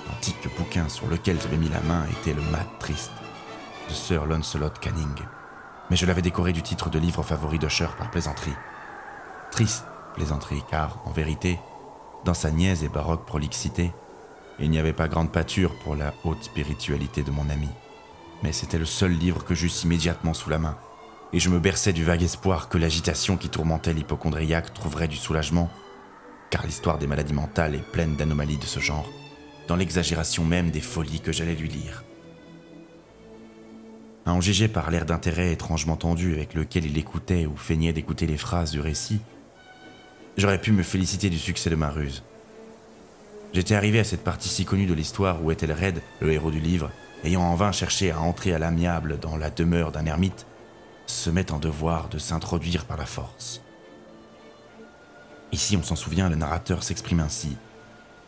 L'antique 0.08 0.48
bouquin 0.58 0.88
sur 0.88 1.06
lequel 1.06 1.40
j'avais 1.40 1.56
mis 1.56 1.68
la 1.68 1.80
main 1.80 2.04
était 2.10 2.34
le 2.34 2.42
Mat 2.50 2.66
Triste 2.78 3.12
de 3.88 3.94
Sir 3.94 4.26
Lancelot 4.26 4.70
Canning, 4.80 5.14
mais 5.88 5.96
je 5.96 6.06
l'avais 6.06 6.22
décoré 6.22 6.52
du 6.52 6.62
titre 6.62 6.90
de 6.90 6.98
livre 6.98 7.22
favori 7.22 7.58
d'Usher 7.58 7.88
par 7.96 8.10
plaisanterie. 8.10 8.54
Triste 9.50 9.84
plaisanterie, 10.14 10.62
car, 10.70 10.98
en 11.04 11.10
vérité, 11.10 11.58
dans 12.24 12.34
sa 12.34 12.50
niaise 12.50 12.84
et 12.84 12.88
baroque 12.88 13.26
prolixité, 13.26 13.92
il 14.58 14.70
n'y 14.70 14.78
avait 14.78 14.92
pas 14.92 15.08
grande 15.08 15.32
pâture 15.32 15.74
pour 15.82 15.96
la 15.96 16.12
haute 16.24 16.44
spiritualité 16.44 17.22
de 17.22 17.30
mon 17.30 17.48
ami. 17.48 17.68
Mais 18.42 18.52
c'était 18.52 18.78
le 18.78 18.84
seul 18.84 19.12
livre 19.12 19.44
que 19.44 19.54
j'eusse 19.54 19.84
immédiatement 19.84 20.34
sous 20.34 20.50
la 20.50 20.58
main, 20.58 20.76
et 21.32 21.40
je 21.40 21.48
me 21.48 21.60
berçais 21.60 21.92
du 21.92 22.04
vague 22.04 22.22
espoir 22.22 22.68
que 22.68 22.78
l'agitation 22.78 23.36
qui 23.36 23.48
tourmentait 23.48 23.92
l'hypochondriaque 23.92 24.74
trouverait 24.74 25.08
du 25.08 25.16
soulagement 25.16 25.70
car 26.50 26.66
l'histoire 26.66 26.98
des 26.98 27.06
maladies 27.06 27.32
mentales 27.32 27.76
est 27.76 27.92
pleine 27.92 28.16
d'anomalies 28.16 28.58
de 28.58 28.64
ce 28.64 28.80
genre, 28.80 29.08
dans 29.68 29.76
l'exagération 29.76 30.44
même 30.44 30.70
des 30.70 30.80
folies 30.80 31.20
que 31.20 31.32
j'allais 31.32 31.54
lui 31.54 31.68
lire. 31.68 32.04
En 34.26 34.40
juger 34.40 34.68
par 34.68 34.90
l'air 34.90 35.06
d'intérêt 35.06 35.52
étrangement 35.52 35.96
tendu 35.96 36.34
avec 36.34 36.54
lequel 36.54 36.86
il 36.86 36.98
écoutait 36.98 37.46
ou 37.46 37.56
feignait 37.56 37.92
d'écouter 37.92 38.26
les 38.26 38.36
phrases 38.36 38.72
du 38.72 38.80
récit, 38.80 39.20
j'aurais 40.36 40.60
pu 40.60 40.72
me 40.72 40.82
féliciter 40.82 41.30
du 41.30 41.38
succès 41.38 41.70
de 41.70 41.76
ma 41.76 41.90
ruse. 41.90 42.22
J'étais 43.52 43.74
arrivé 43.74 43.98
à 43.98 44.04
cette 44.04 44.22
partie 44.22 44.48
si 44.48 44.64
connue 44.64 44.86
de 44.86 44.94
l'histoire 44.94 45.42
où 45.42 45.50
Ethelred, 45.50 46.02
le 46.20 46.32
héros 46.32 46.50
du 46.50 46.60
livre, 46.60 46.90
ayant 47.24 47.42
en 47.42 47.54
vain 47.54 47.72
cherché 47.72 48.10
à 48.10 48.20
entrer 48.20 48.54
à 48.54 48.58
l'amiable 48.58 49.18
dans 49.18 49.36
la 49.36 49.50
demeure 49.50 49.92
d'un 49.92 50.06
ermite, 50.06 50.46
se 51.06 51.30
met 51.30 51.50
en 51.50 51.58
devoir 51.58 52.08
de 52.08 52.18
s'introduire 52.18 52.84
par 52.84 52.96
la 52.96 53.06
force. 53.06 53.62
Ici, 55.52 55.76
on 55.76 55.82
s'en 55.82 55.96
souvient, 55.96 56.28
le 56.28 56.36
narrateur 56.36 56.82
s'exprime 56.82 57.20
ainsi. 57.20 57.56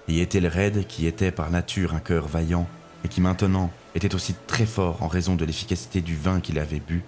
Et 0.09 0.21
était 0.21 0.41
le 0.41 0.49
raide 0.49 0.87
qui 0.87 1.07
était 1.07 1.31
par 1.31 1.51
nature 1.51 1.95
un 1.95 2.01
cœur 2.01 2.27
vaillant, 2.27 2.67
et 3.05 3.09
qui 3.09 3.21
maintenant 3.21 3.71
était 3.95 4.15
aussi 4.15 4.35
très 4.47 4.67
fort 4.67 5.03
en 5.03 5.09
raison 5.09 5.37
de 5.37 5.45
l'efficacité 5.45 6.01
du 6.01 6.17
vin 6.17 6.41
qu'il 6.41 6.59
avait 6.59 6.81
bu, 6.81 7.05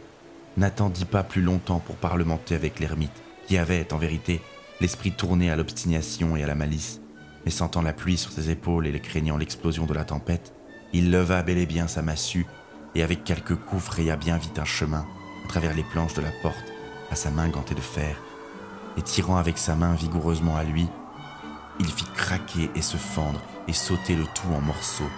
n'attendit 0.56 1.04
pas 1.04 1.24
plus 1.24 1.42
longtemps 1.42 1.80
pour 1.80 1.96
parlementer 1.96 2.54
avec 2.54 2.78
l'ermite, 2.78 3.22
qui 3.46 3.58
avait, 3.58 3.92
en 3.92 3.98
vérité, 3.98 4.40
l'esprit 4.80 5.12
tourné 5.12 5.50
à 5.50 5.56
l'obstination 5.56 6.36
et 6.36 6.44
à 6.44 6.46
la 6.46 6.54
malice, 6.54 7.00
mais 7.44 7.50
sentant 7.50 7.82
la 7.82 7.92
pluie 7.92 8.16
sur 8.16 8.30
ses 8.30 8.50
épaules 8.50 8.86
et 8.86 9.00
craignant 9.00 9.36
l'explosion 9.36 9.86
de 9.86 9.94
la 9.94 10.04
tempête, 10.04 10.52
il 10.92 11.10
leva 11.10 11.42
bel 11.42 11.58
et 11.58 11.66
bien 11.66 11.88
sa 11.88 12.02
massue, 12.02 12.46
et 12.94 13.02
avec 13.02 13.24
quelques 13.24 13.56
coups 13.56 13.82
fraya 13.82 14.16
bien 14.16 14.36
vite 14.36 14.58
un 14.58 14.64
chemin, 14.64 15.06
à 15.44 15.48
travers 15.48 15.74
les 15.74 15.82
planches 15.82 16.14
de 16.14 16.22
la 16.22 16.30
porte, 16.42 16.72
à 17.10 17.16
sa 17.16 17.30
main 17.30 17.48
gantée 17.48 17.74
de 17.74 17.80
fer, 17.80 18.16
et 18.96 19.02
tirant 19.02 19.36
avec 19.36 19.58
sa 19.58 19.74
main 19.74 19.94
vigoureusement 19.94 20.56
à 20.56 20.64
lui, 20.64 20.88
il 21.80 21.86
fit 21.86 22.06
craquer 22.14 22.70
et 22.74 22.82
se 22.82 22.96
fendre 22.96 23.40
et 23.66 23.72
sauter 23.72 24.14
le 24.14 24.24
tout 24.34 24.52
en 24.54 24.60
morceaux. 24.60 25.10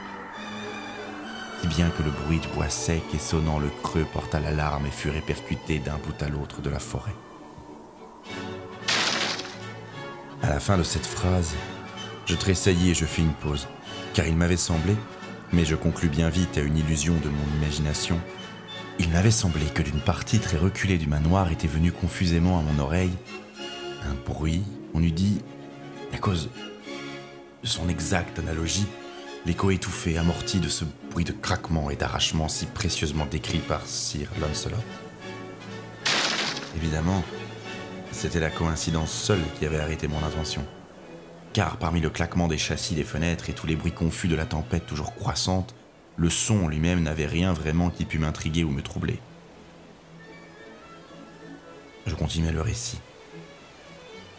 Si 1.60 1.68
bien 1.68 1.90
que 1.90 2.02
le 2.02 2.10
bruit 2.10 2.38
du 2.38 2.48
bois 2.48 2.68
sec 2.68 3.02
et 3.14 3.18
sonnant 3.18 3.58
le 3.58 3.70
creux 3.82 4.06
porta 4.12 4.40
l'alarme 4.40 4.86
et 4.86 4.90
fut 4.90 5.10
répercuté 5.10 5.78
d'un 5.78 5.96
bout 5.96 6.22
à 6.22 6.28
l'autre 6.28 6.60
de 6.60 6.70
la 6.70 6.78
forêt. 6.78 7.14
À 10.42 10.50
la 10.50 10.60
fin 10.60 10.78
de 10.78 10.82
cette 10.82 11.06
phrase, 11.06 11.54
je 12.26 12.36
tressaillis 12.36 12.90
et 12.90 12.94
je 12.94 13.04
fis 13.04 13.22
une 13.22 13.32
pause, 13.32 13.68
car 14.14 14.26
il 14.26 14.36
m'avait 14.36 14.56
semblé, 14.56 14.94
mais 15.52 15.64
je 15.64 15.74
conclus 15.74 16.08
bien 16.08 16.28
vite 16.28 16.58
à 16.58 16.60
une 16.60 16.76
illusion 16.76 17.14
de 17.14 17.28
mon 17.28 17.56
imagination, 17.60 18.20
Il 18.98 19.10
m'avait 19.10 19.30
semblé 19.30 19.66
que 19.66 19.82
d'une 19.82 20.00
partie 20.00 20.38
très 20.38 20.56
reculée 20.56 20.96
du 20.96 21.06
manoir 21.06 21.52
était 21.52 21.68
venu 21.68 21.92
confusément 21.92 22.58
à 22.58 22.62
mon 22.62 22.78
oreille 22.78 23.12
un 24.06 24.14
bruit, 24.24 24.62
on 24.94 25.02
eût 25.02 25.12
dit, 25.12 25.40
à 26.12 26.18
cause 26.18 26.48
de 27.62 27.68
son 27.68 27.88
exacte 27.88 28.38
analogie, 28.38 28.86
l'écho 29.44 29.70
étouffé, 29.70 30.18
amorti 30.18 30.60
de 30.60 30.68
ce 30.68 30.84
bruit 31.10 31.24
de 31.24 31.32
craquement 31.32 31.90
et 31.90 31.96
d'arrachement 31.96 32.48
si 32.48 32.66
précieusement 32.66 33.26
décrit 33.26 33.58
par 33.58 33.86
Sir 33.86 34.28
Lancelot. 34.40 34.76
Évidemment, 36.76 37.22
c'était 38.12 38.40
la 38.40 38.50
coïncidence 38.50 39.12
seule 39.12 39.42
qui 39.58 39.66
avait 39.66 39.80
arrêté 39.80 40.08
mon 40.08 40.22
intention. 40.24 40.64
Car 41.52 41.78
parmi 41.78 42.00
le 42.00 42.10
claquement 42.10 42.48
des 42.48 42.58
châssis 42.58 42.94
des 42.94 43.04
fenêtres 43.04 43.48
et 43.48 43.54
tous 43.54 43.66
les 43.66 43.76
bruits 43.76 43.92
confus 43.92 44.28
de 44.28 44.36
la 44.36 44.46
tempête 44.46 44.86
toujours 44.86 45.14
croissante, 45.14 45.74
le 46.16 46.30
son 46.30 46.68
lui-même 46.68 47.02
n'avait 47.02 47.26
rien 47.26 47.52
vraiment 47.52 47.90
qui 47.90 48.04
pût 48.04 48.18
m'intriguer 48.18 48.64
ou 48.64 48.70
me 48.70 48.82
troubler. 48.82 49.18
Je 52.06 52.14
continuais 52.14 52.52
le 52.52 52.60
récit. 52.60 52.98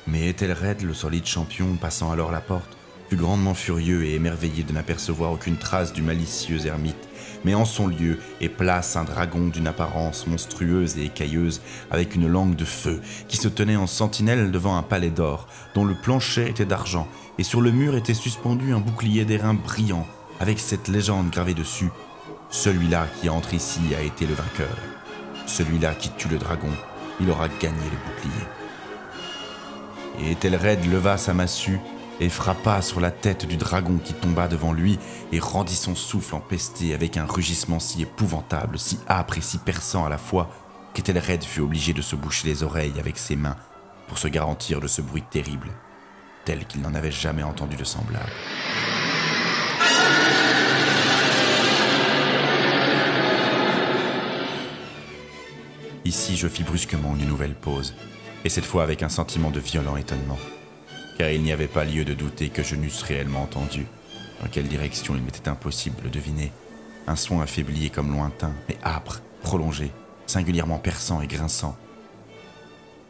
Mais 0.08 0.30
Ethelred, 0.30 0.82
le 0.84 0.94
solide 0.94 1.26
champion, 1.26 1.76
passant 1.76 2.12
alors 2.12 2.32
la 2.32 2.40
porte, 2.40 2.78
fut 3.10 3.18
grandement 3.18 3.54
furieux 3.54 4.06
et 4.06 4.16
émerveillé 4.16 4.64
de 4.64 4.72
n'apercevoir 4.72 5.32
aucune 5.34 5.58
trace 5.58 5.94
du 5.94 6.02
malicieux 6.02 6.66
ermite, 6.66 7.08
mais 7.44 7.56
en 7.56 7.66
son 7.66 7.88
lieu 7.88 8.20
et 8.42 8.50
place 8.50 8.96
un 8.96 9.04
dragon 9.04 9.48
d'une 9.48 9.68
apparence 9.68 10.28
monstrueuse 10.28 10.98
et 10.98 11.06
écailleuse, 11.06 11.62
avec 11.92 12.16
une 12.16 12.28
langue 12.28 12.56
de 12.56 12.66
feu, 12.66 13.02
qui 13.28 13.38
se 13.38 13.48
tenait 13.48 13.76
en 13.76 13.88
sentinelle 13.88 14.52
devant 14.52 14.78
un 14.78 14.84
palais 14.84 15.10
d'or, 15.10 15.48
dont 15.76 15.86
le 15.86 15.94
plancher 15.94 16.50
était 16.50 16.66
d'argent, 16.66 17.08
et 17.38 17.44
sur 17.44 17.62
le 17.62 17.72
mur 17.72 17.96
était 17.96 18.14
suspendu 18.14 18.74
un 18.74 18.80
bouclier 18.80 19.26
d'airain 19.26 19.54
brillant, 19.54 20.08
avec 20.40 20.60
cette 20.60 20.88
légende 20.88 21.30
gravée 21.30 21.54
dessus 21.54 21.90
Celui-là 22.50 23.08
qui 23.20 23.30
entre 23.30 23.54
ici 23.54 23.82
a 23.98 24.02
été 24.02 24.26
le 24.26 24.34
vainqueur. 24.34 24.78
Celui-là 25.46 25.96
qui 25.96 26.12
tue 26.12 26.30
le 26.30 26.38
dragon, 26.38 26.72
il 27.20 27.30
aura 27.30 27.48
gagné 27.48 27.84
le 27.92 28.14
bouclier. 28.14 28.57
Et 30.20 30.32
Ethelred 30.32 30.84
leva 30.86 31.18
sa 31.18 31.34
massue 31.34 31.80
et 32.20 32.30
frappa 32.30 32.82
sur 32.82 33.00
la 33.00 33.12
tête 33.12 33.46
du 33.46 33.58
dragon 33.58 34.00
qui 34.04 34.14
tomba 34.14 34.48
devant 34.48 34.74
lui 34.74 34.98
et 35.32 35.40
rendit 35.40 35.76
son 35.76 35.96
souffle 35.96 36.36
empesté 36.36 36.94
avec 36.94 37.18
un 37.18 37.26
rugissement 37.26 37.80
si 37.80 38.02
épouvantable, 38.02 38.80
si 38.80 38.98
âpre 39.08 39.38
et 39.38 39.42
si 39.42 39.60
perçant 39.60 40.06
à 40.06 40.10
la 40.10 40.18
fois, 40.18 40.50
qu'Ethelred 40.94 41.44
fut 41.44 41.62
obligé 41.62 41.94
de 41.94 42.02
se 42.02 42.16
boucher 42.16 42.48
les 42.48 42.64
oreilles 42.64 43.00
avec 43.00 43.18
ses 43.18 43.36
mains 43.36 43.58
pour 44.08 44.18
se 44.18 44.28
garantir 44.28 44.82
de 44.82 44.88
ce 44.88 45.02
bruit 45.02 45.24
terrible, 45.30 45.70
tel 46.46 46.66
qu'il 46.66 46.82
n'en 46.82 46.96
avait 46.96 47.12
jamais 47.12 47.44
entendu 47.44 47.76
de 47.76 47.84
semblable. 47.84 48.32
Ici, 56.06 56.38
je 56.38 56.48
fis 56.48 56.64
brusquement 56.64 57.16
une 57.20 57.28
nouvelle 57.28 57.54
pause, 57.54 57.94
et 58.48 58.50
cette 58.50 58.66
fois 58.66 58.84
avec 58.84 59.04
un 59.04 59.10
sentiment 59.10 59.52
de 59.52 59.60
violent 59.60 59.98
étonnement, 59.98 60.40
car 61.18 61.30
il 61.30 61.42
n'y 61.42 61.52
avait 61.52 61.68
pas 61.68 61.84
lieu 61.84 62.06
de 62.06 62.14
douter 62.14 62.48
que 62.48 62.64
je 62.64 62.78
n'eusse 62.78 63.02
réellement 63.02 63.42
entendu. 63.42 63.86
Dans 64.42 64.48
quelle 64.48 64.70
direction 64.70 65.16
il 65.18 65.22
m'était 65.22 65.50
impossible 65.50 66.02
de 66.02 66.08
deviner. 66.08 66.54
Un 67.08 67.18
son 67.18 67.42
affaibli 67.42 67.88
et 67.88 67.90
comme 67.90 68.10
lointain, 68.10 68.54
mais 68.70 68.78
âpre, 68.86 69.22
prolongé, 69.42 69.92
singulièrement 70.28 70.80
perçant 70.80 71.22
et 71.22 71.28
grinçant. 71.28 71.76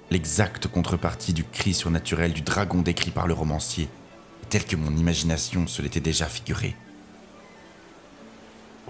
L'exacte 0.09 0.67
contrepartie 0.67 1.33
du 1.33 1.43
cri 1.43 1.75
surnaturel 1.75 2.33
du 2.33 2.41
dragon 2.41 2.81
décrit 2.81 3.11
par 3.11 3.27
le 3.27 3.35
romancier, 3.35 3.89
tel 4.49 4.65
que 4.65 4.75
mon 4.75 4.97
imagination 4.97 5.67
se 5.67 5.83
l'était 5.83 5.99
déjà 5.99 6.25
figuré. 6.25 6.75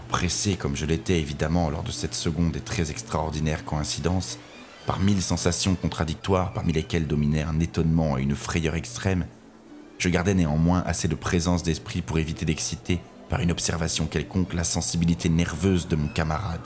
Pressé 0.08 0.56
comme 0.56 0.78
je 0.78 0.86
l'étais 0.86 1.20
évidemment 1.20 1.70
lors 1.70 1.84
de 1.84 1.92
cette 1.92 2.16
seconde 2.16 2.56
et 2.56 2.62
très 2.62 2.90
extraordinaire 2.90 3.66
coïncidence, 3.66 4.40
par 4.88 5.02
mille 5.02 5.22
sensations 5.22 5.76
contradictoires 5.76 6.54
parmi 6.54 6.72
lesquelles 6.72 7.08
dominait 7.08 7.44
un 7.44 7.60
étonnement 7.60 8.18
et 8.18 8.24
une 8.24 8.38
frayeur 8.38 8.74
extrême, 8.74 9.28
je 10.00 10.08
gardais 10.08 10.34
néanmoins 10.34 10.82
assez 10.86 11.10
de 11.10 11.16
présence 11.16 11.62
d'esprit 11.62 12.02
pour 12.02 12.18
éviter 12.20 12.46
d'exciter 12.46 13.02
par 13.30 13.42
une 13.42 13.52
observation 13.52 14.06
quelconque 14.06 14.54
la 14.54 14.64
sensibilité 14.64 15.28
nerveuse 15.28 15.90
de 15.90 15.98
mon 15.98 16.08
camarade. 16.08 16.66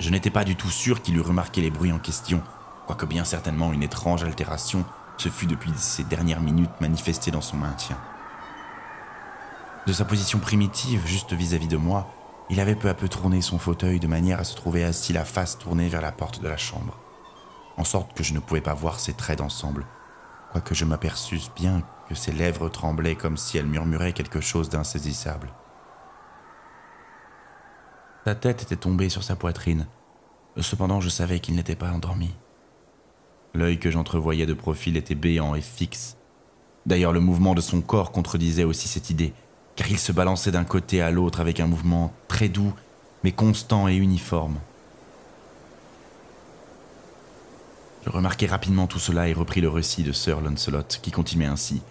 Je 0.00 0.08
n'étais 0.08 0.30
pas 0.30 0.44
du 0.44 0.56
tout 0.56 0.70
sûr 0.70 1.02
qu'il 1.02 1.16
eût 1.16 1.20
remarqué 1.20 1.60
les 1.60 1.70
bruits 1.70 1.92
en 1.92 1.98
question, 1.98 2.40
quoique 2.86 3.04
bien 3.04 3.24
certainement 3.24 3.74
une 3.74 3.82
étrange 3.82 4.24
altération 4.24 4.86
se 5.18 5.28
fût 5.28 5.46
depuis 5.46 5.72
ces 5.76 6.04
dernières 6.04 6.40
minutes 6.40 6.80
manifestée 6.80 7.30
dans 7.30 7.42
son 7.42 7.58
maintien. 7.58 7.98
De 9.86 9.92
sa 9.92 10.06
position 10.06 10.38
primitive, 10.38 11.06
juste 11.06 11.34
vis-à-vis 11.34 11.68
de 11.68 11.76
moi, 11.76 12.10
il 12.48 12.60
avait 12.60 12.76
peu 12.76 12.88
à 12.88 12.94
peu 12.94 13.08
tourné 13.08 13.40
son 13.40 13.58
fauteuil 13.58 13.98
de 13.98 14.06
manière 14.06 14.40
à 14.40 14.44
se 14.44 14.54
trouver 14.54 14.84
assis 14.84 15.12
la 15.12 15.24
face 15.24 15.58
tournée 15.58 15.88
vers 15.88 16.00
la 16.00 16.12
porte 16.12 16.40
de 16.40 16.48
la 16.48 16.56
chambre, 16.56 16.98
en 17.76 17.84
sorte 17.84 18.14
que 18.14 18.22
je 18.22 18.34
ne 18.34 18.38
pouvais 18.38 18.60
pas 18.60 18.74
voir 18.74 19.00
ses 19.00 19.14
traits 19.14 19.38
d'ensemble, 19.38 19.86
quoique 20.52 20.74
je 20.74 20.84
m'aperçusse 20.84 21.50
bien 21.56 21.82
que 22.08 22.14
ses 22.14 22.32
lèvres 22.32 22.68
tremblaient 22.68 23.16
comme 23.16 23.36
si 23.36 23.58
elles 23.58 23.66
murmuraient 23.66 24.12
quelque 24.12 24.40
chose 24.40 24.68
d'insaisissable. 24.68 25.48
Sa 28.24 28.34
tête 28.34 28.62
était 28.62 28.76
tombée 28.76 29.08
sur 29.08 29.24
sa 29.24 29.36
poitrine, 29.36 29.86
cependant 30.56 31.00
je 31.00 31.08
savais 31.08 31.40
qu'il 31.40 31.56
n'était 31.56 31.76
pas 31.76 31.90
endormi. 31.90 32.34
L'œil 33.54 33.78
que 33.78 33.90
j'entrevoyais 33.90 34.46
de 34.46 34.54
profil 34.54 34.96
était 34.96 35.14
béant 35.14 35.54
et 35.54 35.60
fixe. 35.60 36.16
D'ailleurs, 36.84 37.12
le 37.12 37.20
mouvement 37.20 37.54
de 37.54 37.60
son 37.60 37.80
corps 37.80 38.12
contredisait 38.12 38.64
aussi 38.64 38.86
cette 38.86 39.10
idée 39.10 39.32
car 39.76 39.90
il 39.90 39.98
se 39.98 40.10
balançait 40.10 40.50
d'un 40.50 40.64
côté 40.64 41.02
à 41.02 41.10
l'autre 41.10 41.40
avec 41.40 41.60
un 41.60 41.66
mouvement 41.66 42.12
très 42.28 42.48
doux, 42.48 42.72
mais 43.22 43.32
constant 43.32 43.88
et 43.88 43.94
uniforme. 43.94 44.56
Je 48.04 48.10
remarquai 48.10 48.46
rapidement 48.46 48.86
tout 48.86 48.98
cela 48.98 49.28
et 49.28 49.32
repris 49.32 49.60
le 49.60 49.68
récit 49.68 50.02
de 50.02 50.12
Sir 50.12 50.40
Lancelot, 50.40 50.86
qui 51.02 51.10
continuait 51.10 51.46
ainsi. 51.46 51.82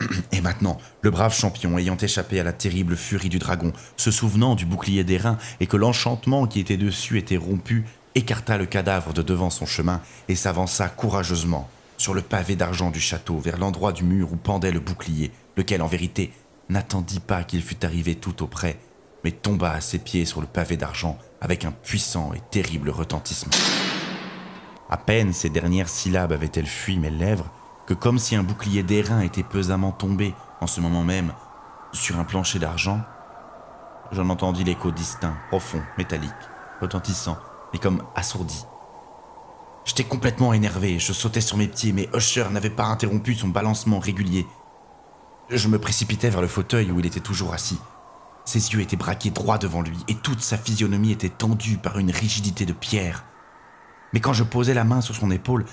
Et 0.32 0.40
maintenant, 0.40 0.78
le 1.02 1.10
brave 1.10 1.34
champion, 1.34 1.78
ayant 1.78 1.96
échappé 1.96 2.40
à 2.40 2.42
la 2.42 2.52
terrible 2.52 2.96
furie 2.96 3.28
du 3.28 3.38
dragon, 3.38 3.72
se 3.96 4.10
souvenant 4.10 4.54
du 4.54 4.64
bouclier 4.64 5.04
d'airain 5.04 5.38
et 5.60 5.66
que 5.66 5.76
l'enchantement 5.76 6.46
qui 6.46 6.60
était 6.60 6.76
dessus 6.76 7.18
était 7.18 7.36
rompu, 7.36 7.84
écarta 8.14 8.56
le 8.56 8.66
cadavre 8.66 9.12
de 9.12 9.22
devant 9.22 9.50
son 9.50 9.66
chemin 9.66 10.00
et 10.28 10.36
s'avança 10.36 10.88
courageusement 10.88 11.68
sur 11.98 12.14
le 12.14 12.22
pavé 12.22 12.56
d'argent 12.56 12.90
du 12.90 13.00
château 13.00 13.38
vers 13.38 13.58
l'endroit 13.58 13.92
du 13.92 14.04
mur 14.04 14.32
où 14.32 14.36
pendait 14.36 14.72
le 14.72 14.80
bouclier, 14.80 15.32
lequel 15.56 15.82
en 15.82 15.86
vérité 15.86 16.32
n'attendit 16.68 17.20
pas 17.20 17.44
qu'il 17.44 17.62
fût 17.62 17.84
arrivé 17.84 18.14
tout 18.14 18.42
auprès, 18.42 18.78
mais 19.24 19.32
tomba 19.32 19.72
à 19.72 19.80
ses 19.80 19.98
pieds 19.98 20.24
sur 20.24 20.40
le 20.40 20.46
pavé 20.46 20.76
d'argent 20.76 21.18
avec 21.40 21.64
un 21.64 21.72
puissant 21.72 22.32
et 22.34 22.40
terrible 22.50 22.90
retentissement. 22.90 23.52
À 24.88 24.96
peine 24.96 25.32
ces 25.32 25.50
dernières 25.50 25.88
syllabes 25.88 26.32
avaient-elles 26.32 26.66
fui 26.66 26.98
mes 26.98 27.10
lèvres 27.10 27.50
que 27.86 27.94
comme 27.94 28.18
si 28.18 28.36
un 28.36 28.42
bouclier 28.42 28.82
d'airain 28.82 29.20
était 29.20 29.42
pesamment 29.42 29.92
tombé 29.92 30.34
en 30.60 30.66
ce 30.66 30.80
moment 30.80 31.04
même 31.04 31.32
sur 31.92 32.18
un 32.18 32.24
plancher 32.24 32.58
d'argent, 32.58 33.00
j'en 34.12 34.28
entendis 34.28 34.64
l'écho 34.64 34.90
distinct, 34.90 35.36
profond, 35.48 35.82
métallique, 35.98 36.30
retentissant 36.80 37.38
et 37.72 37.78
comme 37.78 38.02
assourdi. 38.14 38.64
J'étais 39.84 40.04
complètement 40.04 40.52
énervé, 40.52 40.98
je 40.98 41.12
sautais 41.12 41.40
sur 41.40 41.56
mes 41.56 41.68
pieds, 41.68 41.92
mais 41.92 42.08
Usher 42.12 42.48
n'avait 42.50 42.70
pas 42.70 42.86
interrompu 42.86 43.34
son 43.34 43.48
balancement 43.48 44.00
régulier 44.00 44.46
je 45.50 45.68
me 45.68 45.78
précipitais 45.78 46.30
vers 46.30 46.40
le 46.40 46.48
fauteuil 46.48 46.90
où 46.90 46.98
il 46.98 47.06
était 47.06 47.20
toujours 47.20 47.54
assis. 47.54 47.78
Ses 48.44 48.72
yeux 48.72 48.80
étaient 48.80 48.96
braqués 48.96 49.30
droit 49.30 49.58
devant 49.58 49.82
lui 49.82 49.98
et 50.08 50.14
toute 50.14 50.40
sa 50.40 50.58
physionomie 50.58 51.12
était 51.12 51.28
tendue 51.28 51.78
par 51.78 51.98
une 51.98 52.10
rigidité 52.10 52.64
de 52.66 52.72
pierre. 52.72 53.24
Mais 54.12 54.20
quand 54.20 54.32
je 54.32 54.44
posai 54.44 54.74
la 54.74 54.84
main 54.84 55.00
sur 55.00 55.14
son 55.14 55.30
épaule, 55.30 55.64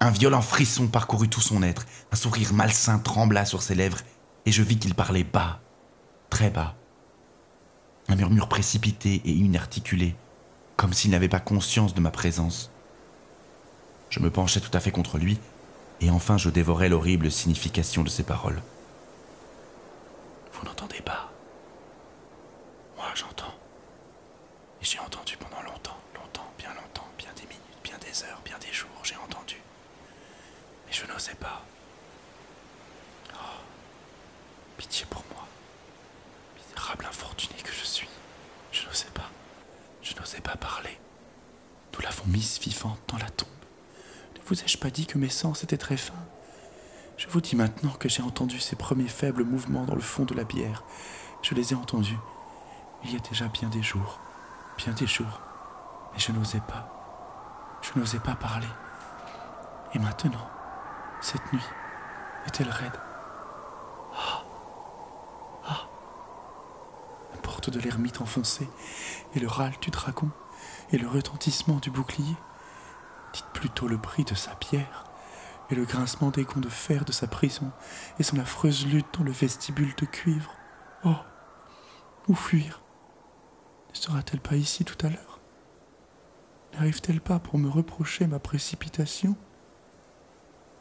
un 0.00 0.10
violent 0.10 0.42
frisson 0.42 0.86
parcourut 0.86 1.28
tout 1.28 1.40
son 1.40 1.62
être, 1.62 1.86
un 2.12 2.16
sourire 2.16 2.52
malsain 2.52 2.98
trembla 2.98 3.44
sur 3.44 3.62
ses 3.62 3.74
lèvres 3.74 3.98
et 4.46 4.52
je 4.52 4.62
vis 4.62 4.78
qu'il 4.78 4.94
parlait 4.94 5.24
bas, 5.24 5.60
très 6.30 6.50
bas. 6.50 6.76
Un 8.08 8.16
murmure 8.16 8.48
précipité 8.48 9.20
et 9.24 9.32
inarticulé, 9.32 10.14
comme 10.76 10.92
s'il 10.92 11.10
n'avait 11.10 11.28
pas 11.28 11.40
conscience 11.40 11.94
de 11.94 12.00
ma 12.00 12.10
présence. 12.10 12.70
Je 14.10 14.20
me 14.20 14.30
penchai 14.30 14.60
tout 14.60 14.70
à 14.72 14.80
fait 14.80 14.92
contre 14.92 15.18
lui 15.18 15.38
et 16.00 16.10
enfin 16.10 16.38
je 16.38 16.50
dévorai 16.50 16.88
l'horrible 16.88 17.30
signification 17.30 18.02
de 18.04 18.08
ses 18.08 18.22
paroles. 18.22 18.62
Vous 20.58 20.66
n'entendez 20.66 21.00
pas 21.00 21.30
Moi, 22.96 23.06
j'entends. 23.14 23.54
Et 24.80 24.84
j'ai 24.84 24.98
entendu 24.98 25.36
pendant 25.36 25.62
longtemps, 25.62 25.98
longtemps, 26.14 26.52
bien 26.58 26.74
longtemps, 26.74 27.06
bien 27.16 27.32
des 27.36 27.42
minutes, 27.46 27.62
bien 27.84 27.96
des 27.98 28.24
heures, 28.24 28.40
bien 28.44 28.58
des 28.58 28.72
jours, 28.72 28.90
j'ai 29.04 29.16
entendu. 29.16 29.60
Mais 30.86 30.92
je 30.92 31.06
n'osais 31.06 31.34
pas. 31.34 31.64
Oh, 33.34 33.60
pitié 34.76 35.06
pour 35.08 35.24
moi. 35.32 35.46
Misérable 36.56 37.06
infortuné 37.06 37.60
que 37.62 37.72
je 37.72 37.84
suis. 37.84 38.08
Je 38.72 38.86
n'osais 38.86 39.10
pas. 39.14 39.30
Je 40.02 40.14
n'osais 40.16 40.40
pas 40.40 40.56
parler. 40.56 40.98
Nous 41.94 42.00
l'avons 42.00 42.24
mise 42.26 42.58
vivante 42.60 43.00
dans 43.08 43.18
la 43.18 43.30
tombe. 43.30 43.48
Ne 44.34 44.40
vous 44.46 44.60
ai-je 44.62 44.78
pas 44.78 44.90
dit 44.90 45.06
que 45.06 45.18
mes 45.18 45.28
sens 45.28 45.62
étaient 45.62 45.78
très 45.78 45.96
fins? 45.96 46.27
Je 47.18 47.26
vous 47.28 47.40
dis 47.40 47.56
maintenant 47.56 47.90
que 47.98 48.08
j'ai 48.08 48.22
entendu 48.22 48.60
ces 48.60 48.76
premiers 48.76 49.08
faibles 49.08 49.44
mouvements 49.44 49.84
dans 49.84 49.96
le 49.96 50.00
fond 50.00 50.24
de 50.24 50.34
la 50.34 50.44
bière. 50.44 50.84
Je 51.42 51.54
les 51.54 51.72
ai 51.72 51.76
entendus. 51.76 52.18
Il 53.02 53.12
y 53.12 53.16
a 53.16 53.18
déjà 53.18 53.48
bien 53.48 53.68
des 53.68 53.82
jours, 53.82 54.20
bien 54.76 54.92
des 54.92 55.06
jours, 55.06 55.40
mais 56.12 56.20
je 56.20 56.30
n'osais 56.30 56.60
pas, 56.60 56.88
je 57.82 57.98
n'osais 57.98 58.20
pas 58.20 58.36
parler. 58.36 58.68
Et 59.94 59.98
maintenant, 59.98 60.48
cette 61.20 61.52
nuit, 61.52 61.62
est-elle 62.46 62.70
raide? 62.70 63.00
Ah 64.16 64.44
Ah 65.66 65.86
La 67.34 67.40
porte 67.40 67.70
de 67.70 67.80
l'ermite 67.80 68.20
enfoncée, 68.20 68.68
et 69.34 69.40
le 69.40 69.48
râle 69.48 69.74
du 69.80 69.90
dragon, 69.90 70.30
et 70.92 70.98
le 70.98 71.08
retentissement 71.08 71.76
du 71.76 71.90
bouclier. 71.90 72.36
Dites 73.32 73.46
plutôt 73.52 73.88
le 73.88 73.96
bruit 73.96 74.24
de 74.24 74.34
sa 74.34 74.54
pierre, 74.54 75.04
et 75.70 75.74
le 75.74 75.84
grincement 75.84 76.30
des 76.30 76.44
gonds 76.44 76.60
de 76.60 76.68
fer 76.68 77.04
de 77.04 77.12
sa 77.12 77.26
prison, 77.26 77.70
et 78.18 78.22
son 78.22 78.38
affreuse 78.38 78.86
lutte 78.86 79.18
dans 79.18 79.24
le 79.24 79.32
vestibule 79.32 79.94
de 79.96 80.06
cuivre. 80.06 80.54
Oh 81.04 81.16
Où 82.28 82.34
fuir? 82.34 82.80
Ne 83.90 83.94
sera-t-elle 83.94 84.40
pas 84.40 84.56
ici 84.56 84.84
tout 84.84 85.06
à 85.06 85.10
l'heure? 85.10 85.40
N'arrive-t-elle 86.74 87.20
pas 87.20 87.38
pour 87.38 87.58
me 87.58 87.68
reprocher 87.68 88.26
ma 88.26 88.38
précipitation? 88.38 89.36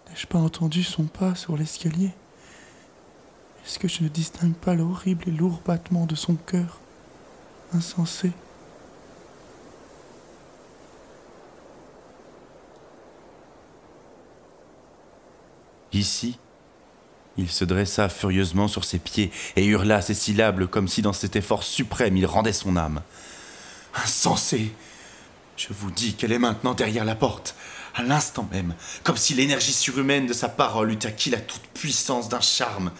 N'ai-je 0.07 0.27
pas 0.27 0.39
entendu 0.39 0.83
son 0.83 1.05
pas 1.05 1.35
sur 1.35 1.57
l'escalier? 1.57 2.11
Est-ce 3.65 3.79
que 3.79 3.87
je 3.87 4.03
ne 4.03 4.07
distingue 4.07 4.55
pas 4.55 4.75
l'horrible 4.75 5.25
et 5.27 5.31
lourd 5.31 5.61
battement 5.65 6.05
de 6.05 6.15
son 6.15 6.35
cœur 6.35 6.79
Insensé? 7.73 8.31
Ici, 15.93 16.37
il 17.37 17.49
se 17.49 17.65
dressa 17.65 18.09
furieusement 18.09 18.67
sur 18.67 18.83
ses 18.83 18.99
pieds 18.99 19.31
et 19.55 19.65
hurla 19.65 20.01
ses 20.01 20.13
syllabes 20.13 20.65
comme 20.65 20.87
si 20.87 21.01
dans 21.01 21.13
cet 21.13 21.35
effort 21.35 21.63
suprême 21.63 22.17
il 22.17 22.25
rendait 22.25 22.53
son 22.53 22.75
âme. 22.77 23.01
Insensé 23.95 24.71
Je 25.55 25.67
vous 25.71 25.91
dis 25.91 26.15
qu'elle 26.15 26.31
est 26.31 26.39
maintenant 26.39 26.73
derrière 26.73 27.05
la 27.05 27.15
porte 27.15 27.55
à 27.95 28.03
l'instant 28.03 28.47
même, 28.51 28.75
comme 29.03 29.17
si 29.17 29.33
l'énergie 29.33 29.73
surhumaine 29.73 30.27
de 30.27 30.33
sa 30.33 30.49
parole 30.49 30.91
eût 30.91 30.99
acquis 31.05 31.31
la 31.31 31.39
toute-puissance 31.39 32.29
d'un 32.29 32.41
charme. 32.41 32.91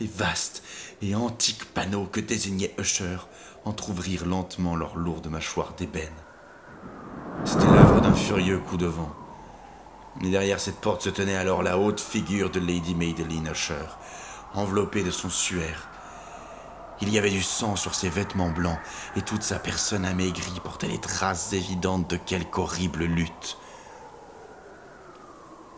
Les 0.00 0.06
vastes 0.06 0.62
et 1.02 1.16
antiques 1.16 1.64
panneaux 1.64 2.06
que 2.06 2.20
désignait 2.20 2.72
Usher 2.78 3.16
entr'ouvrirent 3.64 4.26
lentement 4.26 4.76
leurs 4.76 4.96
lourdes 4.96 5.26
mâchoires 5.26 5.74
d'ébène. 5.76 6.14
C'était 7.44 7.66
l'œuvre 7.66 8.00
d'un 8.00 8.14
furieux 8.14 8.58
coup 8.58 8.76
de 8.76 8.86
vent. 8.86 9.12
Derrière 10.16 10.58
cette 10.58 10.80
porte 10.80 11.02
se 11.02 11.10
tenait 11.10 11.36
alors 11.36 11.62
la 11.62 11.78
haute 11.78 12.00
figure 12.00 12.50
de 12.50 12.58
Lady 12.58 12.94
Madeline 12.94 13.50
Usher, 13.52 13.86
enveloppée 14.54 15.04
de 15.04 15.10
son 15.10 15.30
suaire. 15.30 15.88
Il 17.00 17.10
y 17.10 17.18
avait 17.18 17.30
du 17.30 17.42
sang 17.42 17.76
sur 17.76 17.94
ses 17.94 18.08
vêtements 18.08 18.50
blancs, 18.50 18.78
et 19.14 19.22
toute 19.22 19.44
sa 19.44 19.60
personne 19.60 20.04
amaigrie 20.04 20.60
portait 20.64 20.88
les 20.88 21.00
traces 21.00 21.52
évidentes 21.52 22.10
de 22.10 22.16
quelque 22.16 22.58
horrible 22.58 23.04
lutte. 23.04 23.58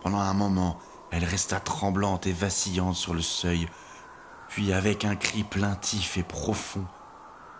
Pendant 0.02 0.20
un 0.20 0.32
moment, 0.32 0.78
elle 1.10 1.24
resta 1.24 1.60
tremblante 1.60 2.26
et 2.26 2.32
vacillante 2.32 2.96
sur 2.96 3.12
le 3.12 3.20
seuil, 3.20 3.68
puis 4.48 4.72
avec 4.72 5.04
un 5.04 5.16
cri 5.16 5.44
plaintif 5.44 6.16
et 6.16 6.22
profond, 6.22 6.86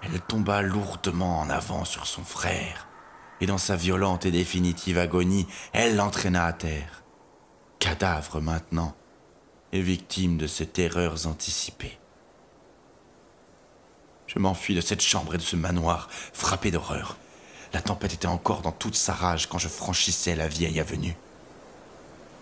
elle 0.02 0.20
tomba 0.20 0.62
lourdement 0.62 1.40
en 1.40 1.50
avant 1.50 1.84
sur 1.84 2.06
son 2.06 2.24
frère, 2.24 2.86
et 3.40 3.46
dans 3.46 3.58
sa 3.58 3.76
violente 3.76 4.26
et 4.26 4.30
définitive 4.30 4.98
agonie, 4.98 5.46
elle 5.72 5.96
l'entraîna 5.96 6.44
à 6.44 6.52
terre, 6.52 7.02
cadavre 7.78 8.40
maintenant, 8.40 8.94
et 9.72 9.80
victime 9.80 10.36
de 10.36 10.46
ses 10.46 10.66
terreurs 10.66 11.26
anticipées. 11.26 11.98
Je 14.26 14.38
m'enfuis 14.38 14.74
de 14.74 14.80
cette 14.80 15.02
chambre 15.02 15.34
et 15.34 15.38
de 15.38 15.42
ce 15.42 15.56
manoir, 15.56 16.08
frappé 16.10 16.70
d'horreur. 16.70 17.16
La 17.72 17.80
tempête 17.80 18.14
était 18.14 18.26
encore 18.26 18.62
dans 18.62 18.72
toute 18.72 18.96
sa 18.96 19.12
rage 19.12 19.48
quand 19.48 19.58
je 19.58 19.68
franchissais 19.68 20.36
la 20.36 20.48
vieille 20.48 20.80
avenue. 20.80 21.16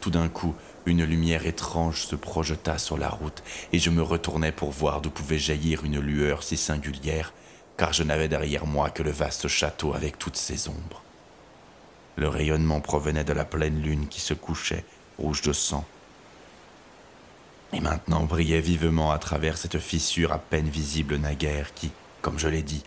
Tout 0.01 0.11
d'un 0.11 0.28
coup, 0.28 0.55
une 0.86 1.05
lumière 1.05 1.46
étrange 1.46 2.03
se 2.03 2.16
projeta 2.16 2.78
sur 2.78 2.96
la 2.96 3.09
route, 3.09 3.42
et 3.72 3.78
je 3.78 3.90
me 3.90 4.03
retournai 4.03 4.53
pour 4.53 4.70
voir 4.70 5.01
d'où 5.01 5.11
pouvait 5.11 5.38
jaillir 5.38 5.84
une 5.84 6.01
lueur 6.01 6.42
si 6.42 6.57
singulière, 6.57 7.32
car 7.79 7.95
je 7.95 8.03
n'avais 8.03 8.29
derrière 8.29 8.66
moi 8.66 8.91
que 8.91 9.03
le 9.03 9.11
vaste 9.11 9.49
château 9.49 9.95
avec 9.95 10.18
toutes 10.18 10.37
ses 10.37 10.68
ombres. 10.68 11.03
Le 12.16 12.29
rayonnement 12.29 12.81
provenait 12.81 13.24
de 13.24 13.33
la 13.33 13.45
pleine 13.45 13.81
lune 13.81 14.09
qui 14.09 14.20
se 14.20 14.35
couchait, 14.35 14.85
rouge 15.18 15.41
de 15.41 15.53
sang, 15.55 15.87
et 17.72 17.81
maintenant 17.81 18.24
brillait 18.24 18.61
vivement 18.61 19.12
à 19.12 19.18
travers 19.18 19.57
cette 19.57 19.79
fissure 19.79 20.33
à 20.33 20.39
peine 20.39 20.68
visible 20.68 21.16
naguère 21.16 21.72
qui, 21.74 21.93
comme 22.20 22.39
je 22.39 22.49
l'ai 22.49 22.62
dit, 22.62 22.83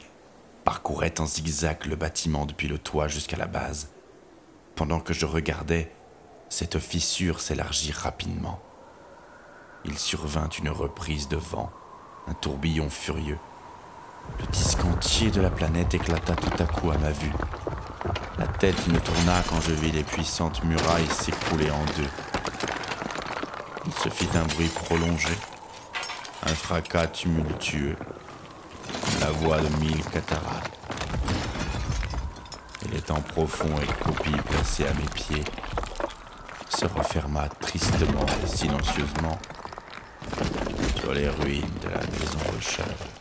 parcourait 0.65 1.19
en 1.21 1.25
zigzag 1.25 1.85
le 1.85 1.95
bâtiment 1.95 2.45
depuis 2.45 2.67
le 2.67 2.77
toit 2.77 3.07
jusqu'à 3.07 3.37
la 3.37 3.47
base. 3.47 3.89
Pendant 4.75 4.99
que 4.99 5.13
je 5.13 5.25
regardais, 5.25 5.91
cette 6.49 6.79
fissure 6.79 7.39
s'élargit 7.39 7.91
rapidement. 7.93 8.59
Il 9.85 9.97
survint 9.97 10.49
une 10.49 10.69
reprise 10.69 11.29
de 11.29 11.37
vent, 11.37 11.71
un 12.27 12.33
tourbillon 12.33 12.89
furieux. 12.89 13.39
Le 14.39 14.45
disque 14.47 14.83
entier 14.85 15.31
de 15.31 15.41
la 15.41 15.49
planète 15.49 15.93
éclata 15.93 16.35
tout 16.35 16.63
à 16.63 16.65
coup 16.65 16.91
à 16.91 16.97
ma 16.97 17.11
vue. 17.11 17.33
La 18.37 18.47
tête 18.47 18.87
me 18.87 18.99
tourna 18.99 19.41
quand 19.49 19.61
je 19.61 19.71
vis 19.71 19.91
les 19.91 20.03
puissantes 20.03 20.63
murailles 20.63 21.07
s'écrouler 21.07 21.69
en 21.69 21.83
deux. 21.97 22.09
Il 23.85 23.93
se 23.93 24.09
fit 24.09 24.29
un 24.35 24.45
bruit 24.45 24.69
prolongé, 24.69 25.33
un 26.43 26.55
fracas 26.55 27.07
tumultueux, 27.07 27.95
la 29.19 29.31
voix 29.31 29.59
de 29.59 29.67
mille 29.77 30.03
cataractes. 30.05 30.77
Et 32.83 32.89
l'étang 32.89 33.21
profond 33.21 33.75
et 33.81 33.93
croupi 34.01 34.31
placé 34.31 34.85
à 34.85 34.93
mes 34.93 35.09
pieds 35.13 35.43
se 36.69 36.85
referma 36.85 37.47
tristement 37.59 38.25
et 38.43 38.47
silencieusement 38.47 39.37
sur 40.99 41.13
les 41.13 41.29
ruines 41.29 41.65
de 41.83 41.89
la 41.89 41.99
maison 41.99 42.39
Rochelle. 42.53 43.20